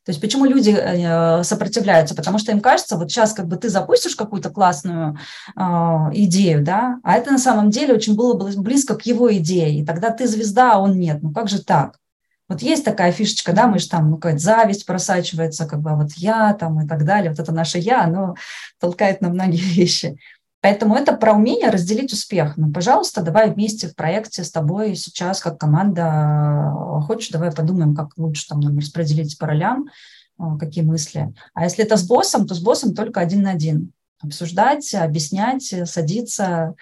То 0.05 0.11
есть 0.11 0.21
почему 0.21 0.45
люди 0.45 0.71
э, 0.71 1.43
сопротивляются? 1.43 2.15
Потому 2.15 2.39
что 2.39 2.53
им 2.53 2.61
кажется, 2.61 2.95
вот 2.95 3.11
сейчас 3.11 3.33
как 3.33 3.49
бы 3.49 3.57
ты 3.57 3.67
запустишь 3.67 4.15
какую-то 4.15 4.49
классную 4.49 5.17
э, 5.57 5.61
идею, 6.13 6.63
да, 6.63 6.99
а 7.03 7.17
это 7.17 7.31
на 7.31 7.37
самом 7.37 7.69
деле 7.69 7.95
очень 7.95 8.15
было 8.15 8.33
бы 8.33 8.49
близко 8.61 8.95
к 8.95 9.05
его 9.05 9.31
идее, 9.35 9.77
и 9.77 9.85
тогда 9.85 10.09
ты 10.09 10.25
звезда, 10.25 10.75
а 10.75 10.79
он 10.79 10.97
нет. 10.97 11.21
Ну 11.21 11.33
как 11.33 11.49
же 11.49 11.61
так? 11.61 11.99
Вот 12.49 12.61
есть 12.63 12.83
такая 12.83 13.11
фишечка, 13.11 13.53
да, 13.53 13.67
мы 13.67 13.77
же 13.77 13.87
там, 13.87 14.09
ну, 14.09 14.17
какая-то 14.17 14.39
зависть 14.39 14.85
просачивается, 14.85 15.67
как 15.67 15.81
бы 15.81 15.91
а 15.91 15.95
вот 15.95 16.11
я 16.13 16.53
там 16.55 16.83
и 16.83 16.87
так 16.87 17.05
далее, 17.05 17.29
вот 17.29 17.39
это 17.39 17.51
наше 17.51 17.77
я, 17.77 18.03
оно 18.03 18.35
толкает 18.79 19.21
на 19.21 19.29
многие 19.29 19.57
вещи. 19.75 20.19
Поэтому 20.61 20.95
это 20.95 21.15
про 21.15 21.33
умение 21.33 21.69
разделить 21.69 22.11
успех. 22.11 22.57
Ну, 22.57 22.73
пожалуйста, 22.73 23.21
давай 23.21 23.49
вместе 23.49 23.87
в 23.87 23.95
проекте 23.95 24.43
с 24.43 24.51
тобой 24.51 24.95
сейчас, 24.95 25.39
как 25.39 25.57
команда, 25.57 26.73
хочешь, 27.07 27.29
давай 27.29 27.51
подумаем, 27.51 27.95
как 27.95 28.09
лучше 28.17 28.47
там 28.47 28.59
нам 28.59 28.77
распределить 28.77 29.37
по 29.37 29.47
ролям, 29.47 29.87
а, 30.37 30.57
какие 30.57 30.83
мысли. 30.83 31.33
А 31.53 31.63
если 31.63 31.85
это 31.85 31.95
с 31.95 32.05
боссом, 32.05 32.45
то 32.45 32.55
с 32.55 32.59
боссом 32.59 32.93
только 32.93 33.21
один 33.21 33.43
на 33.43 33.51
один. 33.51 33.93
Обсуждать, 34.21 34.93
объяснять, 34.93 35.73
садиться, 35.85 36.75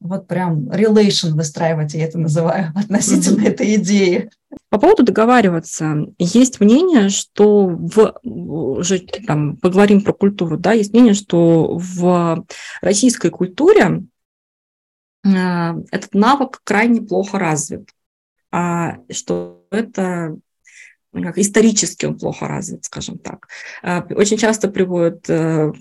вот 0.00 0.26
прям 0.26 0.68
relation 0.70 1.30
выстраивать, 1.30 1.94
я 1.94 2.06
это 2.06 2.18
называю, 2.18 2.72
относительно 2.74 3.42
mm-hmm. 3.42 3.52
этой 3.52 3.74
идеи. 3.76 4.30
По 4.70 4.78
поводу 4.78 5.02
договариваться, 5.02 6.06
есть 6.18 6.60
мнение, 6.60 7.08
что 7.08 7.66
в, 7.66 8.20
уже 8.22 9.00
там 9.00 9.56
поговорим 9.56 10.00
про 10.00 10.12
культуру, 10.12 10.56
да, 10.56 10.72
есть 10.72 10.92
мнение, 10.92 11.14
что 11.14 11.76
в 11.76 12.46
российской 12.80 13.30
культуре 13.30 14.04
э, 15.24 15.28
этот 15.90 16.14
навык 16.14 16.60
крайне 16.62 17.02
плохо 17.02 17.40
развит, 17.40 17.90
а 18.52 18.98
что 19.10 19.66
это 19.72 20.38
как 21.12 21.38
исторически 21.38 22.06
он 22.06 22.16
плохо 22.16 22.46
развит, 22.46 22.84
скажем 22.84 23.18
так. 23.18 23.48
Э, 23.82 24.02
очень 24.14 24.36
часто 24.36 24.68
приводят 24.68 25.28
э, 25.28 25.72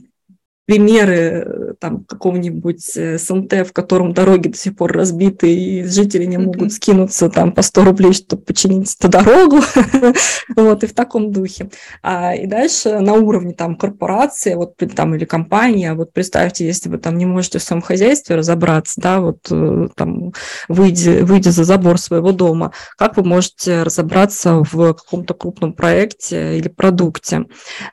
примеры 0.70 1.15
э, 1.15 1.74
там 1.80 2.03
какого-нибудь 2.03 2.95
э, 2.95 3.17
СМТ, 3.17 3.67
в 3.67 3.74
котором 3.74 4.13
дороги 4.13 4.49
до 4.49 4.57
сих 4.57 4.76
пор 4.76 4.91
разбиты, 4.91 5.51
и 5.51 5.84
жители 5.84 6.26
не 6.26 6.38
могут 6.38 6.72
скинуться 6.72 7.28
там 7.32 7.53
по 7.53 7.63
100 7.63 7.86
рублей, 7.86 8.13
чтобы 8.13 8.43
починить 8.43 8.95
эту 8.95 9.09
дорогу, 9.09 9.61
вот, 10.55 10.84
и 10.84 10.88
в 10.88 10.93
таком 10.93 11.32
духе. 11.32 11.72
А, 12.03 12.36
и 12.36 12.45
дальше 12.45 12.99
на 12.99 13.13
уровне 13.13 13.55
там 13.55 13.78
корпорации, 13.78 14.53
вот 14.53 14.76
там 14.95 15.15
или 15.15 15.26
компании, 15.26 15.88
а 15.88 15.95
вот 15.95 16.13
представьте, 16.13 16.67
если 16.67 16.88
вы 16.88 16.99
там 16.99 17.17
не 17.17 17.26
можете 17.26 17.57
в 17.57 17.63
своем 17.63 17.82
хозяйстве 17.82 18.36
разобраться, 18.36 19.01
да, 19.01 19.22
вот 19.22 19.47
э, 19.49 19.88
там 19.95 20.34
выйдя, 20.67 21.26
выйдя 21.26 21.49
за 21.49 21.63
забор 21.63 21.97
своего 21.97 22.32
дома, 22.32 22.74
как 22.95 23.17
вы 23.17 23.24
можете 23.24 23.82
разобраться 23.82 24.63
в 24.72 24.93
каком-то 24.93 25.34
крупном 25.34 25.74
проекте 25.74 26.59
или 26.59 26.67
продукте? 26.67 27.45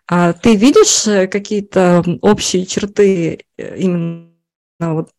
А 0.06 0.34
ты 0.34 0.56
видишь 0.56 1.04
какие-то 1.30 2.04
общие 2.20 2.65
черты 2.66 3.46
э, 3.56 3.78
именно 3.78 4.30
вот, 4.80 5.10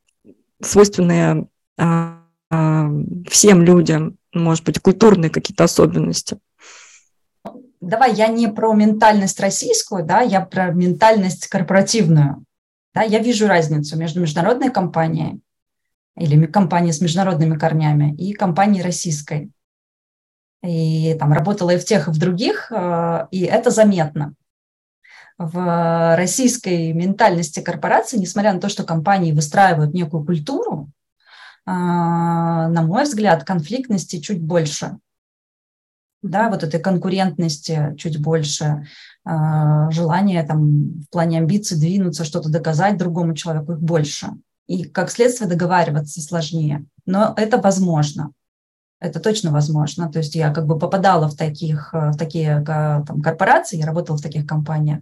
свойственные 0.61 1.47
а, 1.77 2.23
а, 2.49 2.89
всем 3.29 3.61
людям, 3.61 4.17
может 4.33 4.63
быть, 4.63 4.79
культурные 4.79 5.29
какие-то 5.29 5.63
особенности? 5.63 6.37
Давай 7.79 8.13
я 8.13 8.27
не 8.27 8.47
про 8.47 8.73
ментальность 8.73 9.39
российскую, 9.39 10.03
да, 10.05 10.21
я 10.21 10.41
про 10.41 10.71
ментальность 10.71 11.47
корпоративную. 11.47 12.43
Да, 12.93 13.03
я 13.03 13.19
вижу 13.19 13.47
разницу 13.47 13.97
между 13.97 14.21
международной 14.21 14.71
компанией 14.71 15.39
или 16.17 16.47
компанией 16.47 16.93
с 16.93 17.01
международными 17.01 17.57
корнями 17.57 18.15
и 18.15 18.33
компанией 18.33 18.81
российской. 18.81 19.51
И 20.63 21.13
там 21.19 21.31
работала 21.31 21.69
и 21.69 21.77
в 21.77 21.85
тех, 21.85 22.07
и 22.07 22.11
в 22.11 22.17
других, 22.17 22.71
э, 22.71 23.27
и 23.29 23.41
это 23.43 23.69
заметно 23.69 24.33
в 25.37 26.15
российской 26.15 26.93
ментальности 26.93 27.59
корпорации, 27.59 28.17
несмотря 28.17 28.53
на 28.53 28.59
то, 28.59 28.69
что 28.69 28.83
компании 28.83 29.31
выстраивают 29.31 29.93
некую 29.93 30.25
культуру, 30.25 30.89
а, 31.65 32.67
на 32.69 32.81
мой 32.81 33.03
взгляд, 33.03 33.43
конфликтности 33.43 34.19
чуть 34.19 34.41
больше. 34.41 34.97
Да, 36.23 36.49
вот 36.49 36.63
этой 36.63 36.79
конкурентности 36.79 37.93
чуть 37.97 38.19
больше, 38.19 38.87
а, 39.23 39.91
желания 39.91 40.43
там 40.43 41.01
в 41.01 41.09
плане 41.11 41.37
амбиций 41.37 41.77
двинуться, 41.77 42.23
что-то 42.23 42.49
доказать 42.49 42.97
другому 42.97 43.35
человеку, 43.35 43.73
их 43.73 43.79
больше. 43.81 44.29
И 44.65 44.85
как 44.85 45.11
следствие 45.11 45.49
договариваться 45.49 46.21
сложнее. 46.21 46.85
Но 47.05 47.33
это 47.37 47.57
возможно. 47.57 48.31
Это 48.99 49.19
точно 49.19 49.51
возможно. 49.51 50.11
То 50.11 50.19
есть 50.19 50.35
я 50.35 50.51
как 50.51 50.65
бы 50.65 50.79
попадала 50.79 51.27
в, 51.27 51.35
таких, 51.35 51.93
э, 51.93 52.11
в 52.11 52.17
такие 52.17 52.63
там, 52.65 53.21
корпорации, 53.21 53.77
я 53.77 53.85
работала 53.85 54.17
в 54.17 54.21
таких 54.21 54.45
компаниях. 54.45 54.99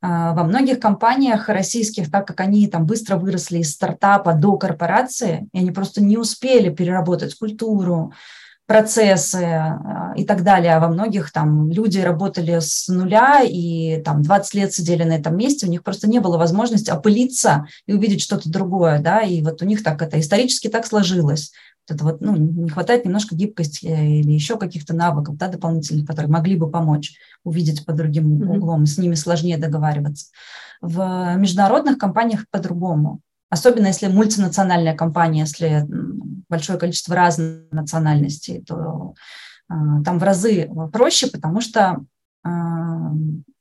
А, 0.00 0.32
во 0.32 0.44
многих 0.44 0.80
компаниях 0.80 1.48
российских, 1.48 2.10
так 2.10 2.26
как 2.26 2.40
они 2.40 2.68
там 2.68 2.86
быстро 2.86 3.16
выросли 3.16 3.58
из 3.58 3.72
стартапа 3.72 4.32
до 4.34 4.56
корпорации, 4.56 5.48
и 5.52 5.58
они 5.58 5.70
просто 5.70 6.02
не 6.02 6.16
успели 6.16 6.70
переработать 6.70 7.36
культуру, 7.36 8.12
процессы 8.66 9.42
а, 9.42 10.12
и 10.14 10.24
так 10.24 10.44
далее. 10.44 10.74
А 10.74 10.80
во 10.80 10.88
многих 10.88 11.32
там 11.32 11.70
люди 11.70 11.98
работали 11.98 12.58
с 12.60 12.86
нуля 12.88 13.42
и 13.42 14.00
там 14.02 14.22
20 14.22 14.54
лет 14.54 14.72
сидели 14.72 15.02
на 15.02 15.16
этом 15.16 15.36
месте, 15.36 15.66
у 15.66 15.70
них 15.70 15.82
просто 15.82 16.08
не 16.08 16.20
было 16.20 16.36
возможности 16.36 16.90
опылиться 16.90 17.66
и 17.86 17.94
увидеть 17.94 18.20
что-то 18.20 18.50
другое, 18.50 19.00
да, 19.00 19.22
и 19.22 19.42
вот 19.42 19.62
у 19.62 19.64
них 19.64 19.82
так 19.82 20.02
это 20.02 20.20
исторически 20.20 20.68
так 20.68 20.86
сложилось 20.86 21.52
это 21.90 22.04
вот, 22.04 22.20
ну, 22.20 22.36
не 22.36 22.68
хватает 22.68 23.04
немножко 23.04 23.34
гибкости 23.34 23.86
или 23.86 24.32
еще 24.32 24.58
каких-то 24.58 24.94
навыков 24.94 25.36
да, 25.36 25.48
дополнительных, 25.48 26.06
которые 26.06 26.30
могли 26.30 26.56
бы 26.56 26.70
помочь 26.70 27.14
увидеть 27.44 27.84
по 27.86 27.92
другим 27.92 28.42
mm-hmm. 28.42 28.56
углом, 28.56 28.86
с 28.86 28.98
ними 28.98 29.14
сложнее 29.14 29.58
договариваться. 29.58 30.26
В 30.80 31.34
международных 31.36 31.98
компаниях 31.98 32.44
по-другому. 32.50 33.20
Особенно 33.50 33.86
если 33.86 34.08
мультинациональная 34.08 34.94
компания, 34.94 35.40
если 35.40 35.86
большое 36.48 36.78
количество 36.78 37.14
разных 37.14 37.70
национальностей, 37.72 38.62
то 38.62 39.14
э, 39.70 39.74
там 40.04 40.18
в 40.18 40.22
разы 40.22 40.70
проще, 40.92 41.28
потому 41.28 41.60
что 41.60 42.04
э, 42.44 42.48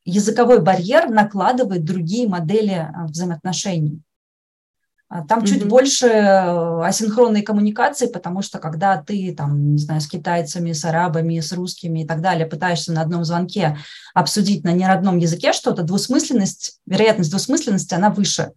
языковой 0.03 0.61
барьер 0.61 1.09
накладывает 1.09 1.86
другие 1.86 2.28
модели 2.28 2.89
взаимоотношений. 3.07 4.01
А 5.10 5.26
там 5.26 5.39
mm-hmm. 5.39 5.47
чуть 5.47 5.68
больше 5.68 6.08
э, 6.08 6.82
асинхронной 6.84 7.41
коммуникации, 7.41 8.08
потому 8.08 8.41
что 8.41 8.60
когда 8.60 9.01
ты 9.01 9.34
там, 9.34 9.74
не 9.74 9.78
знаю, 9.78 10.01
с 10.01 10.08
китайцами, 10.08 10.74
с 10.74 10.84
арабами, 10.84 11.39
с 11.39 11.53
русскими 11.53 12.03
и 12.03 12.05
так 12.05 12.22
далее 12.22 12.45
пытаешься 12.45 12.91
на 12.91 13.01
одном 13.01 13.24
звонке 13.24 13.78
обсудить 14.14 14.66
на 14.66 14.74
неродном 14.74 15.18
языке 15.18 15.53
что-то, 15.53 15.84
двусмысленность, 15.84 16.82
вероятность 16.86 17.32
двусмысленности, 17.32 17.93
она 17.93 18.10
выше. 18.10 18.51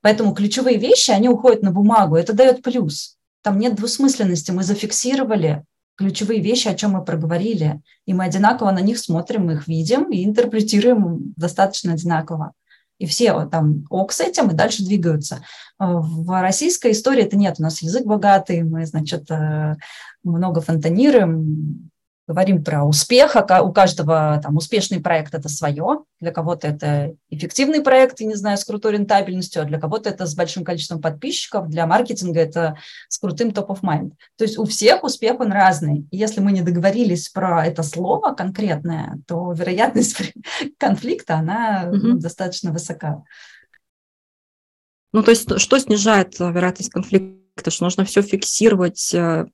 Поэтому 0.00 0.32
ключевые 0.32 0.78
вещи, 0.78 1.10
они 1.10 1.28
уходят 1.28 1.62
на 1.62 1.70
бумагу, 1.70 2.16
это 2.16 2.32
дает 2.32 2.62
плюс. 2.62 3.18
Там 3.42 3.58
нет 3.58 3.74
двусмысленности, 3.74 4.52
мы 4.52 4.62
зафиксировали 4.62 5.64
ключевые 5.98 6.40
вещи, 6.40 6.68
о 6.68 6.74
чем 6.74 6.92
мы 6.92 7.04
проговорили, 7.04 7.82
и 8.06 8.14
мы 8.14 8.24
одинаково 8.24 8.70
на 8.70 8.80
них 8.80 8.98
смотрим, 8.98 9.44
мы 9.44 9.52
их 9.52 9.68
видим 9.68 10.10
и 10.10 10.24
интерпретируем 10.24 11.34
достаточно 11.36 11.92
одинаково 11.92 12.54
и 13.00 13.06
все 13.06 13.46
там 13.46 13.86
ок 13.88 14.12
с 14.12 14.20
этим 14.20 14.50
и 14.50 14.54
дальше 14.54 14.84
двигаются. 14.84 15.42
А 15.78 15.94
в 15.94 16.42
российской 16.42 16.92
истории 16.92 17.24
это 17.24 17.36
нет. 17.36 17.56
У 17.58 17.62
нас 17.62 17.80
язык 17.80 18.04
богатый, 18.04 18.62
мы, 18.62 18.84
значит, 18.84 19.30
э, 19.30 19.76
много 20.22 20.60
фонтанируем, 20.60 21.89
говорим 22.30 22.62
про 22.62 22.84
успех, 22.84 23.34
а 23.34 23.62
у 23.62 23.72
каждого 23.72 24.40
там 24.40 24.56
успешный 24.56 25.00
проект– 25.00 25.34
это 25.34 25.48
свое, 25.48 26.04
для 26.20 26.30
кого-то 26.30 26.68
это 26.68 27.16
эффективный 27.28 27.82
проект, 27.82 28.20
я 28.20 28.26
не 28.28 28.36
знаю, 28.36 28.56
с 28.56 28.64
крутой 28.64 28.92
рентабельностью, 28.92 29.62
а 29.62 29.64
для 29.64 29.80
кого-то 29.80 30.08
это 30.08 30.26
с 30.26 30.36
большим 30.36 30.62
количеством 30.62 31.00
подписчиков, 31.00 31.68
для 31.68 31.88
маркетинга 31.88 32.38
это 32.38 32.76
с 33.08 33.18
крутым 33.18 33.48
top 33.48 33.66
of 33.66 33.80
mind. 33.82 34.12
То 34.36 34.44
есть 34.44 34.58
у 34.58 34.64
всех 34.64 35.02
успех 35.02 35.40
он 35.40 35.50
разный. 35.50 36.06
И 36.12 36.16
если 36.16 36.40
мы 36.40 36.52
не 36.52 36.62
договорились 36.62 37.28
про 37.30 37.66
это 37.66 37.82
слово 37.82 38.32
конкретное, 38.32 39.18
то 39.26 39.50
вероятность 39.50 40.16
конфликта, 40.78 41.34
она 41.34 41.90
угу. 41.92 42.12
достаточно 42.18 42.70
высока. 42.70 43.24
Ну, 45.12 45.24
то 45.24 45.32
есть 45.32 45.58
что 45.58 45.78
снижает 45.80 46.38
вероятность 46.38 46.90
конфликта? 46.90 47.70
Что 47.70 47.84
нужно 47.84 48.04
все 48.04 48.22
фиксировать 48.22 49.12
э, 49.12 49.46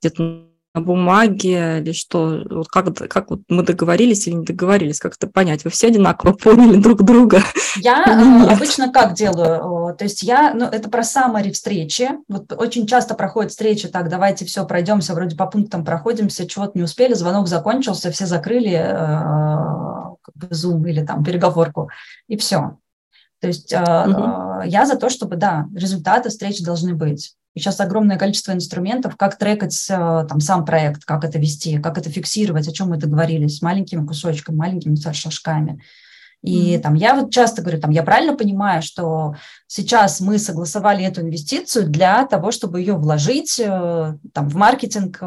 где-то 0.00 0.48
бумаге 0.80 1.80
или 1.80 1.92
что? 1.92 2.42
Вот 2.50 2.68
как, 2.68 2.94
как 3.08 3.30
вот 3.30 3.40
мы 3.48 3.62
договорились 3.62 4.26
или 4.26 4.34
не 4.34 4.44
договорились? 4.44 4.98
Как 4.98 5.14
это 5.14 5.28
понять? 5.28 5.64
Вы 5.64 5.70
все 5.70 5.86
одинаково 5.86 6.32
поняли 6.42 6.80
друг 6.80 7.02
друга? 7.02 7.42
Я 7.76 8.04
э, 8.48 8.52
обычно 8.52 8.90
как 8.92 9.14
делаю? 9.14 9.94
То 9.96 10.04
есть 10.04 10.22
я, 10.22 10.52
ну, 10.54 10.66
это 10.66 10.90
про 10.90 11.04
саммари 11.04 11.52
встречи. 11.52 12.10
Вот 12.28 12.52
очень 12.52 12.86
часто 12.86 13.14
проходят 13.14 13.52
встречи, 13.52 13.88
так, 13.88 14.08
давайте 14.08 14.44
все 14.44 14.66
пройдемся, 14.66 15.14
вроде 15.14 15.36
по 15.36 15.46
пунктам 15.46 15.84
проходимся, 15.84 16.46
чего-то 16.46 16.72
не 16.74 16.82
успели, 16.82 17.14
звонок 17.14 17.46
закончился, 17.46 18.10
все 18.10 18.26
закрыли 18.26 18.72
э, 18.72 20.14
как 20.22 20.34
бы 20.34 20.46
Zoom 20.48 20.88
или 20.88 21.04
там 21.04 21.22
переговорку, 21.22 21.90
и 22.26 22.36
все. 22.36 22.78
То 23.40 23.46
То 23.46 23.46
есть 23.48 23.72
угу. 23.72 24.62
я 24.64 24.86
за 24.86 24.96
то, 24.96 25.10
чтобы, 25.10 25.36
да, 25.36 25.66
результаты 25.74 26.30
встреч 26.30 26.62
должны 26.62 26.94
быть. 26.94 27.36
И 27.54 27.60
сейчас 27.60 27.80
огромное 27.80 28.18
количество 28.18 28.52
инструментов, 28.52 29.16
как 29.16 29.38
трекать 29.38 29.86
э, 29.88 30.26
там, 30.28 30.40
сам 30.40 30.64
проект, 30.64 31.04
как 31.04 31.24
это 31.24 31.38
вести, 31.38 31.78
как 31.78 31.98
это 31.98 32.10
фиксировать, 32.10 32.66
о 32.66 32.72
чем 32.72 32.88
мы 32.88 32.96
договорились, 32.96 33.62
маленькими 33.62 34.04
кусочками, 34.04 34.56
маленькими 34.56 34.96
шажками. 35.12 35.80
И 36.42 36.74
mm-hmm. 36.74 36.80
там 36.80 36.94
я 36.94 37.14
вот 37.14 37.32
часто 37.32 37.62
говорю, 37.62 37.80
там 37.80 37.90
я 37.90 38.02
правильно 38.02 38.36
понимаю, 38.36 38.82
что 38.82 39.36
сейчас 39.68 40.20
мы 40.20 40.38
согласовали 40.38 41.04
эту 41.04 41.22
инвестицию 41.22 41.88
для 41.88 42.26
того, 42.26 42.50
чтобы 42.50 42.80
ее 42.80 42.94
вложить 42.94 43.58
э, 43.60 44.18
там 44.32 44.48
в 44.48 44.56
маркетинг 44.56 45.18
э, 45.22 45.24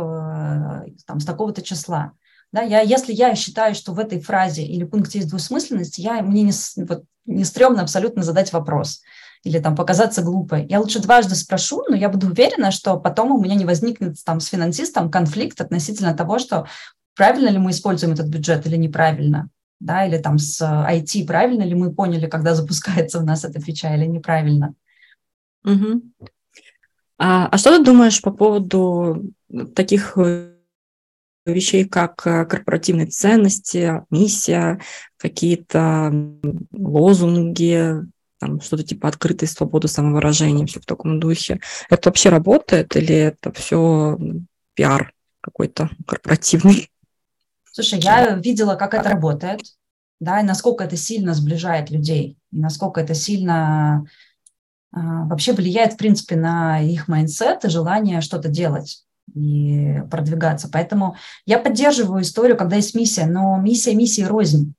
там 1.05 1.19
с 1.19 1.25
такого-то 1.25 1.61
числа. 1.61 2.11
Да, 2.51 2.61
я, 2.61 2.81
если 2.81 3.13
я 3.13 3.35
считаю, 3.35 3.73
что 3.73 3.93
в 3.93 3.99
этой 3.99 4.19
фразе 4.19 4.63
или 4.63 4.83
пункте 4.83 5.19
есть 5.19 5.29
двусмысленность, 5.29 5.97
я, 5.97 6.21
мне 6.21 6.43
не, 6.43 6.51
вот, 6.83 7.03
не 7.25 7.45
стрёмно 7.45 7.81
абсолютно 7.81 8.21
задать 8.21 8.51
вопрос 8.51 9.01
или 9.47 9.59
там 9.59 9.75
показаться 9.75 10.21
глупой. 10.21 10.67
Я 10.67 10.79
лучше 10.79 10.99
дважды 10.99 11.35
спрошу, 11.35 11.83
но 11.87 11.95
я 11.95 12.09
буду 12.09 12.27
уверена, 12.27 12.71
что 12.71 12.97
потом 12.99 13.31
у 13.31 13.41
меня 13.41 13.55
не 13.55 13.65
возникнет 13.65 14.17
там 14.25 14.39
с 14.39 14.47
финансистом 14.47 15.09
конфликт 15.09 15.61
относительно 15.61 16.13
того, 16.13 16.37
что 16.37 16.67
правильно 17.15 17.49
ли 17.49 17.57
мы 17.57 17.71
используем 17.71 18.13
этот 18.13 18.27
бюджет 18.27 18.67
или 18.67 18.75
неправильно, 18.75 19.49
да, 19.79 20.05
или 20.05 20.17
там 20.17 20.37
с 20.37 20.61
IT 20.61 21.25
правильно 21.25 21.63
ли 21.63 21.75
мы 21.75 21.93
поняли, 21.93 22.27
когда 22.27 22.55
запускается 22.55 23.19
у 23.19 23.23
нас 23.23 23.45
эта 23.45 23.61
фича 23.61 23.95
или 23.95 24.05
неправильно. 24.05 24.73
Угу. 25.63 26.01
А, 27.19 27.47
а 27.47 27.57
что 27.57 27.77
ты 27.77 27.83
думаешь 27.83 28.21
по 28.21 28.31
поводу 28.31 29.31
таких 29.73 30.17
э, 30.17 30.53
вещей, 31.45 31.85
как 31.85 32.27
э, 32.27 32.45
корпоративные 32.45 33.07
ценности, 33.07 34.03
миссия, 34.11 34.79
какие-то 35.17 36.13
лозунги, 36.71 38.03
там 38.39 38.61
что-то 38.61 38.83
типа 38.83 39.07
открытой 39.07 39.47
свободы 39.47 39.87
самовыражения, 39.87 40.65
все 40.65 40.79
в 40.79 40.85
таком 40.85 41.19
духе. 41.19 41.59
Это 41.89 42.09
вообще 42.09 42.29
работает 42.29 42.95
или 42.95 43.15
это 43.15 43.51
все 43.51 44.17
пиар 44.73 45.13
какой-то 45.41 45.89
корпоративный? 46.05 46.89
Слушай, 47.71 47.99
я 47.99 48.35
видела, 48.35 48.75
как 48.75 48.93
это 48.93 49.09
работает, 49.09 49.61
да, 50.19 50.41
и 50.41 50.43
насколько 50.43 50.83
это 50.83 50.97
сильно 50.97 51.33
сближает 51.33 51.91
людей, 51.91 52.37
и 52.51 52.59
насколько 52.59 52.99
это 52.99 53.13
сильно 53.13 54.05
а, 54.91 55.25
вообще 55.25 55.53
влияет, 55.53 55.93
в 55.93 55.97
принципе, 55.97 56.35
на 56.35 56.81
их 56.81 57.07
mindset 57.07 57.65
и 57.65 57.69
желание 57.69 58.21
что-то 58.21 58.49
делать 58.49 59.03
и 59.35 60.01
продвигаться. 60.09 60.69
Поэтому 60.71 61.15
я 61.45 61.59
поддерживаю 61.59 62.23
историю, 62.23 62.57
когда 62.57 62.77
есть 62.77 62.95
миссия, 62.95 63.25
но 63.25 63.57
миссия 63.57 63.93
миссии 63.93 64.23
рознь. 64.23 64.73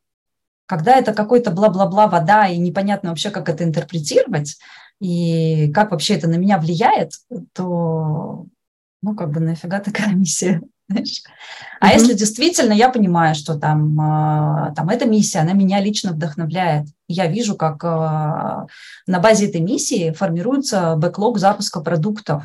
Когда 0.69 0.97
это 0.97 1.15
какой-то 1.15 1.51
бла-бла-бла 1.51 2.09
вода, 2.09 2.47
и 2.47 2.59
непонятно 2.59 3.09
вообще, 3.09 3.31
как 3.31 3.49
это 3.49 3.65
интерпретировать, 3.65 4.59
и 5.01 5.73
как 5.73 5.93
вообще 5.93 6.15
это 6.15 6.29
на 6.29 6.35
меня 6.35 6.59
влияет, 6.59 7.13
то, 7.55 8.45
ну, 9.03 9.15
как 9.17 9.31
бы 9.33 9.41
нафига 9.41 9.81
такая 9.81 10.13
миссия? 10.13 10.61
Знаешь? 10.91 11.23
А 11.81 11.89
mm-hmm. 11.89 11.95
если 11.95 12.13
действительно 12.13 12.73
я 12.75 12.91
понимаю, 12.91 13.35
что 13.35 13.59
там, 13.59 13.99
а, 13.99 14.75
там 14.77 14.91
эта 14.91 15.07
миссия, 15.07 15.39
она 15.39 15.55
меня 15.55 15.81
лично 15.81 16.13
вдохновляет, 16.13 16.87
я 17.09 17.29
вижу, 17.29 17.57
как 17.57 17.83
а, 17.85 18.67
на 19.07 19.21
базе 19.21 19.49
этой 19.49 19.63
миссии 19.63 20.11
формируется 20.11 20.97
бэклог 20.97 21.39
запуска 21.39 21.81
продуктов. 21.81 22.45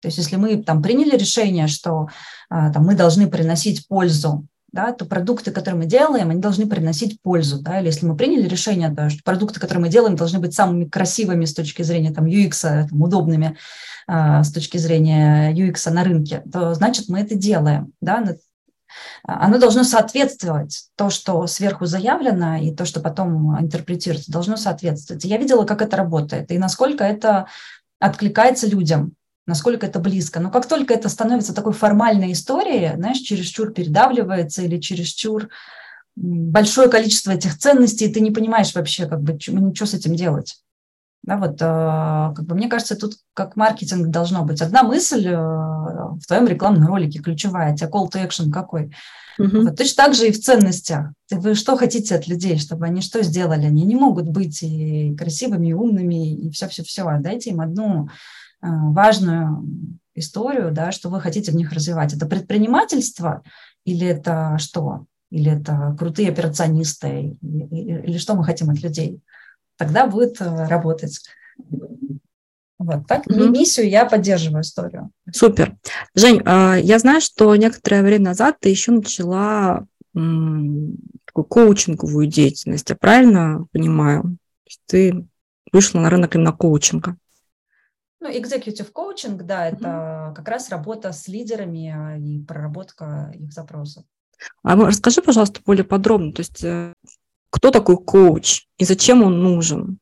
То 0.00 0.08
есть 0.08 0.18
если 0.18 0.36
мы 0.36 0.62
там 0.62 0.80
приняли 0.80 1.16
решение, 1.16 1.66
что 1.66 2.08
а, 2.50 2.72
там, 2.72 2.84
мы 2.84 2.94
должны 2.94 3.26
приносить 3.26 3.88
пользу 3.88 4.46
да, 4.74 4.92
то 4.92 5.04
продукты, 5.04 5.52
которые 5.52 5.78
мы 5.78 5.86
делаем, 5.86 6.30
они 6.30 6.40
должны 6.40 6.66
приносить 6.66 7.22
пользу. 7.22 7.62
Да, 7.62 7.78
или 7.78 7.86
если 7.86 8.06
мы 8.06 8.16
приняли 8.16 8.48
решение, 8.48 8.88
да, 8.88 9.08
что 9.08 9.22
продукты, 9.22 9.60
которые 9.60 9.82
мы 9.82 9.88
делаем, 9.88 10.16
должны 10.16 10.40
быть 10.40 10.52
самыми 10.52 10.84
красивыми 10.84 11.44
с 11.44 11.54
точки 11.54 11.82
зрения 11.82 12.12
там, 12.12 12.26
UX, 12.26 12.88
там, 12.88 13.00
удобными 13.00 13.56
э, 14.08 14.42
с 14.42 14.52
точки 14.52 14.76
зрения 14.76 15.54
UX 15.54 15.88
на 15.90 16.02
рынке, 16.02 16.42
то 16.52 16.74
значит 16.74 17.08
мы 17.08 17.20
это 17.20 17.36
делаем. 17.36 17.92
Да, 18.00 18.24
оно 19.22 19.58
должно 19.58 19.84
соответствовать 19.84 20.88
то, 20.96 21.08
что 21.08 21.46
сверху 21.46 21.86
заявлено, 21.86 22.56
и 22.56 22.74
то, 22.74 22.84
что 22.84 23.00
потом 23.00 23.58
интерпретируется, 23.60 24.32
должно 24.32 24.56
соответствовать. 24.56 25.24
Я 25.24 25.38
видела, 25.38 25.64
как 25.64 25.82
это 25.82 25.96
работает, 25.96 26.50
и 26.50 26.58
насколько 26.58 27.04
это 27.04 27.46
откликается 28.00 28.66
людям 28.66 29.12
насколько 29.46 29.86
это 29.86 29.98
близко. 29.98 30.40
Но 30.40 30.50
как 30.50 30.66
только 30.66 30.94
это 30.94 31.08
становится 31.08 31.54
такой 31.54 31.72
формальной 31.72 32.32
историей, 32.32 32.96
знаешь, 32.96 33.18
чересчур 33.18 33.72
передавливается 33.72 34.62
или 34.62 34.80
чересчур 34.80 35.48
большое 36.16 36.88
количество 36.88 37.32
этих 37.32 37.58
ценностей, 37.58 38.12
ты 38.12 38.20
не 38.20 38.30
понимаешь 38.30 38.74
вообще, 38.74 39.06
как 39.06 39.22
бы, 39.22 39.38
что 39.40 39.86
с 39.86 39.94
этим 39.94 40.14
делать. 40.14 40.56
Да, 41.24 41.38
вот, 41.38 41.54
э, 41.54 42.34
как 42.36 42.44
бы, 42.44 42.54
мне 42.54 42.68
кажется, 42.68 42.96
тут 42.96 43.14
как 43.32 43.56
маркетинг 43.56 44.08
должно 44.08 44.44
быть. 44.44 44.60
Одна 44.60 44.82
мысль 44.82 45.26
э, 45.26 45.34
в 45.34 46.20
твоем 46.26 46.46
рекламном 46.46 46.86
ролике 46.86 47.20
ключевая, 47.20 47.72
у 47.72 47.76
тебя 47.76 47.88
call 47.88 48.10
to 48.10 48.22
action 48.22 48.50
какой. 48.50 48.94
Угу. 49.38 49.62
Вот, 49.62 49.76
точно 49.76 50.04
так 50.04 50.14
же 50.14 50.28
и 50.28 50.32
в 50.32 50.40
ценностях. 50.40 51.06
Вы 51.30 51.54
что 51.54 51.76
хотите 51.78 52.14
от 52.14 52.28
людей, 52.28 52.58
чтобы 52.58 52.84
они 52.84 53.00
что 53.00 53.22
сделали? 53.22 53.64
Они 53.64 53.84
не 53.84 53.96
могут 53.96 54.28
быть 54.28 54.62
и 54.62 55.16
красивыми, 55.16 55.68
и 55.68 55.72
умными, 55.72 56.34
и 56.34 56.50
все-все-все. 56.50 57.10
Дайте 57.20 57.50
им 57.50 57.62
одну 57.62 58.10
важную 58.64 59.66
историю, 60.14 60.70
да, 60.72 60.92
что 60.92 61.08
вы 61.10 61.20
хотите 61.20 61.52
в 61.52 61.56
них 61.56 61.72
развивать. 61.72 62.14
Это 62.14 62.26
предпринимательство 62.26 63.42
или 63.84 64.06
это 64.06 64.56
что? 64.58 65.06
Или 65.30 65.50
это 65.50 65.96
крутые 65.98 66.30
операционисты? 66.30 67.36
Или 67.42 68.18
что 68.18 68.34
мы 68.34 68.44
хотим 68.44 68.70
от 68.70 68.80
людей? 68.82 69.20
Тогда 69.76 70.06
будет 70.06 70.40
э, 70.40 70.66
работать. 70.68 71.20
Вот 72.78 73.06
так. 73.08 73.26
Mm-hmm. 73.26 73.50
Миссию 73.50 73.88
я 73.88 74.04
поддерживаю 74.04 74.62
историю. 74.62 75.10
Супер. 75.32 75.76
Жень, 76.14 76.42
а, 76.44 76.76
я 76.76 76.98
знаю, 76.98 77.20
что 77.20 77.54
некоторое 77.56 78.02
время 78.02 78.26
назад 78.26 78.58
ты 78.60 78.68
еще 78.68 78.92
начала 78.92 79.86
такую 80.14 81.44
коучинговую 81.48 82.28
деятельность. 82.28 82.88
Я 82.88 82.94
правильно 82.94 83.66
понимаю? 83.72 84.36
Ты 84.86 85.26
вышла 85.72 85.98
на 85.98 86.10
рынок 86.10 86.36
именно 86.36 86.52
коучинга. 86.52 87.16
Ну, 88.24 88.30
executive 88.30 88.90
coaching, 88.90 89.36
да, 89.42 89.68
это 89.68 89.84
mm-hmm. 89.84 90.34
как 90.34 90.48
раз 90.48 90.70
работа 90.70 91.12
с 91.12 91.28
лидерами 91.28 91.94
а, 91.94 92.16
и 92.16 92.40
проработка 92.40 93.30
их 93.34 93.52
запросов. 93.52 94.04
А 94.62 94.76
расскажи, 94.76 95.20
пожалуйста, 95.20 95.60
более 95.62 95.84
подробно, 95.84 96.32
то 96.32 96.40
есть 96.40 96.64
э, 96.64 96.94
кто 97.50 97.70
такой 97.70 97.98
коуч 97.98 98.62
и 98.78 98.86
зачем 98.86 99.22
он 99.22 99.42
нужен? 99.42 99.98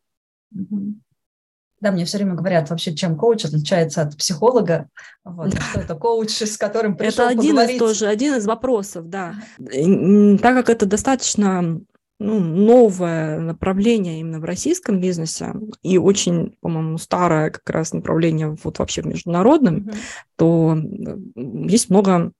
Mm-hmm. 0.55 0.93
Да, 1.81 1.91
мне 1.91 2.05
все 2.05 2.19
время 2.19 2.35
говорят 2.35 2.71
вообще, 2.71 2.95
чем 2.95 3.17
коуч 3.17 3.45
отличается 3.45 4.03
от 4.03 4.17
психолога. 4.17 4.89
Вот, 5.25 5.53
что 5.61 5.81
это 5.81 5.97
коуч, 5.97 6.31
с 6.31 6.57
которым 6.57 6.97
пришел 6.97 7.25
Это 7.25 7.33
один 7.33 7.57
поговорить. 7.57 7.75
из 7.75 7.79
тоже, 7.81 8.07
один 8.07 8.37
из 8.37 8.47
вопросов, 8.47 9.09
да. 9.09 9.35
Так 9.59 10.41
как 10.55 10.71
это 10.71 10.87
достаточно 10.87 11.81
ну, 12.23 12.41
новое 12.41 13.41
направление 13.41 14.21
именно 14.21 14.41
в 14.41 14.45
российском 14.45 15.01
бизнесе 15.01 15.53
и 15.83 15.99
очень, 15.99 16.57
по-моему, 16.61 16.99
старое 16.99 17.51
как 17.51 17.69
раз 17.71 17.93
направление 17.93 18.57
вот 18.63 18.79
вообще 18.79 19.03
в 19.03 19.07
международном, 19.07 19.77
mm-hmm. 19.77 19.97
то 20.37 20.79
есть 21.69 21.91
много 21.91 22.33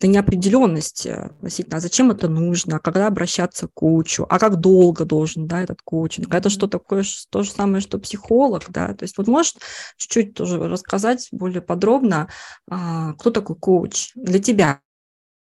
это 0.00 0.06
неопределенности 0.06 1.08
относительно, 1.08 1.76
а 1.76 1.80
зачем 1.80 2.10
это 2.10 2.26
нужно, 2.26 2.78
когда 2.78 3.06
обращаться 3.06 3.68
к 3.68 3.74
коучу, 3.74 4.24
а 4.30 4.38
как 4.38 4.56
долго 4.56 5.04
должен, 5.04 5.46
да, 5.46 5.62
этот 5.62 5.82
коучинг, 5.82 6.32
это 6.32 6.48
что 6.48 6.68
такое, 6.68 7.04
то 7.28 7.42
же 7.42 7.50
самое, 7.50 7.82
что 7.82 7.98
психолог, 7.98 8.64
да, 8.70 8.94
то 8.94 9.02
есть 9.02 9.18
вот 9.18 9.26
может 9.26 9.56
чуть-чуть 9.98 10.32
тоже 10.32 10.58
рассказать 10.58 11.28
более 11.32 11.60
подробно, 11.60 12.28
а, 12.66 13.12
кто 13.12 13.30
такой 13.30 13.56
коуч 13.56 14.12
для 14.14 14.38
тебя? 14.38 14.80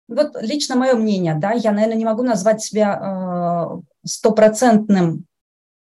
Вот 0.08 0.38
лично 0.40 0.74
мое 0.74 0.94
мнение, 0.94 1.34
да, 1.34 1.52
я, 1.52 1.70
наверное, 1.70 1.98
не 1.98 2.04
могу 2.06 2.22
назвать 2.22 2.62
себя 2.62 2.98
э, 2.98 3.80
стопроцентным 4.06 5.26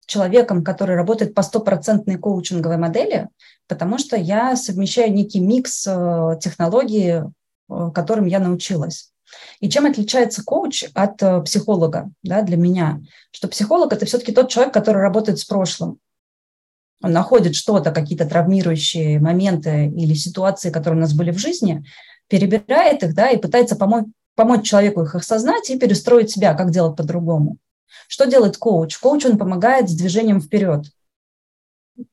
человеком, 0.06 0.64
который 0.64 0.96
работает 0.96 1.34
по 1.34 1.42
стопроцентной 1.42 2.16
коучинговой 2.16 2.78
модели, 2.78 3.28
потому 3.68 3.98
что 3.98 4.16
я 4.16 4.56
совмещаю 4.56 5.12
некий 5.12 5.40
микс 5.40 5.86
э, 5.86 6.38
технологий, 6.40 7.24
э, 7.68 7.90
которым 7.94 8.24
я 8.24 8.38
научилась. 8.38 9.12
И 9.60 9.68
чем 9.68 9.84
отличается 9.84 10.42
коуч 10.42 10.84
от 10.94 11.18
психолога 11.44 12.10
да, 12.22 12.40
для 12.42 12.56
меня? 12.56 13.02
Что 13.32 13.48
психолог– 13.48 13.92
это 13.94 14.06
все-таки 14.06 14.32
тот 14.32 14.48
человек, 14.48 14.72
который 14.72 15.02
работает 15.02 15.40
с 15.40 15.44
прошлым. 15.44 15.98
Он 17.02 17.12
находит 17.12 17.54
что-то, 17.54 17.90
какие-то 17.90 18.24
травмирующие 18.24 19.20
моменты 19.20 19.86
или 19.86 20.14
ситуации, 20.14 20.70
которые 20.70 20.98
у 20.98 21.02
нас 21.02 21.12
были 21.12 21.32
в 21.32 21.38
жизни, 21.38 21.84
перебирает 22.29 23.03
их, 23.03 23.14
да, 23.14 23.31
и 23.31 23.39
пытается 23.39 23.77
помочь, 23.77 24.07
помочь 24.35 24.66
человеку 24.66 25.03
их 25.03 25.14
осознать 25.14 25.70
и 25.70 25.79
перестроить 25.79 26.31
себя, 26.31 26.55
как 26.55 26.70
делать 26.70 26.97
по-другому. 26.97 27.57
Что 28.09 28.27
делает 28.27 28.57
коуч? 28.57 28.97
Коуч, 28.99 29.24
он 29.27 29.39
помогает 29.39 29.89
с 29.89 29.95
движением 29.95 30.41
вперед. 30.41 30.87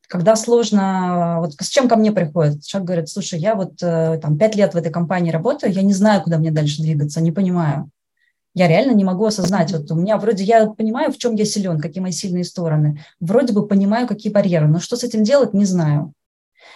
Когда 0.08 0.36
сложно, 0.36 1.40
вот 1.42 1.54
с 1.60 1.68
чем 1.68 1.90
ко 1.90 1.98
мне 1.98 2.12
приходит? 2.12 2.64
Человек 2.64 2.88
говорит, 2.88 3.10
слушай, 3.10 3.38
я 3.38 3.56
вот 3.56 3.74
э, 3.82 4.18
там 4.22 4.38
пять 4.38 4.56
лет 4.56 4.74
в 4.74 4.78
этой 4.78 4.92
компании 4.92 5.32
работаю, 5.32 5.74
я 5.74 5.82
не 5.82 5.94
знаю, 5.94 6.22
куда 6.22 6.38
мне 6.38 6.52
дальше 6.52 6.82
двигаться, 6.82 7.20
не 7.20 7.34
понимаю. 7.34 7.90
Я 8.56 8.68
реально 8.68 8.92
не 8.92 9.04
могу 9.04 9.26
осознать. 9.26 9.72
Вот 9.72 9.92
у 9.92 9.96
меня 9.96 10.18
вроде 10.18 10.44
я 10.44 10.68
понимаю, 10.68 11.12
в 11.12 11.18
чем 11.18 11.34
я 11.36 11.44
силен, 11.44 11.80
какие 11.80 12.02
мои 12.02 12.12
сильные 12.12 12.44
стороны. 12.44 13.04
Вроде 13.20 13.52
бы 13.52 13.68
понимаю, 13.68 14.08
какие 14.08 14.32
барьеры, 14.32 14.68
но 14.68 14.80
что 14.80 14.96
с 14.96 15.04
этим 15.04 15.24
делать, 15.24 15.54
не 15.54 15.66
знаю. 15.66 16.14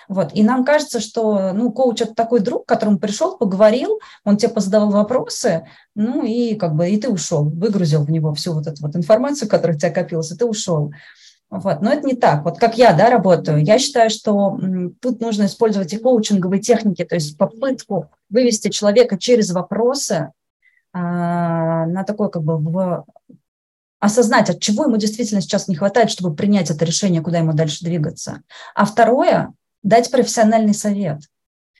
Вот. 0.07 0.31
И 0.33 0.43
нам 0.43 0.63
кажется, 0.65 0.99
что 0.99 1.51
ну, 1.53 1.71
коуч– 1.71 2.01
это 2.01 2.13
такой 2.13 2.39
друг, 2.39 2.65
к 2.65 2.69
которому 2.69 2.99
пришел, 2.99 3.37
поговорил, 3.37 3.99
он 4.23 4.37
тебе 4.37 4.51
позадавал 4.51 4.91
вопросы, 4.91 5.67
ну 5.95 6.23
и 6.23 6.55
как 6.55 6.75
бы 6.75 6.89
и 6.89 6.97
ты 6.97 7.09
ушел, 7.09 7.43
выгрузил 7.49 8.03
в 8.03 8.11
него 8.11 8.33
всю 8.33 8.53
вот 8.53 8.67
эту 8.67 8.81
вот 8.81 8.95
информацию, 8.95 9.49
которая 9.49 9.75
у 9.75 9.79
тебя 9.79 9.91
копилась, 9.91 10.31
и 10.31 10.35
ты 10.35 10.45
ушел. 10.45 10.91
Вот. 11.49 11.81
Но 11.81 11.91
это 11.91 12.05
не 12.05 12.15
так. 12.15 12.43
Вот 12.43 12.59
как 12.59 12.77
я 12.77 12.93
да, 12.93 13.09
работаю, 13.09 13.63
я 13.63 13.79
считаю, 13.79 14.09
что 14.09 14.59
тут 15.01 15.21
нужно 15.21 15.45
использовать 15.45 15.93
и 15.93 15.97
коучинговые 15.97 16.61
техники, 16.61 17.05
то 17.05 17.15
есть 17.15 17.37
попытку 17.37 18.09
вывести 18.29 18.69
человека 18.69 19.17
через 19.17 19.51
вопросы 19.51 20.31
а, 20.93 21.85
на 21.85 22.03
такой 22.03 22.29
как 22.29 22.43
бы 22.43 22.57
в 22.57 23.05
осознать, 23.99 24.49
от 24.49 24.59
чего 24.59 24.83
ему 24.83 24.97
действительно 24.97 25.41
сейчас 25.41 25.67
не 25.67 25.75
хватает, 25.75 26.11
чтобы 26.11 26.35
принять 26.35 26.69
это 26.69 26.85
решение, 26.85 27.21
куда 27.21 27.39
ему 27.39 27.53
дальше 27.53 27.83
двигаться. 27.83 28.41
А 28.75 28.85
второе, 28.85 29.53
дать 29.83 30.11
профессиональный 30.11 30.73
совет. 30.73 31.19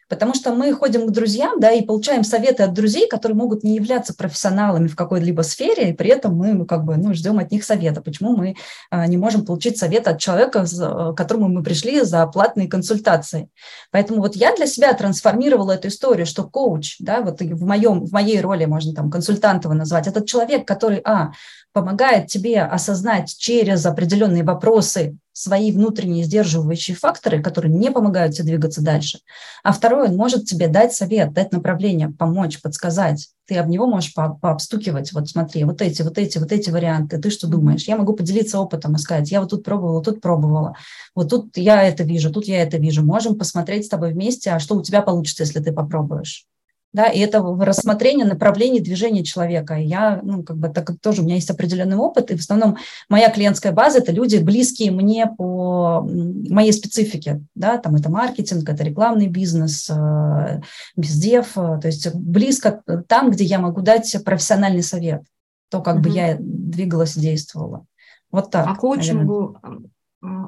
Потому 0.10 0.34
что 0.34 0.54
мы 0.54 0.72
ходим 0.74 1.08
к 1.08 1.12
друзьям, 1.12 1.60
да, 1.60 1.72
и 1.72 1.84
получаем 1.84 2.24
советы 2.24 2.64
от 2.64 2.74
друзей, 2.74 3.10
которые 3.10 3.36
могут 3.36 3.64
не 3.64 3.76
являться 3.76 4.14
профессионалами 4.14 4.88
в 4.88 4.96
какой-либо 4.96 5.42
сфере, 5.42 5.90
и 5.90 5.94
при 5.94 6.10
этом 6.10 6.36
мы 6.36 6.66
как 6.66 6.86
бы 6.86 6.96
ну, 6.96 7.14
ждем 7.14 7.40
от 7.40 7.52
них 7.52 7.66
совета. 7.66 8.02
Почему 8.02 8.36
мы 8.36 8.56
а, 8.90 9.06
не 9.08 9.18
можем 9.18 9.46
получить 9.46 9.78
совет 9.78 10.08
от 10.08 10.20
человека, 10.20 10.66
к 10.66 11.14
которому 11.16 11.50
мы 11.50 11.62
пришли 11.62 12.02
за 12.02 12.26
платные 12.28 12.70
консультации? 12.70 13.50
Поэтому 13.92 14.22
вот 14.22 14.38
я 14.38 14.56
для 14.56 14.66
себя 14.66 14.94
трансформировала 14.94 15.74
эту 15.74 15.90
историю, 15.90 16.26
что 16.26 16.46
коуч, 16.46 16.96
да, 17.00 17.22
вот 17.22 17.42
в, 17.42 17.66
моем, 17.66 18.06
в 18.06 18.12
моей 18.14 18.40
роли 18.40 18.64
можно 18.64 18.94
там 18.94 19.12
консультант 19.12 19.66
его 19.66 19.74
назвать, 19.74 20.08
этот 20.08 20.26
человек, 20.26 20.66
который, 20.66 21.02
а, 21.04 21.32
помогает 21.78 22.26
тебе 22.26 22.64
осознать 22.64 23.36
через 23.38 23.86
определенные 23.86 24.44
вопросы 24.44 25.16
свои 25.32 25.72
внутренние 25.72 26.24
сдерживающие 26.24 26.98
факторы, 26.98 27.40
которые 27.40 27.72
не 27.72 27.92
помогают 27.92 28.34
тебе 28.34 28.46
двигаться 28.46 28.82
дальше. 28.82 29.20
А 29.64 29.72
второе, 29.72 30.10
он 30.10 30.16
может 30.16 30.46
тебе 30.46 30.68
дать 30.68 30.96
совет, 30.96 31.34
дать 31.34 31.52
направление, 31.52 32.10
помочь, 32.10 32.60
подсказать. 32.64 33.30
Ты 33.46 33.58
об 33.58 33.68
него 33.68 33.86
можешь 33.86 34.16
по 34.16 34.30
пообстукивать. 34.30 35.14
Вот 35.14 35.30
смотри, 35.30 35.66
вот 35.66 35.84
эти, 35.84 36.02
вот 36.02 36.18
эти, 36.18 36.40
вот 36.40 36.52
эти 36.52 36.72
варианты. 36.72 37.20
Ты 37.20 37.30
что 37.30 37.46
думаешь? 37.46 37.84
Я 37.84 37.96
могу 37.96 38.14
поделиться 38.14 38.60
опытом 38.60 38.96
и 38.96 38.98
сказать, 38.98 39.30
я 39.30 39.40
вот 39.40 39.52
тут 39.52 39.64
пробовала, 39.64 40.04
тут 40.04 40.20
пробовала. 40.20 40.76
Вот 41.14 41.30
тут 41.30 41.56
я 41.58 41.84
это 41.84 42.04
вижу, 42.04 42.34
тут 42.34 42.46
я 42.46 42.64
это 42.64 42.78
вижу. 42.78 43.04
Можем 43.04 43.38
посмотреть 43.38 43.86
с 43.86 43.90
тобой 43.90 44.14
вместе, 44.14 44.50
а 44.50 44.58
что 44.58 44.76
у 44.76 44.82
тебя 44.82 45.04
получится, 45.04 45.44
если 45.44 45.60
ты 45.60 45.72
попробуешь 45.72 46.48
да, 46.94 47.08
и 47.08 47.20
это 47.20 47.42
в 47.42 47.62
рассмотрении 47.64 48.24
направления 48.24 48.80
движения 48.80 49.24
человека. 49.24 49.76
И 49.76 49.86
я, 49.86 50.20
ну, 50.24 50.44
как 50.44 50.58
бы, 50.58 50.70
так 50.70 50.92
тоже 51.02 51.22
у 51.22 51.26
меня 51.26 51.36
есть 51.36 51.50
определенный 51.50 51.98
опыт, 51.98 52.32
и 52.32 52.36
в 52.36 52.40
основном 52.40 52.78
моя 53.10 53.30
клиентская 53.30 53.72
база– 53.72 53.98
это 54.00 54.12
люди, 54.12 54.38
близкие 54.38 54.92
мне 54.92 55.28
по 55.28 56.02
моей 56.02 56.72
специфике, 56.72 57.44
да, 57.56 57.78
там 57.78 57.96
это 57.96 58.10
маркетинг, 58.10 58.68
это 58.70 58.84
рекламный 58.84 59.28
бизнес, 59.28 59.90
э, 59.90 60.62
бездев, 60.96 61.58
э, 61.58 61.80
то 61.82 61.88
есть 61.88 62.14
близко 62.16 62.82
там, 63.08 63.32
где 63.32 63.44
я 63.44 63.60
могу 63.60 63.82
дать 63.82 64.16
профессиональный 64.24 64.84
совет, 64.84 65.24
то, 65.70 65.82
как 65.82 65.96
угу. 65.96 66.04
бы 66.04 66.10
я 66.10 66.38
двигалась 66.40 67.18
и 67.18 67.22
действовала. 67.22 67.86
Вот 68.32 68.50
так. 68.52 68.66
А 68.68 68.76
коучингу, 68.76 69.60
наверное. 69.62 69.90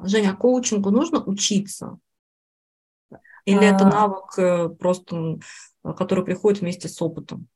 Женя, 0.04 0.32
а 0.32 0.36
коучингу 0.36 0.90
нужно 0.90 1.24
учиться? 1.24 2.00
Или 3.46 3.66
а... 3.66 3.76
это 3.76 3.86
навык 3.86 4.38
э, 4.38 4.70
просто 4.70 5.40
который 5.94 6.24
приходит 6.24 6.62
вместе 6.62 6.88
с 6.88 7.02
опытом? 7.02 7.48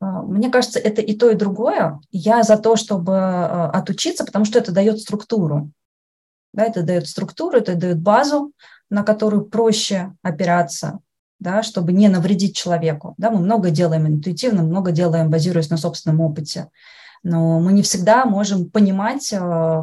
А, 0.00 0.22
мне 0.22 0.50
кажется, 0.50 0.78
это 0.78 1.02
и 1.02 1.16
то, 1.16 1.30
и 1.30 1.34
другое. 1.34 2.00
Я 2.10 2.42
за 2.42 2.56
то, 2.56 2.76
чтобы 2.76 3.12
э, 3.12 3.70
отучиться, 3.72 4.24
потому 4.24 4.44
что 4.44 4.58
это 4.58 4.72
дает 4.72 5.00
структуру. 5.00 5.70
Да, 6.52 6.64
это 6.64 6.82
дает 6.82 7.06
структуру, 7.08 7.58
это 7.58 7.74
дает 7.74 8.00
базу, 8.00 8.52
на 8.90 9.02
которую 9.02 9.46
проще 9.46 10.14
опираться, 10.22 11.00
да, 11.40 11.62
чтобы 11.62 11.92
не 11.92 12.08
навредить 12.08 12.56
человеку. 12.56 13.14
Да, 13.18 13.30
мы 13.30 13.40
много 13.40 13.70
делаем 13.70 14.06
интуитивно, 14.06 14.62
много 14.62 14.92
делаем, 14.92 15.30
базируясь 15.30 15.70
на 15.70 15.76
собственном 15.76 16.20
опыте. 16.20 16.68
Но 17.24 17.58
мы 17.58 17.72
не 17.72 17.82
всегда 17.82 18.24
можем 18.24 18.70
понимать, 18.70 19.32
э, 19.32 19.38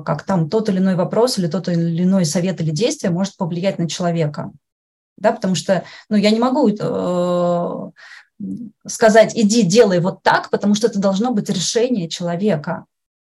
как 0.05 0.23
там 0.23 0.49
тот 0.49 0.69
или 0.69 0.77
иной 0.77 0.95
вопрос 0.95 1.37
или 1.37 1.47
тот 1.47 1.67
или 1.67 2.03
иной 2.03 2.25
совет 2.25 2.61
или 2.61 2.71
действие 2.71 3.11
может 3.11 3.35
повлиять 3.35 3.77
на 3.77 3.89
человека 3.89 4.51
да, 5.17 5.31
потому 5.31 5.55
что, 5.55 5.83
ну, 6.09 6.17
я 6.17 6.31
не 6.31 6.39
могу 6.39 6.69
э, 6.69 7.91
сказать, 8.87 9.31
иди, 9.35 9.63
делай 9.63 9.99
вот 9.99 10.23
так, 10.23 10.49
потому 10.49 10.75
что 10.75 10.87
это 10.87 10.99
должно 10.99 11.31
быть 11.31 11.49
решение 11.49 12.09
человека, 12.09 12.85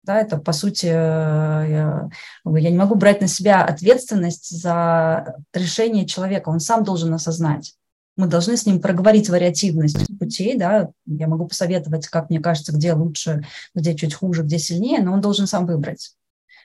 да, 0.07 0.21
это, 0.21 0.37
по 0.37 0.53
сути, 0.53 0.85
э, 0.85 0.89
я, 0.89 2.09
я 2.45 2.69
не 2.69 2.77
могу 2.77 2.95
брать 2.95 3.19
на 3.19 3.27
себя 3.27 3.63
ответственность 3.63 4.49
за 4.49 5.35
решение 5.53 6.05
человека, 6.05 6.49
он 6.49 6.61
сам 6.61 6.83
должен 6.85 7.13
осознать. 7.13 7.75
Мы 8.15 8.27
должны 8.27 8.57
с 8.57 8.65
ним 8.65 8.81
проговорить 8.81 9.29
вариативность 9.29 10.17
путей, 10.17 10.57
да, 10.57 10.89
я 11.05 11.27
могу 11.27 11.45
посоветовать, 11.45 12.07
как 12.07 12.29
мне 12.29 12.39
кажется, 12.39 12.71
где 12.71 12.93
лучше, 12.93 13.45
где 13.75 13.95
чуть 13.95 14.13
хуже, 14.13 14.43
где 14.43 14.57
сильнее, 14.57 15.01
но 15.01 15.13
он 15.13 15.21
должен 15.21 15.45
сам 15.45 15.65
выбрать. 15.65 16.15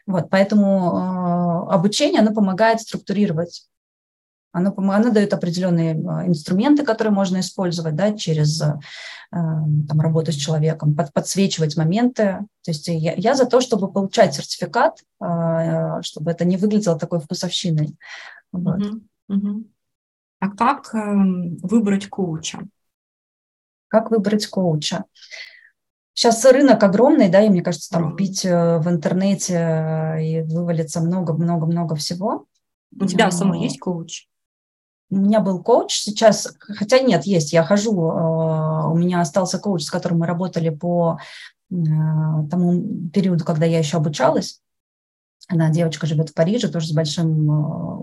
Вот, 0.06 0.30
поэтому 0.30 1.66
э, 1.68 1.74
обучение, 1.74 2.20
оно 2.20 2.32
помогает 2.32 2.80
структурировать 2.80 3.66
оно, 4.52 4.74
оно 4.76 5.10
дает 5.10 5.32
определенные 5.32 5.92
а, 5.94 6.26
инструменты, 6.26 6.84
которые 6.84 7.12
можно 7.12 7.40
использовать 7.40 7.96
да, 7.96 8.12
через 8.12 8.60
э, 8.60 8.74
там, 9.30 10.00
работу 10.00 10.30
с 10.30 10.36
человеком, 10.36 10.94
под, 10.94 11.12
подсвечивать 11.12 11.76
моменты. 11.76 12.40
То 12.62 12.70
есть 12.70 12.86
я, 12.88 13.14
я 13.14 13.34
за 13.34 13.46
то, 13.46 13.60
чтобы 13.60 13.90
получать 13.90 14.34
сертификат, 14.34 14.98
а, 15.20 16.02
чтобы 16.02 16.30
это 16.30 16.44
не 16.44 16.58
выглядело 16.58 16.98
такой 16.98 17.20
вкусовщиной. 17.20 17.96
Вот. 18.52 18.80
А 20.40 20.50
как 20.50 20.92
эм, 20.94 21.56
выбрать 21.58 22.08
коуча? 22.08 22.58
Как 23.88 24.10
выбрать 24.10 24.46
коуча? 24.48 25.04
Сейчас 26.14 26.44
рынок 26.44 26.82
огромный, 26.82 27.28
да, 27.30 27.42
и 27.42 27.48
мне 27.48 27.62
кажется, 27.62 27.90
там 27.90 28.12
вбить 28.12 28.44
э, 28.44 28.78
в 28.78 28.88
интернете 28.88 29.54
э, 29.54 30.24
и 30.24 30.42
вывалится 30.42 31.00
много-много-много 31.00 31.94
всего. 31.94 32.46
У 32.98 33.06
тебя 33.06 33.30
самой 33.30 33.62
есть 33.62 33.78
коуч? 33.78 34.26
У 35.12 35.16
меня 35.16 35.40
был 35.40 35.62
коуч 35.62 35.92
сейчас, 35.92 36.56
хотя 36.58 36.98
нет, 37.00 37.24
есть, 37.24 37.52
я 37.52 37.64
хожу, 37.64 37.92
э, 37.92 38.86
у 38.90 38.96
меня 38.96 39.20
остался 39.20 39.58
коуч, 39.58 39.82
с 39.82 39.90
которым 39.90 40.20
мы 40.20 40.26
работали 40.26 40.70
по 40.70 41.18
э, 41.70 41.74
тому 42.50 43.10
периоду, 43.10 43.44
когда 43.44 43.66
я 43.66 43.78
еще 43.78 43.98
обучалась. 43.98 44.62
Она 45.48 45.68
девочка 45.68 46.06
живет 46.06 46.30
в 46.30 46.34
Париже, 46.34 46.68
тоже 46.68 46.88
с 46.88 46.92
большим 46.92 47.50
э, 47.50 47.54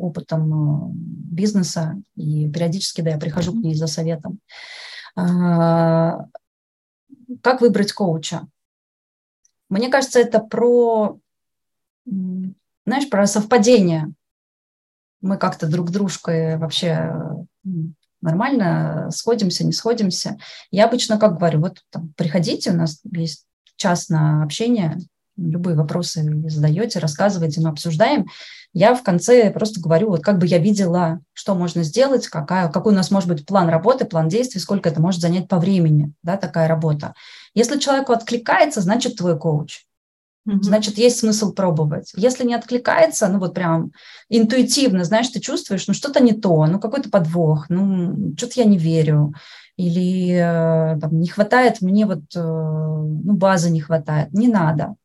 опытом 0.02 0.92
бизнеса, 0.94 2.00
и 2.16 2.48
периодически, 2.48 3.02
да, 3.02 3.10
я 3.12 3.18
прихожу 3.18 3.54
к 3.54 3.64
ней 3.64 3.74
за 3.74 3.88
советом. 3.88 4.40
Как 5.16 6.30
выбрать 7.60 7.92
коуча? 7.92 8.48
Мне 9.68 9.90
кажется, 9.90 10.20
это 10.20 10.40
про, 10.40 11.18
знаешь, 12.06 13.10
про 13.10 13.26
совпадение 13.26 14.14
мы 15.22 15.38
как-то 15.38 15.68
друг 15.68 15.92
дружкой 15.92 16.58
вообще 16.58 17.14
нормально 18.22 19.10
сходимся, 19.12 19.66
не 19.66 19.72
сходимся. 19.72 20.38
Я 20.72 20.86
обычно 20.86 21.18
как 21.18 21.38
говорю, 21.38 21.62
вот 21.62 21.80
там, 21.90 22.14
приходите, 22.18 22.72
у 22.72 22.76
нас 22.76 23.00
есть 23.12 23.46
час 23.76 24.10
на 24.10 24.44
общение, 24.44 24.98
любые 25.38 25.76
вопросы 25.76 26.24
задаете, 26.50 27.00
рассказываете, 27.00 27.62
мы 27.62 27.70
обсуждаем. 27.70 28.26
Я 28.74 28.94
в 28.94 29.04
конце 29.04 29.52
просто 29.52 29.80
говорю, 29.80 30.10
вот 30.10 30.22
как 30.22 30.38
бы 30.38 30.46
я 30.46 30.60
видела, 30.60 31.22
что 31.34 31.56
можно 31.56 31.84
сделать, 31.84 32.28
какая, 32.28 32.70
какой 32.70 32.94
у 32.94 32.96
нас 32.96 33.10
может 33.10 33.30
быть 33.30 33.46
план 33.46 33.70
работы, 33.70 34.06
план 34.06 34.28
действий, 34.28 34.60
сколько 34.60 34.90
это 34.90 35.02
может 35.02 35.22
занять 35.22 35.48
по 35.48 35.58
времени, 35.58 36.14
да, 36.24 36.38
такая 36.38 36.68
работа. 36.68 37.14
Если 37.56 37.80
человеку 37.80 38.12
откликается, 38.12 38.82
значит 38.82 39.16
твой 39.16 39.40
коуч. 39.40 39.86
Значит, 40.46 40.98
есть 40.98 41.20
смысл 41.20 41.54
пробовать. 41.54 42.12
Если 42.16 42.44
не 42.44 42.56
откликается, 42.56 43.28
ну 43.28 43.40
вот 43.40 43.54
прям 43.54 43.92
интуитивно, 44.30 45.04
знаешь, 45.04 45.28
ты 45.28 45.40
чувствуешь, 45.40 45.88
ну 45.88 45.94
что-то 45.94 46.22
не 46.22 46.34
то, 46.34 46.66
ну 46.66 46.80
какой-то 46.80 47.10
подвох, 47.10 47.66
ну 47.70 48.34
что-то 48.36 48.54
я 48.56 48.66
не 48.66 48.78
верю, 48.78 49.34
или 49.78 50.34
э, 50.34 51.00
там, 51.00 51.20
не 51.20 51.28
хватает 51.28 51.82
мне 51.82 52.06
вот, 52.06 52.24
э, 52.36 52.40
ну 52.42 53.34
базы 53.34 53.70
не 53.70 53.82
хватает, 53.82 54.34
не 54.34 54.48
надо. 54.48 54.96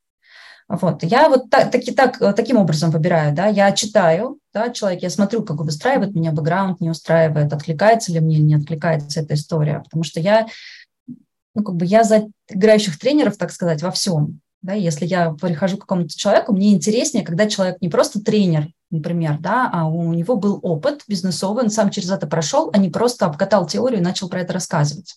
Вот, 0.67 1.03
я 1.03 1.29
вот 1.29 1.51
так, 1.51 1.71
таки, 1.71 1.93
так, 1.93 2.19
таким 2.35 2.57
образом 2.57 2.91
выбираю, 2.91 3.35
да, 3.35 3.47
я 3.47 3.71
читаю, 3.73 4.39
да, 4.55 4.71
человек, 4.71 5.03
я 5.03 5.11
смотрю, 5.11 5.43
как 5.43 5.61
устраивает 5.61 6.15
меня, 6.15 6.33
бэкграунд 6.33 6.81
не 6.81 6.89
устраивает, 6.89 7.53
откликается 7.53 8.13
ли 8.13 8.21
мне 8.21 8.37
или 8.37 8.45
не 8.45 8.55
откликается 8.55 9.21
эта 9.21 9.35
история, 9.35 9.81
потому 9.81 10.05
что 10.05 10.21
я, 10.21 10.47
ну, 11.55 11.63
как 11.63 11.75
бы 11.75 11.85
я 11.85 12.03
за 12.03 12.29
играющих 12.49 12.99
тренеров, 12.99 13.37
так 13.37 13.53
сказать, 13.53 13.83
во 13.83 13.91
всем, 13.91 14.41
да, 14.65 14.73
если 14.73 15.05
я 15.05 15.33
прихожу 15.33 15.77
к 15.77 15.83
какому-то 15.83 16.17
человеку, 16.17 16.55
мне 16.55 16.73
интереснее, 16.73 17.23
когда 17.23 17.47
человек 17.47 17.77
не 17.83 17.91
просто 17.91 18.23
тренер, 18.23 18.69
например, 18.91 19.37
да, 19.39 19.69
а 19.71 19.87
у 19.87 20.15
него 20.15 20.37
был 20.37 20.59
опыт 20.63 21.03
бизнесовый, 21.07 21.65
он 21.65 21.71
сам 21.71 21.91
через 21.91 22.11
это 22.11 22.27
прошел, 22.27 22.71
а 22.73 22.79
не 22.79 22.89
просто 22.89 23.27
обкатал 23.27 23.67
теорию 23.67 24.01
и 24.01 24.03
начал 24.03 24.31
про 24.31 24.41
это 24.41 24.55
рассказывать. 24.55 25.17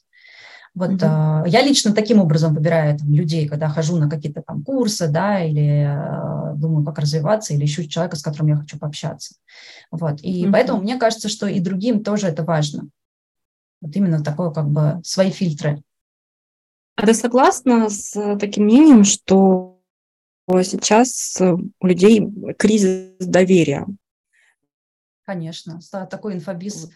Вот 0.76 0.92
mm-hmm. 0.92 1.46
э, 1.46 1.50
я 1.50 1.62
лично 1.62 1.94
таким 1.94 2.20
образом 2.20 2.54
выбираю 2.54 3.00
там, 3.00 3.10
людей, 3.10 3.48
когда 3.48 3.70
хожу 3.70 3.96
на 3.96 4.10
какие-то 4.10 4.42
там 4.42 4.66
курсы, 4.66 5.08
да, 5.08 5.42
или 5.42 5.88
э, 5.88 6.56
думаю, 6.58 6.86
как 6.86 7.00
развиваться, 7.00 7.54
или 7.54 7.64
ищу 7.64 7.86
человека, 7.86 8.18
с 8.18 8.22
которым 8.22 8.48
я 8.48 8.58
хочу 8.58 8.78
пообщаться. 8.78 9.36
Вот. 9.92 10.20
И 10.24 10.44
mm-hmm. 10.44 10.52
поэтому 10.52 10.82
мне 10.82 10.98
кажется, 10.98 11.30
что 11.30 11.48
и 11.48 11.62
другим 11.62 12.04
тоже 12.04 12.28
это 12.28 12.44
важно. 12.44 12.90
Вот 13.80 13.96
именно 13.96 14.22
такое, 14.22 14.50
как 14.50 14.70
бы, 14.70 15.00
свои 15.06 15.32
фильтры. 15.32 15.84
А 16.98 17.06
ты 17.06 17.14
согласна 17.14 17.90
с 17.90 18.38
таким 18.38 18.64
мнением, 18.66 19.04
что 19.04 19.80
сейчас 20.50 21.40
у 21.40 21.88
людей 21.88 22.28
кризис 22.58 23.14
доверия? 23.20 23.86
Конечно, 25.24 25.80
такой 26.10 26.34
инфобиз. 26.34 26.90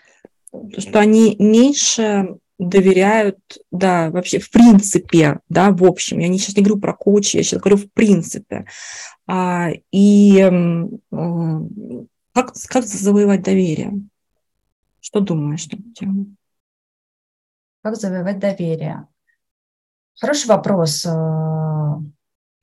Что 0.77 0.99
они 0.99 1.35
меньше 1.37 2.37
доверяют, 2.57 3.37
да, 3.69 4.09
вообще 4.09 4.39
в 4.39 4.49
принципе, 4.49 5.39
да, 5.49 5.69
в 5.69 5.83
общем. 5.83 6.17
Я 6.17 6.29
не, 6.29 6.39
сейчас 6.39 6.55
не 6.55 6.63
говорю 6.63 6.81
про 6.81 6.93
коучи, 6.93 7.37
я 7.37 7.43
сейчас 7.43 7.59
говорю 7.59 7.77
в 7.77 7.91
принципе. 7.91 8.65
А, 9.27 9.69
и 9.91 10.39
как, 12.33 12.53
как 12.67 12.83
завоевать 12.85 13.43
доверие? 13.43 14.01
Что 14.99 15.19
думаешь 15.19 15.67
на 15.67 15.75
эту 15.75 15.91
тему? 15.93 16.25
Как 17.83 17.95
завоевать 17.97 18.39
доверие? 18.39 19.07
Хороший 20.21 20.49
вопрос. 20.49 21.03
А, 21.07 21.99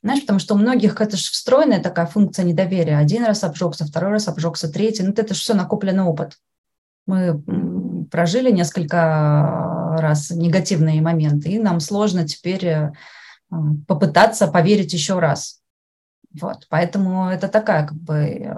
знаешь, 0.04 0.20
потому 0.20 0.38
что 0.38 0.54
у 0.54 0.59
многих 0.59 1.00
это 1.00 1.16
же 1.16 1.24
встроенная 1.24 1.82
такая 1.82 2.06
функция 2.06 2.44
недоверия. 2.44 2.98
Один 2.98 3.24
раз 3.24 3.42
обжегся, 3.42 3.84
второй 3.84 4.12
раз 4.12 4.28
обжегся, 4.28 4.72
третий. 4.72 5.02
Ну, 5.02 5.11
это 5.11 5.34
же 5.34 5.40
все 5.40 5.54
накопленный 5.54 6.04
опыт. 6.04 6.38
Мы 7.06 7.42
прожили 8.12 8.52
несколько 8.52 9.96
раз 9.98 10.30
негативные 10.30 11.02
моменты, 11.02 11.48
и 11.48 11.59
нам 11.59 11.80
сложно 11.80 12.28
теперь 12.28 12.64
э, 12.64 12.92
попытаться 13.88 14.46
поверить 14.46 14.92
еще 14.92 15.18
раз. 15.18 15.61
Вот, 16.40 16.66
поэтому 16.68 17.28
это 17.28 17.48
такая, 17.48 17.88
как 17.88 17.96
бы, 17.96 18.14
э, 18.14 18.54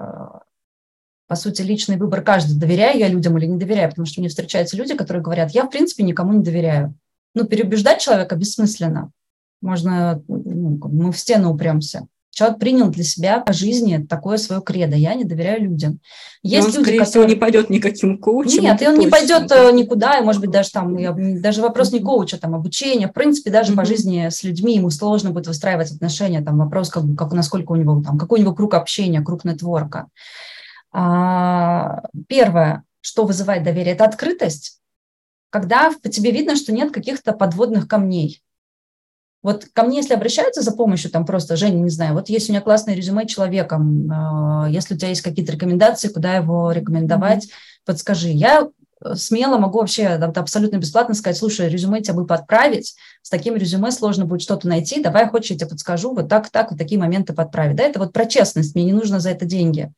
по 1.26 1.36
сути, 1.36 1.62
личный 1.62 1.96
выбор 1.96 2.20
каждый, 2.20 2.58
доверяю 2.58 2.98
я 2.98 3.08
людям 3.08 3.38
или 3.38 3.46
не 3.46 3.58
доверяю, 3.58 3.88
потому 3.88 4.04
что 4.04 4.20
мне 4.20 4.28
встречаются 4.28 4.76
люди, 4.76 4.94
которые 4.94 5.22
говорят, 5.22 5.52
я, 5.52 5.64
в 5.64 5.70
принципе, 5.70 6.02
никому 6.02 6.34
не 6.34 6.44
доверяю. 6.44 6.94
Ну, 7.34 7.44
переубеждать 7.44 8.00
человека 8.00 8.36
бессмысленно. 8.36 9.10
Можно, 9.60 10.22
ну, 10.28 10.78
мы 10.88 11.12
в 11.12 11.18
стену 11.18 11.52
упремся. 11.52 12.06
Человек 12.32 12.58
принял 12.58 12.88
для 12.88 13.02
себя 13.02 13.40
по 13.40 13.52
жизни 13.52 13.98
такое 14.08 14.38
свое 14.38 14.62
кредо. 14.62 14.96
Я 14.96 15.14
не 15.14 15.24
доверяю 15.24 15.64
людям. 15.64 16.00
Есть 16.42 16.68
он, 16.68 16.72
люди, 16.72 16.82
скорее 16.82 16.98
которые... 17.00 17.04
всего, 17.04 17.24
не 17.24 17.34
пойдет 17.34 17.70
никаким 17.70 18.18
коучем. 18.18 18.62
Нет, 18.62 18.80
и 18.80 18.86
он 18.86 18.98
не 18.98 19.08
пойдет 19.08 19.50
э, 19.50 19.72
никуда, 19.72 20.18
и, 20.18 20.22
может 20.22 20.40
быть, 20.40 20.50
даже 20.50 20.70
там, 20.70 20.96
даже 21.42 21.60
вопрос 21.60 21.92
не 21.92 21.98
коуча, 22.00 22.38
там, 22.38 22.54
обучения. 22.54 23.08
В 23.08 23.12
принципе, 23.12 23.50
даже 23.50 23.72
mm-hmm. 23.72 23.76
по 23.76 23.84
жизни 23.84 24.28
с 24.30 24.44
людьми 24.44 24.76
ему 24.76 24.90
сложно 24.90 25.30
будет 25.30 25.48
выстраивать 25.48 25.90
отношения. 25.90 26.40
Там 26.40 26.58
вопрос, 26.58 26.88
как, 26.88 27.02
как 27.18 27.32
насколько 27.32 27.72
у 27.72 27.76
него, 27.76 28.00
там, 28.02 28.16
какой 28.16 28.38
у 28.38 28.42
него 28.42 28.54
круг 28.54 28.74
общения, 28.74 29.20
круг 29.20 29.44
нетворка. 29.44 30.06
А, 30.92 32.04
первое, 32.28 32.84
что 33.00 33.24
вызывает 33.24 33.64
доверие, 33.64 33.94
это 33.94 34.04
открытость, 34.04 34.79
когда 35.50 35.92
по 36.02 36.08
тебе 36.08 36.30
видно, 36.30 36.56
что 36.56 36.72
нет 36.72 36.92
каких-то 36.92 37.32
подводных 37.32 37.88
камней. 37.88 38.42
Вот 39.42 39.66
ко 39.72 39.84
мне, 39.84 39.98
если 39.98 40.14
обращаются 40.14 40.60
за 40.60 40.72
помощью, 40.72 41.10
там 41.10 41.24
просто, 41.24 41.56
Женя, 41.56 41.78
не 41.78 41.88
знаю, 41.88 42.12
вот 42.14 42.28
есть 42.28 42.48
у 42.48 42.52
меня 42.52 42.60
классное 42.60 42.94
резюме 42.94 43.26
человеком, 43.26 44.10
а, 44.12 44.68
если 44.68 44.94
у 44.94 44.98
тебя 44.98 45.08
есть 45.08 45.22
какие-то 45.22 45.52
рекомендации, 45.52 46.08
куда 46.08 46.36
его 46.36 46.72
рекомендовать, 46.72 47.46
mm-hmm. 47.46 47.86
подскажи. 47.86 48.28
Я 48.28 48.68
э, 49.02 49.14
смело 49.14 49.56
могу 49.56 49.78
вообще 49.78 50.08
абсолютно 50.08 50.76
бесплатно 50.76 51.14
сказать, 51.14 51.38
слушай, 51.38 51.70
резюме 51.70 52.02
тебя 52.02 52.14
бы 52.14 52.26
подправить, 52.26 52.96
с 53.22 53.30
таким 53.30 53.56
резюме 53.56 53.90
сложно 53.92 54.26
будет 54.26 54.42
что-то 54.42 54.68
найти, 54.68 55.02
давай, 55.02 55.26
хочешь, 55.26 55.52
я 55.52 55.56
тебе 55.56 55.70
подскажу, 55.70 56.14
вот 56.14 56.28
так, 56.28 56.50
так, 56.50 56.70
вот 56.70 56.78
такие 56.78 57.00
моменты 57.00 57.32
подправить. 57.32 57.76
Да, 57.76 57.84
это 57.84 57.98
вот 57.98 58.12
про 58.12 58.26
честность, 58.26 58.74
мне 58.74 58.84
не 58.84 58.92
нужно 58.92 59.20
за 59.20 59.30
это 59.30 59.46
деньги. 59.46 59.90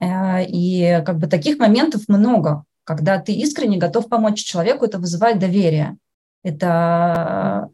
Э, 0.00 0.44
и 0.44 1.04
как 1.06 1.18
бы 1.18 1.28
таких 1.28 1.58
моментов 1.58 2.02
много, 2.08 2.64
когда 2.86 3.18
ты 3.18 3.32
искренне 3.32 3.78
готов 3.78 4.08
помочь 4.08 4.44
человеку, 4.44 4.84
это 4.84 4.98
вызывает 4.98 5.40
доверие. 5.40 5.96
Это 6.44 7.68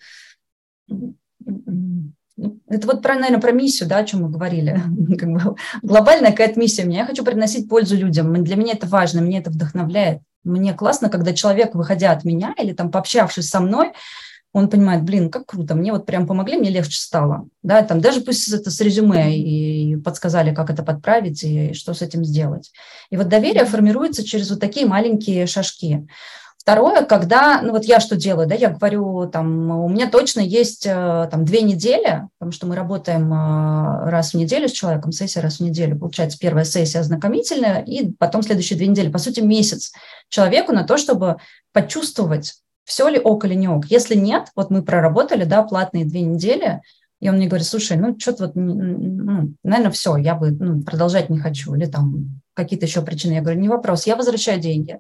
это 2.66 2.86
вот, 2.86 3.02
про, 3.02 3.14
наверное, 3.14 3.40
про 3.40 3.52
миссию, 3.52 3.88
да, 3.88 3.98
о 3.98 4.04
чем 4.04 4.22
мы 4.22 4.30
говорили. 4.30 4.80
Как 5.18 5.30
бы 5.30 5.56
глобальная 5.82 6.30
какая-то 6.30 6.58
миссия 6.58 6.84
у 6.84 6.86
меня. 6.86 7.00
Я 7.00 7.06
хочу 7.06 7.24
приносить 7.24 7.68
пользу 7.68 7.94
людям. 7.94 8.42
Для 8.42 8.56
меня 8.56 8.72
это 8.72 8.86
важно, 8.86 9.20
меня 9.20 9.40
это 9.40 9.50
вдохновляет. 9.50 10.22
Мне 10.42 10.72
классно, 10.72 11.10
когда 11.10 11.34
человек, 11.34 11.74
выходя 11.74 12.10
от 12.10 12.24
меня 12.24 12.54
или 12.58 12.72
там 12.72 12.90
пообщавшись 12.90 13.48
со 13.48 13.60
мной, 13.60 13.92
он 14.54 14.68
понимает, 14.68 15.02
блин, 15.04 15.30
как 15.30 15.46
круто, 15.46 15.74
мне 15.74 15.92
вот 15.92 16.04
прям 16.04 16.26
помогли, 16.26 16.56
мне 16.56 16.70
легче 16.70 16.98
стало. 16.98 17.48
Да, 17.62 17.82
там 17.82 18.00
даже 18.00 18.22
пусть 18.22 18.52
это 18.52 18.70
с 18.70 18.80
резюме 18.80 19.36
и 19.36 19.82
подсказали, 19.97 20.55
как 20.55 20.70
это 20.70 20.82
подправить 20.82 21.43
и 21.45 21.72
что 21.74 21.95
с 21.95 22.03
этим 22.03 22.24
сделать. 22.24 22.72
И 23.11 23.16
вот 23.16 23.28
доверие 23.28 23.64
формируется 23.64 24.24
через 24.24 24.51
вот 24.51 24.61
такие 24.61 24.86
маленькие 24.86 25.47
шажки. 25.47 26.07
Второе, 26.62 27.05
когда, 27.05 27.61
ну 27.61 27.72
вот 27.72 27.84
я 27.86 27.99
что 27.99 28.14
делаю, 28.14 28.47
да, 28.47 28.55
я 28.55 28.68
говорю, 28.70 29.28
там, 29.28 29.68
у 29.84 29.88
меня 29.88 30.09
точно 30.09 30.38
есть 30.38 30.86
э, 30.86 31.28
там 31.28 31.45
две 31.45 31.62
недели, 31.62 32.28
потому 32.38 32.53
что 32.53 32.68
мы 32.68 32.76
работаем 32.76 33.32
э, 33.34 34.09
раз 34.09 34.30
в 34.30 34.34
неделю 34.36 34.68
с 34.68 34.72
человеком, 34.72 35.11
сессия 35.11 35.40
раз 35.40 35.57
в 35.57 35.61
неделю, 35.61 35.99
получается 35.99 36.38
первая 36.38 36.64
сессия 36.64 37.01
ознакомительная, 37.01 37.82
и 37.82 38.12
потом 38.12 38.45
следующие 38.45 38.76
две 38.76 38.86
недели, 38.86 39.11
по 39.11 39.18
сути, 39.18 39.40
месяц 39.40 39.93
человеку 40.28 40.72
на 40.72 40.84
то, 40.84 40.99
чтобы 40.99 41.38
почувствовать, 41.72 42.55
все 42.84 43.09
ли 43.09 43.18
ок 43.18 43.45
или 43.45 43.55
не 43.55 43.66
ок. 43.66 43.86
Если 43.86 44.14
нет, 44.14 44.49
вот 44.55 44.70
мы 44.70 44.82
проработали, 44.82 45.43
да, 45.43 45.64
платные 45.64 46.05
две 46.05 46.20
недели, 46.20 46.80
и 47.22 47.28
он 47.28 47.36
мне 47.36 47.46
говорит, 47.46 47.68
слушай, 47.68 47.96
ну, 47.96 48.18
что-то 48.18 48.46
вот, 48.46 48.56
ну, 48.56 49.54
наверное, 49.62 49.92
все, 49.92 50.16
я 50.16 50.34
бы 50.34 50.50
ну, 50.50 50.82
продолжать 50.82 51.30
не 51.30 51.38
хочу, 51.38 51.72
или 51.76 51.86
там 51.86 52.42
какие-то 52.52 52.86
еще 52.86 53.00
причины. 53.02 53.34
Я 53.34 53.42
говорю, 53.42 53.60
не 53.60 53.68
вопрос, 53.68 54.08
я 54.08 54.16
возвращаю 54.16 54.60
деньги. 54.60 54.98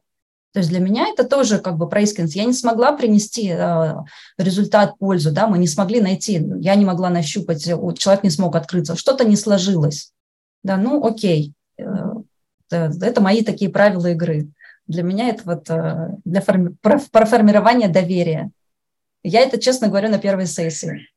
То 0.52 0.60
есть 0.60 0.70
для 0.70 0.78
меня 0.78 1.08
это 1.08 1.24
тоже 1.24 1.58
как 1.58 1.78
бы 1.78 1.88
про 1.88 2.02
искренность. 2.02 2.36
Я 2.36 2.44
не 2.44 2.52
смогла 2.52 2.92
принести 2.92 3.48
э, 3.52 3.94
результат, 4.38 4.96
пользу, 4.98 5.32
да, 5.32 5.48
мы 5.48 5.58
не 5.58 5.66
смогли 5.66 6.00
найти, 6.00 6.40
я 6.60 6.76
не 6.76 6.84
могла 6.84 7.10
нащупать, 7.10 7.64
человек 7.64 8.22
не 8.22 8.30
смог 8.30 8.54
открыться, 8.54 8.94
что-то 8.94 9.24
не 9.24 9.34
сложилось. 9.34 10.12
Да, 10.62 10.76
ну 10.76 11.04
окей, 11.04 11.54
э, 11.76 11.84
это 12.70 13.20
мои 13.20 13.42
такие 13.42 13.68
правила 13.68 14.06
игры. 14.06 14.46
Для 14.86 15.02
меня 15.02 15.28
это 15.30 15.42
вот 15.44 15.68
э, 15.70 16.10
для 16.24 16.40
форми- 16.40 16.76
про, 16.82 17.00
про 17.10 17.26
формирование 17.26 17.88
доверия. 17.88 18.52
Я 19.24 19.40
это, 19.40 19.58
честно 19.58 19.88
говорю, 19.88 20.08
на 20.08 20.18
первой 20.18 20.46
сессии. 20.46 21.08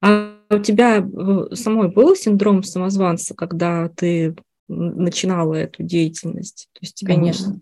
А 0.00 0.36
у 0.50 0.58
тебя 0.58 0.98
э, 0.98 1.54
самой 1.54 1.88
был 1.88 2.14
синдром 2.16 2.62
самозванца, 2.62 3.34
когда 3.34 3.88
ты 3.88 4.36
начинала 4.68 5.54
эту 5.54 5.82
деятельность? 5.82 6.68
То 6.72 6.78
есть 6.82 6.94
тебя 6.94 7.14
Конечно. 7.14 7.60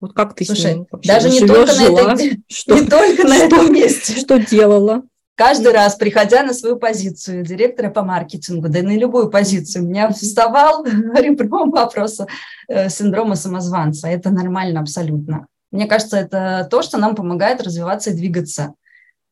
Вот 0.00 0.12
как 0.12 0.34
ты 0.34 0.44
Слушай, 0.44 0.60
с 0.60 0.74
ним 0.76 0.86
вообще 0.90 1.12
даже 1.12 1.30
не 1.30 1.40
только, 1.40 1.72
жила, 1.72 2.02
на, 2.02 2.12
этой, 2.12 2.42
что, 2.48 2.78
не 2.78 2.86
только 2.86 3.26
на 3.26 3.36
этом 3.36 3.72
месте. 3.72 4.16
Что 4.16 4.38
делала? 4.38 5.02
Каждый 5.34 5.72
раз, 5.72 5.94
приходя 5.94 6.42
на 6.42 6.52
свою 6.52 6.76
позицию 6.76 7.44
директора 7.44 7.90
по 7.90 8.02
маркетингу, 8.02 8.68
да 8.68 8.80
и 8.80 8.82
на 8.82 8.96
любую 8.96 9.30
позицию, 9.30 9.84
у 9.84 9.88
меня 9.88 10.10
вставал 10.10 10.84
ребром 11.14 11.70
вопроса 11.70 12.26
э, 12.68 12.88
синдрома 12.88 13.34
самозванца. 13.36 14.08
Это 14.08 14.30
нормально 14.30 14.80
абсолютно. 14.80 15.46
Мне 15.70 15.86
кажется, 15.86 16.16
это 16.16 16.66
то, 16.70 16.82
что 16.82 16.98
нам 16.98 17.14
помогает 17.14 17.62
развиваться 17.62 18.10
и 18.10 18.14
двигаться 18.14 18.74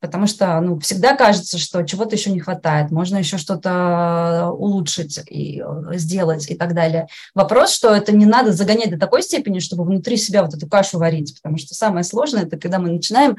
потому 0.00 0.26
что 0.26 0.60
ну, 0.60 0.78
всегда 0.78 1.16
кажется, 1.16 1.58
что 1.58 1.82
чего-то 1.82 2.16
еще 2.16 2.30
не 2.30 2.40
хватает, 2.40 2.90
можно 2.90 3.16
еще 3.16 3.38
что-то 3.38 4.50
улучшить 4.52 5.18
и 5.30 5.60
э, 5.60 5.96
сделать 5.96 6.50
и 6.50 6.54
так 6.54 6.74
далее. 6.74 7.06
Вопрос, 7.34 7.72
что 7.72 7.94
это 7.94 8.12
не 8.12 8.26
надо 8.26 8.52
загонять 8.52 8.90
до 8.90 8.98
такой 8.98 9.22
степени, 9.22 9.58
чтобы 9.58 9.84
внутри 9.84 10.16
себя 10.16 10.42
вот 10.42 10.54
эту 10.54 10.68
кашу 10.68 10.98
варить, 10.98 11.34
потому 11.36 11.58
что 11.58 11.74
самое 11.74 12.04
сложное– 12.04 12.42
это 12.44 12.58
когда 12.58 12.78
мы 12.78 12.90
начинаем 12.90 13.36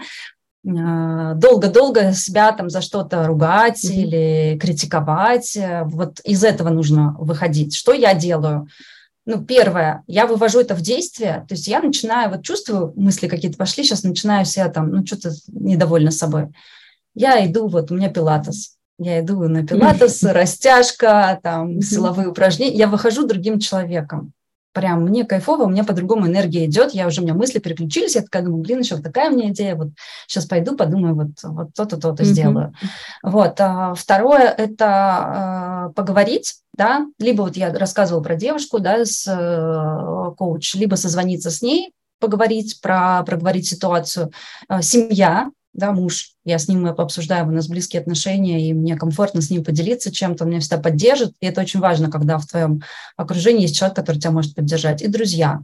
э, 0.65 1.35
долго-долго 1.35 2.13
себя 2.13 2.51
там 2.51 2.69
за 2.69 2.81
что-то 2.81 3.25
ругать 3.27 3.83
mm-hmm. 3.85 3.93
или 3.93 4.59
критиковать. 4.59 5.57
Вот 5.83 6.19
из 6.21 6.43
этого 6.43 6.69
нужно 6.69 7.15
выходить. 7.19 7.75
Что 7.75 7.93
я 7.93 8.13
делаю? 8.13 8.67
Ну, 9.27 9.43
первое, 9.43 10.05
я 10.07 10.25
вывожу 10.25 10.61
это 10.61 10.73
в 10.73 10.79
действие, 10.79 11.45
то 11.49 11.53
есть 11.53 11.67
я 11.67 11.81
начинаю, 11.81 12.31
вот 12.31 12.43
чувствую, 12.43 12.93
мысли 12.95 13.27
какие-то 13.27 13.57
пошли, 13.57 13.83
сейчас 13.83 14.03
начинаю 14.03 14.45
себя 14.45 14.69
там, 14.69 14.89
ну, 14.89 15.05
что-то 15.05 15.31
недовольна 15.49 16.11
собой. 16.11 16.47
Я 17.13 17.45
иду, 17.45 17.67
вот 17.67 17.91
у 17.91 17.95
меня 17.95 18.09
пилатес, 18.09 18.77
я 18.97 19.19
иду 19.19 19.45
на 19.49 19.67
пилатес, 19.67 20.23
растяжка, 20.23 21.41
там, 21.43 21.81
силовые 21.81 22.29
упражнения, 22.29 22.77
я 22.77 22.87
выхожу 22.87 23.27
другим 23.27 23.59
человеком. 23.59 24.31
Прям 24.77 25.05
мне 25.05 25.25
кайфово, 25.25 25.63
у 25.63 25.69
меня 25.69 25.83
по-другому 25.83 26.27
энергия 26.27 26.65
идет, 26.65 26.93
я 26.93 27.07
уже, 27.07 27.21
у 27.21 27.23
меня 27.23 27.33
мысли 27.33 27.57
переключились, 27.57 28.13
я 28.13 28.21
такая 28.21 28.43
думаю, 28.43 28.61
блин, 28.61 28.81
еще 28.81 28.93
вот 28.93 29.03
такая 29.03 29.31
у 29.31 29.33
меня 29.33 29.49
идея, 29.49 29.73
вот 29.75 29.87
сейчас 30.27 30.45
пойду, 30.45 30.75
подумаю, 30.75 31.15
вот, 31.15 31.29
вот 31.41 31.73
то-то, 31.73 31.97
то-то 31.97 32.23
сделаю. 32.23 32.75
Вот. 33.23 33.59
А 33.59 33.95
второе– 33.95 34.53
это 34.57 34.85
а, 34.85 35.89
поговорить, 35.95 36.57
да, 36.75 37.07
либо 37.17 37.41
вот 37.41 37.57
я 37.57 37.73
рассказывала 37.73 38.21
про 38.21 38.35
девушку, 38.35 38.77
да, 38.77 39.03
с 39.03 39.27
э, 39.27 40.35
коуч, 40.35 40.75
либо 40.75 40.93
созвониться 40.93 41.49
с 41.49 41.63
ней, 41.63 41.91
поговорить 42.19 42.79
про, 42.79 43.23
проговорить 43.23 43.67
ситуацию. 43.67 44.31
Э, 44.69 44.83
семья, 44.83 45.49
да, 45.77 45.91
муж, 45.91 46.33
я 46.43 46.57
с 46.57 46.67
ним 46.67 46.81
мы 46.81 46.89
обсуждаем, 46.89 47.49
у 47.49 47.51
нас 47.51 47.67
близкие 47.67 48.01
отношения, 48.01 48.67
и 48.67 48.73
мне 48.73 48.97
комфортно 48.97 49.41
с 49.41 49.51
ним 49.51 49.63
поделиться 49.63 50.11
чем-то, 50.11 50.43
он 50.43 50.49
меня 50.49 50.59
всегда 50.59 50.79
поддержит, 50.79 51.33
и 51.39 51.45
это 51.45 51.61
очень 51.61 51.79
важно, 51.79 52.09
когда 52.09 52.39
в 52.39 52.47
твоем 52.47 52.81
окружении 53.15 53.61
есть 53.61 53.77
человек, 53.77 53.95
который 53.95 54.17
тебя 54.17 54.31
может 54.31 54.55
поддержать, 54.55 55.03
и 55.03 55.07
друзья. 55.07 55.59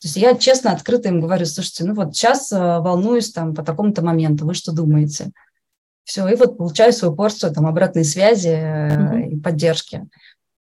То 0.00 0.08
есть 0.08 0.16
я 0.16 0.34
честно, 0.34 0.72
открыто 0.72 1.08
им 1.08 1.20
говорю, 1.20 1.46
слушайте, 1.46 1.84
ну 1.84 1.94
вот 1.94 2.16
сейчас 2.16 2.50
э, 2.50 2.58
волнуюсь 2.58 3.30
там 3.30 3.54
по 3.54 3.62
такому-то 3.62 4.02
моменту, 4.02 4.44
вы 4.44 4.54
что 4.54 4.72
думаете? 4.72 5.30
Все, 6.02 6.26
и 6.26 6.34
вот 6.34 6.58
получаю 6.58 6.92
свою 6.92 7.14
порцию 7.14 7.52
там 7.52 7.64
обратной 7.64 8.04
связи 8.04 8.48
mm-hmm. 8.48 9.28
и 9.28 9.40
поддержки. 9.40 10.08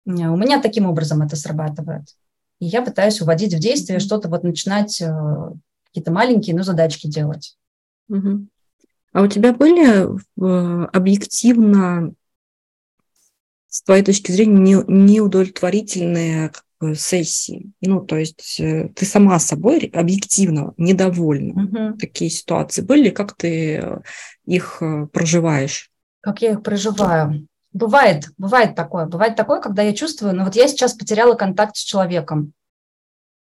У 0.06 0.12
меня 0.12 0.62
таким 0.62 0.86
образом 0.86 1.24
это 1.24 1.36
срабатывает. 1.36 2.04
И 2.60 2.68
я 2.68 2.84
пытаюсь 2.84 3.20
уводить 3.20 3.56
в 3.56 3.60
действие, 3.60 3.98
mm-hmm. 3.98 4.04
что-то 4.04 4.30
вот 4.30 4.44
начинать, 4.44 5.02
э, 5.02 5.12
какие-то 5.86 6.12
маленькие, 6.12 6.56
но 6.56 6.62
задачки 6.62 7.08
делать. 7.08 7.58
Mm-hmm. 8.12 8.46
А 9.14 9.22
у 9.22 9.28
тебя 9.28 9.52
были 9.54 10.08
э, 10.08 10.86
объективно, 10.94 12.14
с 13.68 13.84
твоей 13.84 14.04
точки 14.04 14.32
зрения, 14.32 14.84
неудовлетворительные 14.88 16.52
сессии. 16.96 17.72
Ну, 17.82 18.02
то 18.02 18.18
есть 18.18 18.60
э, 18.60 18.90
ты 18.96 19.06
сама 19.06 19.38
собой 19.40 19.92
объективно 19.94 20.74
недовольна. 20.78 21.64
Угу. 21.64 21.98
Такие 21.98 22.32
ситуации 22.32 22.82
были, 22.82 23.10
как 23.10 23.36
ты 23.36 23.78
э, 23.78 24.02
их 24.46 24.82
проживаешь? 25.12 25.92
Как 26.22 26.42
я 26.42 26.52
их 26.52 26.64
проживаю? 26.64 27.48
Бывает, 27.74 28.30
бывает 28.38 28.76
такое. 28.76 29.06
Бывает 29.06 29.36
такое, 29.36 29.62
когда 29.62 29.82
я 29.82 29.94
чувствую, 29.94 30.36
ну 30.36 30.46
вот 30.46 30.56
я 30.56 30.68
сейчас 30.68 30.94
потеряла 30.94 31.36
контакт 31.36 31.76
с 31.76 31.84
человеком. 31.84 32.54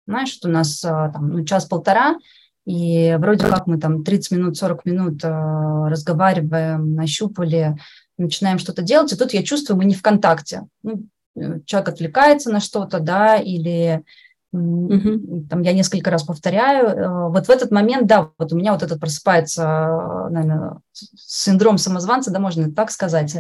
Знаешь, 0.06 0.30
что 0.30 0.48
у 0.48 0.50
нас 0.50 0.80
там, 0.80 1.28
ну, 1.28 1.44
час-полтора, 1.44 2.16
и 2.64 3.16
вроде 3.18 3.46
как 3.46 3.66
мы 3.66 3.78
там 3.78 4.04
30 4.04 4.32
минут, 4.32 4.56
40 4.56 4.84
минут 4.84 5.24
э, 5.24 5.28
разговариваем, 5.28 6.94
нащупали, 6.94 7.76
начинаем 8.18 8.58
что-то 8.58 8.82
делать, 8.82 9.12
и 9.12 9.16
тут 9.16 9.32
я 9.32 9.42
чувствую, 9.42 9.76
мы 9.76 9.84
не 9.84 9.94
в 9.94 10.02
контакте. 10.02 10.62
Ну, 10.82 11.02
э, 11.34 11.60
человек 11.66 11.88
отвлекается 11.88 12.50
на 12.50 12.60
что-то, 12.60 13.00
да, 13.00 13.36
или 13.36 14.02
mm 14.54 15.48
там 15.48 15.62
я 15.62 15.72
несколько 15.72 16.10
раз 16.10 16.22
повторяю. 16.22 16.86
Э, 16.86 17.28
вот 17.30 17.48
в 17.48 17.50
этот 17.50 17.72
момент, 17.72 18.06
да, 18.06 18.30
вот 18.38 18.52
у 18.52 18.56
меня 18.56 18.72
вот 18.72 18.82
этот 18.84 19.00
просыпается, 19.00 20.28
наверное, 20.30 20.78
синдром 20.92 21.78
самозванца, 21.78 22.30
да, 22.30 22.38
можно 22.38 22.70
так 22.72 22.90
сказать, 22.90 23.36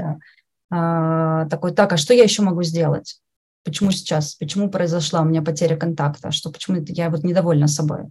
такой, 0.70 1.72
так, 1.72 1.92
а 1.92 1.96
что 1.98 2.14
я 2.14 2.22
еще 2.22 2.40
могу 2.40 2.62
сделать? 2.62 3.20
Почему 3.62 3.90
сейчас? 3.90 4.36
Почему 4.36 4.70
произошла 4.70 5.20
у 5.20 5.24
меня 5.26 5.42
потеря 5.42 5.76
контакта? 5.76 6.30
Что 6.30 6.50
почему 6.50 6.82
я 6.88 7.10
вот 7.10 7.24
недовольна 7.24 7.68
собой? 7.68 8.06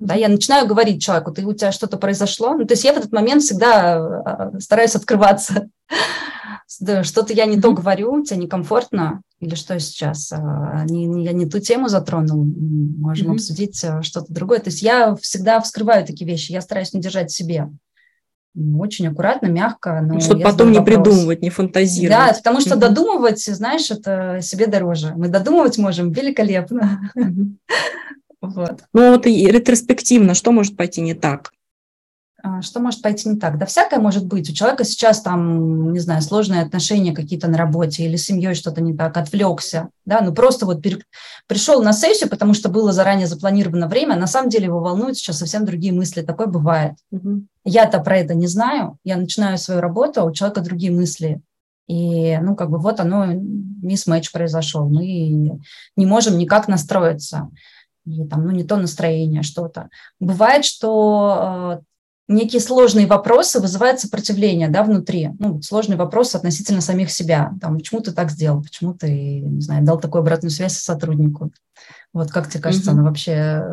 Да, 0.00 0.14
я 0.14 0.28
начинаю 0.28 0.66
говорить 0.66 1.02
человеку, 1.02 1.32
ты, 1.32 1.46
у 1.46 1.52
тебя 1.52 1.72
что-то 1.72 1.96
произошло. 1.96 2.54
Ну, 2.54 2.66
то 2.66 2.74
есть 2.74 2.84
я 2.84 2.92
в 2.92 2.98
этот 2.98 3.12
момент 3.12 3.42
всегда 3.42 3.96
а, 3.96 4.52
стараюсь 4.60 4.96
открываться. 4.96 5.68
Что-то 6.66 7.32
я 7.32 7.46
не 7.46 7.60
то 7.60 7.72
говорю, 7.72 8.24
тебе 8.24 8.40
некомфортно, 8.40 9.22
или 9.38 9.54
что 9.54 9.78
сейчас? 9.78 10.32
А, 10.32 10.84
не, 10.86 11.24
я 11.24 11.32
не 11.32 11.46
ту 11.46 11.60
тему 11.60 11.88
затронул, 11.88 12.44
можем 12.44 13.30
mm-hmm. 13.30 13.34
обсудить 13.34 13.84
а, 13.84 14.02
что-то 14.02 14.32
другое. 14.32 14.58
То 14.58 14.70
есть 14.70 14.82
я 14.82 15.14
всегда 15.16 15.60
вскрываю 15.60 16.04
такие 16.04 16.28
вещи, 16.28 16.52
я 16.52 16.60
стараюсь 16.60 16.92
не 16.92 17.00
держать 17.00 17.30
в 17.30 17.36
себе. 17.36 17.70
Очень 18.56 19.08
аккуратно, 19.08 19.46
мягко. 19.46 20.00
Но 20.00 20.20
Чтобы 20.20 20.42
потом 20.42 20.70
не 20.70 20.78
вопрос. 20.78 20.96
придумывать, 20.96 21.42
не 21.42 21.50
фантазировать. 21.50 22.10
Да, 22.10 22.32
потому 22.32 22.60
что 22.60 22.74
mm-hmm. 22.74 22.80
додумывать, 22.80 23.44
знаешь, 23.44 23.90
это 23.90 24.38
себе 24.40 24.66
дороже. 24.66 25.12
Мы 25.16 25.28
додумывать 25.28 25.78
можем 25.78 26.10
великолепно. 26.10 27.10
Mm-hmm. 27.16 27.56
Вот. 28.48 28.84
Ну 28.92 29.12
вот 29.12 29.26
и 29.26 29.46
ретроспективно, 29.46 30.34
что 30.34 30.52
может 30.52 30.76
пойти 30.76 31.00
не 31.00 31.14
так? 31.14 31.52
А, 32.46 32.60
что 32.60 32.78
может 32.78 33.00
пойти 33.00 33.26
не 33.30 33.36
так? 33.36 33.56
Да 33.56 33.64
всякое 33.64 33.98
может 33.98 34.26
быть. 34.26 34.50
У 34.50 34.52
человека 34.52 34.84
сейчас 34.84 35.22
там, 35.22 35.94
не 35.94 35.98
знаю, 35.98 36.20
сложные 36.20 36.60
отношения 36.60 37.14
какие-то 37.14 37.48
на 37.48 37.56
работе 37.56 38.04
или 38.04 38.16
с 38.16 38.26
семьей 38.26 38.54
что-то 38.54 38.82
не 38.82 38.94
так, 38.94 39.16
отвлекся, 39.16 39.88
да, 40.04 40.20
ну 40.20 40.34
просто 40.34 40.66
вот 40.66 40.82
пере... 40.82 40.98
пришел 41.46 41.82
на 41.82 41.94
сессию, 41.94 42.28
потому 42.28 42.52
что 42.52 42.68
было 42.68 42.92
заранее 42.92 43.26
запланировано 43.26 43.88
время, 43.88 44.12
а 44.12 44.18
на 44.18 44.26
самом 44.26 44.50
деле 44.50 44.66
его 44.66 44.80
волнуют 44.80 45.16
сейчас 45.16 45.38
совсем 45.38 45.64
другие 45.64 45.94
мысли, 45.94 46.20
такое 46.20 46.46
бывает. 46.46 46.96
Угу. 47.12 47.46
Я-то 47.64 47.98
про 48.00 48.18
это 48.18 48.34
не 48.34 48.46
знаю, 48.46 48.98
я 49.04 49.16
начинаю 49.16 49.56
свою 49.56 49.80
работу, 49.80 50.20
а 50.20 50.24
у 50.24 50.32
человека 50.32 50.60
другие 50.60 50.92
мысли. 50.92 51.40
И, 51.86 52.38
ну, 52.38 52.56
как 52.56 52.70
бы 52.70 52.78
вот 52.78 53.00
оно, 53.00 53.26
мисс-матч 53.26 54.32
произошел. 54.32 54.88
Мы 54.88 55.60
не 55.96 56.06
можем 56.06 56.36
никак 56.36 56.68
настроиться 56.68 57.50
или 58.06 58.24
там, 58.24 58.44
ну, 58.44 58.50
не 58.50 58.64
то 58.64 58.76
настроение, 58.76 59.42
что-то. 59.42 59.88
Бывает, 60.20 60.64
что 60.64 61.78
э, 61.78 61.84
некие 62.28 62.60
сложные 62.60 63.06
вопросы 63.06 63.60
вызывают 63.60 64.00
сопротивление 64.00 64.68
да, 64.68 64.82
внутри. 64.82 65.30
Ну, 65.38 65.62
сложный 65.62 65.96
вопрос 65.96 66.34
относительно 66.34 66.80
самих 66.80 67.10
себя. 67.10 67.52
Там, 67.60 67.78
почему 67.78 68.00
ты 68.00 68.12
так 68.12 68.30
сделал, 68.30 68.62
почему 68.62 68.94
ты, 68.94 69.40
не 69.40 69.60
знаю, 69.60 69.84
дал 69.84 69.98
такую 69.98 70.20
обратную 70.20 70.50
связь 70.50 70.76
сотруднику. 70.76 71.50
Вот 72.12 72.30
как 72.30 72.48
тебе 72.48 72.62
кажется, 72.62 72.90
mm-hmm. 72.90 72.94
она 72.94 73.02
вообще 73.02 73.64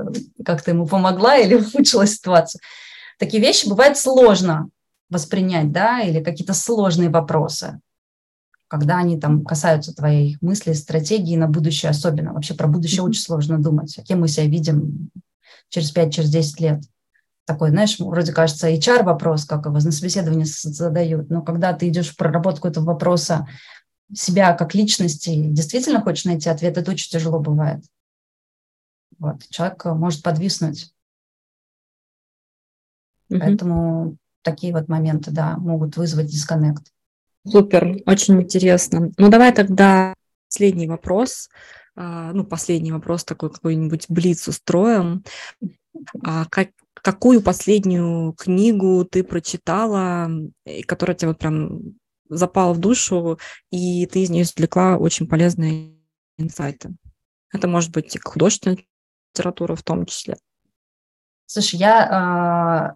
как-то 0.45 0.71
ему 0.71 0.87
помогла 0.87 1.37
или 1.37 1.55
ухудшила 1.55 2.07
ситуацию? 2.07 2.61
Такие 3.19 3.41
вещи 3.41 3.67
бывает 3.67 3.97
сложно 3.97 4.69
воспринять, 5.09 5.71
да, 5.71 6.01
или 6.01 6.23
какие-то 6.23 6.53
сложные 6.53 7.09
вопросы 7.09 7.79
когда 8.71 8.99
они 8.99 9.19
там 9.19 9.43
касаются 9.43 9.93
твоей 9.93 10.37
мысли, 10.39 10.71
стратегии 10.71 11.35
на 11.35 11.47
будущее 11.47 11.89
особенно. 11.89 12.31
Вообще 12.31 12.53
про 12.53 12.69
будущее 12.69 13.01
mm-hmm. 13.01 13.09
очень 13.09 13.21
сложно 13.21 13.61
думать, 13.61 13.99
а 13.99 14.01
кем 14.01 14.21
мы 14.21 14.29
себя 14.29 14.45
видим 14.45 15.11
через 15.67 15.91
5, 15.91 16.13
через 16.13 16.29
10 16.29 16.59
лет. 16.61 16.81
Такой, 17.43 17.71
знаешь, 17.71 17.99
вроде 17.99 18.31
кажется, 18.31 18.71
HR 18.71 19.03
вопрос, 19.03 19.43
как 19.43 19.65
его 19.65 19.73
на 19.73 19.91
собеседовании 19.91 20.45
задают, 20.45 21.29
но 21.29 21.41
когда 21.41 21.73
ты 21.73 21.89
идешь 21.89 22.11
в 22.11 22.15
проработку 22.15 22.69
этого 22.69 22.85
вопроса 22.85 23.45
себя 24.13 24.53
как 24.53 24.73
личности, 24.73 25.35
действительно 25.35 26.01
хочешь 26.01 26.23
найти 26.23 26.47
ответ, 26.47 26.77
это 26.77 26.91
очень 26.91 27.11
тяжело 27.11 27.41
бывает. 27.41 27.83
Вот. 29.19 29.45
Человек 29.49 29.83
может 29.83 30.23
подвиснуть. 30.23 30.93
Mm-hmm. 33.29 33.37
Поэтому 33.37 34.17
такие 34.43 34.71
вот 34.71 34.87
моменты, 34.87 35.29
да, 35.31 35.57
могут 35.57 35.97
вызвать 35.97 36.27
дисконнект. 36.27 36.90
Супер, 37.45 37.97
очень 38.05 38.41
интересно. 38.41 39.11
Ну, 39.17 39.29
давай 39.29 39.53
тогда 39.53 40.13
последний 40.47 40.87
вопрос. 40.87 41.49
А, 41.95 42.31
ну, 42.33 42.43
последний 42.43 42.91
вопрос 42.91 43.23
такой 43.23 43.51
какой-нибудь 43.51 44.05
блиц 44.09 44.47
устроим. 44.47 45.23
А 46.23 46.45
как, 46.45 46.69
какую 46.93 47.41
последнюю 47.41 48.33
книгу 48.33 49.05
ты 49.05 49.23
прочитала, 49.23 50.29
которая 50.87 51.15
тебе 51.15 51.29
вот 51.29 51.39
прям 51.39 51.95
запала 52.29 52.73
в 52.73 52.79
душу, 52.79 53.39
и 53.71 54.05
ты 54.05 54.23
из 54.23 54.29
нее 54.29 54.43
извлекла 54.43 54.97
очень 54.97 55.27
полезные 55.27 55.95
инсайты? 56.37 56.91
Это 57.51 57.67
может 57.67 57.91
быть 57.91 58.17
художественная 58.23 58.77
литература 59.33 59.75
в 59.75 59.83
том 59.83 60.05
числе. 60.05 60.37
Слушай, 61.45 61.79
я 61.79 62.95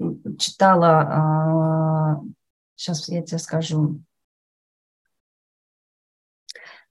э, 0.00 0.04
читала 0.38 2.22
э, 2.22 2.43
Сейчас 2.76 3.08
я 3.08 3.22
тебе 3.22 3.38
скажу. 3.38 4.00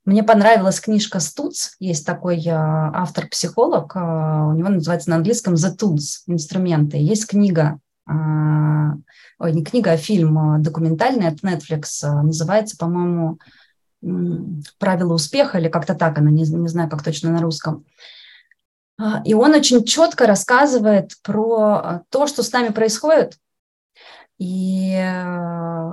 Мне 0.06 0.22
понравилась 0.22 0.82
книжка 0.82 1.20
«Стуц». 1.22 1.76
Есть 1.80 2.06
такой 2.06 2.38
э, 2.46 2.52
автор-психолог, 2.52 3.96
э, 3.96 4.00
у 4.00 4.52
него 4.52 4.68
называется 4.68 5.10
на 5.10 5.16
английском 5.16 5.54
«The 5.54 5.78
Tools»– 5.78 6.24
инструменты. 6.28 6.98
Есть 6.98 7.26
книга, 7.26 7.80
э, 8.10 8.12
ой, 9.40 9.54
не 9.54 9.64
книга, 9.64 9.94
а 9.94 9.98
фильм 9.98 10.62
документальный 10.62 11.28
от 11.28 11.40
Netflix, 11.42 12.04
называется, 12.04 12.76
по-моему, 12.78 13.40
«Правила 14.78 15.14
успеха» 15.14 15.58
или 15.58 15.70
как-то 15.70 15.96
так, 15.96 16.18
она 16.18 16.30
не, 16.30 16.44
не 16.44 16.68
знаю, 16.68 16.90
как 16.90 17.02
точно 17.02 17.32
на 17.32 17.42
русском. 17.42 17.86
И 19.24 19.34
он 19.34 19.54
очень 19.54 19.86
четко 19.86 20.28
рассказывает 20.28 21.14
про 21.24 22.04
то, 22.10 22.28
что 22.28 22.44
с 22.44 22.52
нами 22.52 22.70
происходит, 22.70 23.38
и 24.38 24.96
э, 24.96 25.92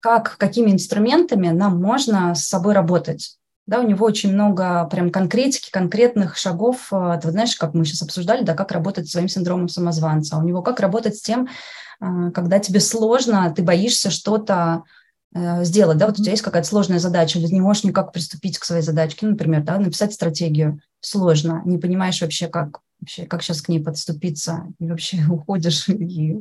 как, 0.00 0.36
какими 0.38 0.70
инструментами 0.70 1.48
нам 1.48 1.80
можно 1.80 2.34
с 2.34 2.46
собой 2.46 2.74
работать. 2.74 3.36
Да, 3.66 3.80
у 3.80 3.86
него 3.86 4.04
очень 4.04 4.32
много 4.32 4.84
прям 4.86 5.10
конкретики, 5.10 5.70
конкретных 5.70 6.36
шагов. 6.36 6.92
Э, 6.92 7.18
ты 7.22 7.30
знаешь, 7.30 7.56
как 7.56 7.74
мы 7.74 7.84
сейчас 7.84 8.02
обсуждали, 8.02 8.44
да, 8.44 8.54
как 8.54 8.72
работать 8.72 9.08
с 9.08 9.12
своим 9.12 9.28
синдромом 9.28 9.68
самозванца. 9.68 10.36
У 10.36 10.42
него 10.42 10.62
как 10.62 10.80
работать 10.80 11.16
с 11.16 11.22
тем, 11.22 11.48
э, 12.00 12.30
когда 12.34 12.58
тебе 12.58 12.80
сложно, 12.80 13.52
ты 13.54 13.62
боишься 13.62 14.10
что-то 14.10 14.84
сделать, 15.60 15.96
да, 15.96 16.06
вот 16.08 16.18
у 16.18 16.22
тебя 16.22 16.32
есть 16.32 16.42
какая-то 16.42 16.66
сложная 16.66 16.98
задача, 16.98 17.38
или 17.38 17.46
не 17.46 17.60
можешь 17.60 17.84
никак 17.84 18.12
приступить 18.12 18.58
к 18.58 18.64
своей 18.64 18.82
задачке, 18.82 19.26
ну, 19.26 19.32
например, 19.34 19.62
да, 19.62 19.78
написать 19.78 20.12
стратегию 20.12 20.80
сложно, 20.98 21.62
не 21.64 21.78
понимаешь 21.78 22.20
вообще, 22.20 22.48
как 22.48 22.80
вообще, 23.00 23.26
как 23.26 23.42
сейчас 23.42 23.62
к 23.62 23.68
ней 23.68 23.82
подступиться, 23.82 24.66
и 24.78 24.88
вообще 24.88 25.18
уходишь, 25.30 25.88
и, 25.88 26.36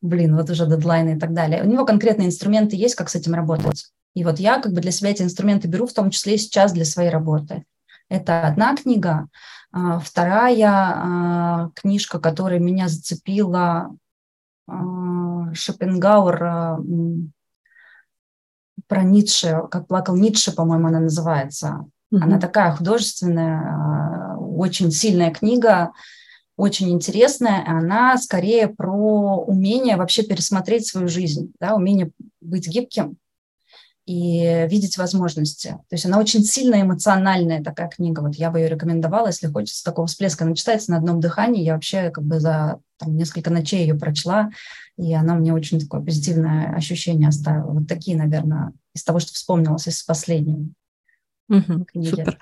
блин, 0.00 0.36
вот 0.36 0.50
уже 0.50 0.66
дедлайны 0.66 1.16
и 1.16 1.18
так 1.18 1.32
далее. 1.32 1.62
У 1.62 1.66
него 1.66 1.84
конкретные 1.84 2.28
инструменты 2.28 2.76
есть, 2.76 2.94
как 2.94 3.08
с 3.08 3.14
этим 3.14 3.34
работать. 3.34 3.90
И 4.14 4.24
вот 4.24 4.38
я 4.38 4.60
как 4.60 4.72
бы 4.72 4.80
для 4.80 4.92
себя 4.92 5.10
эти 5.10 5.22
инструменты 5.22 5.68
беру, 5.68 5.86
в 5.86 5.92
том 5.92 6.10
числе 6.10 6.34
и 6.34 6.38
сейчас 6.38 6.72
для 6.72 6.84
своей 6.84 7.10
работы. 7.10 7.64
Это 8.08 8.46
одна 8.46 8.76
книга. 8.76 9.28
А, 9.72 9.98
вторая 9.98 10.68
а, 10.68 11.70
книжка, 11.74 12.20
которая 12.20 12.60
меня 12.60 12.88
зацепила, 12.88 13.96
а, 14.68 15.52
Шопенгауэр 15.52 16.38
про 18.86 19.02
Ницше, 19.02 19.62
как 19.70 19.88
плакал 19.88 20.16
Ницше, 20.16 20.54
по-моему, 20.54 20.88
она 20.88 21.00
называется. 21.00 21.86
Mm-hmm. 22.12 22.18
Она 22.22 22.38
такая 22.38 22.72
художественная, 22.72 23.60
очень 24.56 24.90
сильная 24.90 25.30
книга, 25.30 25.92
очень 26.56 26.90
интересная. 26.90 27.64
Она 27.66 28.16
скорее 28.18 28.68
про 28.68 29.36
умение 29.36 29.96
вообще 29.96 30.22
пересмотреть 30.22 30.86
свою 30.86 31.08
жизнь, 31.08 31.52
да, 31.60 31.74
умение 31.74 32.10
быть 32.40 32.68
гибким, 32.68 33.16
и 34.06 34.66
видеть 34.68 34.98
возможности. 34.98 35.68
То 35.88 35.94
есть 35.94 36.04
она 36.04 36.18
очень 36.18 36.44
сильно 36.44 36.80
эмоциональная 36.80 37.62
такая 37.62 37.88
книга. 37.88 38.20
Вот 38.20 38.34
я 38.34 38.50
бы 38.50 38.58
ее 38.58 38.68
рекомендовала, 38.68 39.28
если 39.28 39.46
хочется 39.46 39.82
такого 39.82 40.06
всплеска. 40.06 40.44
Она 40.44 40.54
читается 40.54 40.90
на 40.90 40.98
одном 40.98 41.20
дыхании. 41.20 41.64
Я 41.64 41.74
вообще 41.74 42.10
как 42.10 42.24
бы 42.24 42.38
за 42.38 42.80
там, 42.98 43.16
несколько 43.16 43.50
ночей 43.50 43.80
ее 43.80 43.94
прочла, 43.94 44.50
и 44.98 45.14
она 45.14 45.34
мне 45.34 45.54
очень 45.54 45.80
такое 45.80 46.02
позитивное 46.02 46.74
ощущение 46.74 47.28
оставила. 47.28 47.72
Вот 47.72 47.88
такие, 47.88 48.16
наверное, 48.16 48.72
из 48.94 49.02
того, 49.04 49.20
что 49.20 49.32
вспомнилось 49.32 49.88
из 49.88 50.02
последнего. 50.02 50.68
Угу, 51.48 51.86
супер. 52.04 52.38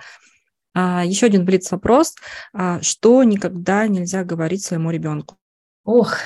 А, 0.75 1.05
еще 1.05 1.27
один 1.27 1.45
блиц-вопрос. 1.45 2.15
А, 2.53 2.81
что 2.83 3.23
никогда 3.25 3.87
нельзя 3.87 4.25
говорить 4.25 4.65
своему 4.65 4.91
ребенку? 4.91 5.37
Ох, 5.85 6.17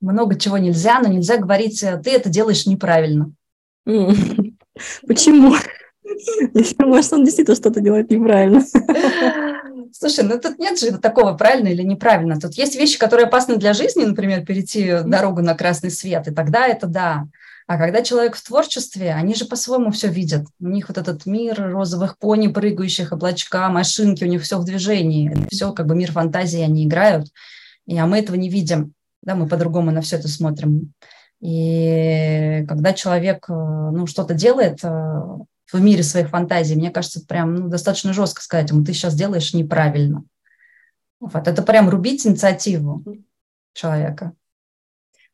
много 0.00 0.38
чего 0.38 0.58
нельзя, 0.58 1.00
но 1.00 1.08
нельзя 1.08 1.38
говорить, 1.38 1.80
ты 1.80 2.10
это 2.10 2.28
делаешь 2.28 2.66
неправильно. 2.66 3.32
Почему? 3.84 5.54
Может, 6.78 7.12
он 7.12 7.24
действительно 7.24 7.56
что-то 7.56 7.80
делает 7.80 8.10
неправильно. 8.10 8.64
Слушай, 9.92 10.24
ну 10.24 10.38
тут 10.38 10.58
нет 10.58 10.78
же 10.78 10.98
такого 10.98 11.32
правильно 11.34 11.68
или 11.68 11.82
неправильно. 11.82 12.38
Тут 12.38 12.54
есть 12.54 12.76
вещи, 12.76 12.98
которые 12.98 13.26
опасны 13.26 13.56
для 13.56 13.72
жизни, 13.72 14.04
например, 14.04 14.44
перейти 14.44 15.02
дорогу 15.04 15.42
на 15.42 15.54
красный 15.54 15.90
свет, 15.90 16.28
и 16.28 16.34
тогда 16.34 16.66
это 16.66 16.86
да. 16.86 17.24
А 17.68 17.76
когда 17.76 18.00
человек 18.00 18.34
в 18.34 18.42
творчестве, 18.42 19.12
они 19.12 19.34
же 19.34 19.44
по-своему 19.44 19.90
все 19.90 20.08
видят. 20.08 20.46
У 20.58 20.68
них 20.68 20.88
вот 20.88 20.96
этот 20.96 21.26
мир 21.26 21.70
розовых 21.70 22.16
пони, 22.16 22.48
прыгающих, 22.48 23.12
облачка, 23.12 23.68
машинки, 23.68 24.24
у 24.24 24.26
них 24.26 24.42
все 24.42 24.58
в 24.58 24.64
движении. 24.64 25.30
Это 25.30 25.48
все 25.50 25.72
как 25.74 25.84
бы 25.84 25.94
мир 25.94 26.10
фантазии, 26.10 26.60
они 26.60 26.86
играют. 26.86 27.28
И, 27.86 27.98
а 27.98 28.06
мы 28.06 28.20
этого 28.20 28.36
не 28.36 28.48
видим. 28.48 28.94
Да, 29.22 29.34
мы 29.34 29.46
по-другому 29.46 29.90
на 29.90 30.00
все 30.00 30.16
это 30.16 30.28
смотрим. 30.28 30.94
И 31.42 32.64
когда 32.66 32.94
человек 32.94 33.44
э, 33.50 33.52
ну, 33.52 34.06
что-то 34.06 34.32
делает 34.32 34.82
э, 34.82 34.88
в 35.70 35.78
мире 35.78 36.02
своих 36.02 36.30
фантазий, 36.30 36.74
мне 36.74 36.90
кажется, 36.90 37.20
прям 37.26 37.54
ну, 37.54 37.68
достаточно 37.68 38.14
жестко 38.14 38.40
сказать 38.40 38.70
ему, 38.70 38.82
ты 38.82 38.94
сейчас 38.94 39.14
делаешь 39.14 39.52
неправильно. 39.52 40.24
Вот, 41.20 41.46
это 41.46 41.60
прям 41.60 41.90
рубить 41.90 42.26
инициативу 42.26 43.04
человека. 43.74 44.32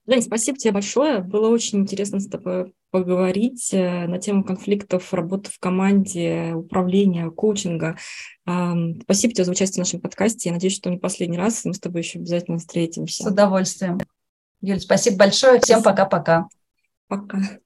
Жень, 0.06 0.22
спасибо 0.22 0.58
тебе 0.58 0.72
большое. 0.72 1.20
Было 1.20 1.48
очень 1.48 1.80
интересно 1.80 2.20
с 2.20 2.26
тобой 2.26 2.74
поговорить 2.90 3.70
э, 3.72 4.06
на 4.06 4.18
тему 4.18 4.44
конфликтов, 4.44 5.12
работы 5.14 5.50
в 5.50 5.58
команде, 5.58 6.52
управления, 6.54 7.30
коучинга. 7.30 7.96
Спасибо 8.44 9.34
тебе 9.34 9.44
за 9.44 9.50
участие 9.50 9.76
в 9.82 9.86
нашем 9.86 10.00
подкасте. 10.00 10.50
Я 10.50 10.54
надеюсь, 10.54 10.76
что 10.76 10.90
не 10.90 10.98
последний 10.98 11.38
раз. 11.38 11.64
Мы 11.64 11.72
с 11.72 11.80
тобой 11.80 12.02
еще 12.02 12.18
обязательно 12.18 12.58
встретимся. 12.58 13.24
С 13.24 13.26
удовольствием. 13.26 13.98
Юль, 14.60 14.80
спасибо 14.80 15.16
большое. 15.16 15.60
Всем 15.60 15.82
пока-пока. 15.82 16.48
Пока. 17.08 17.38
-пока. 17.38 17.42
пока. 17.42 17.63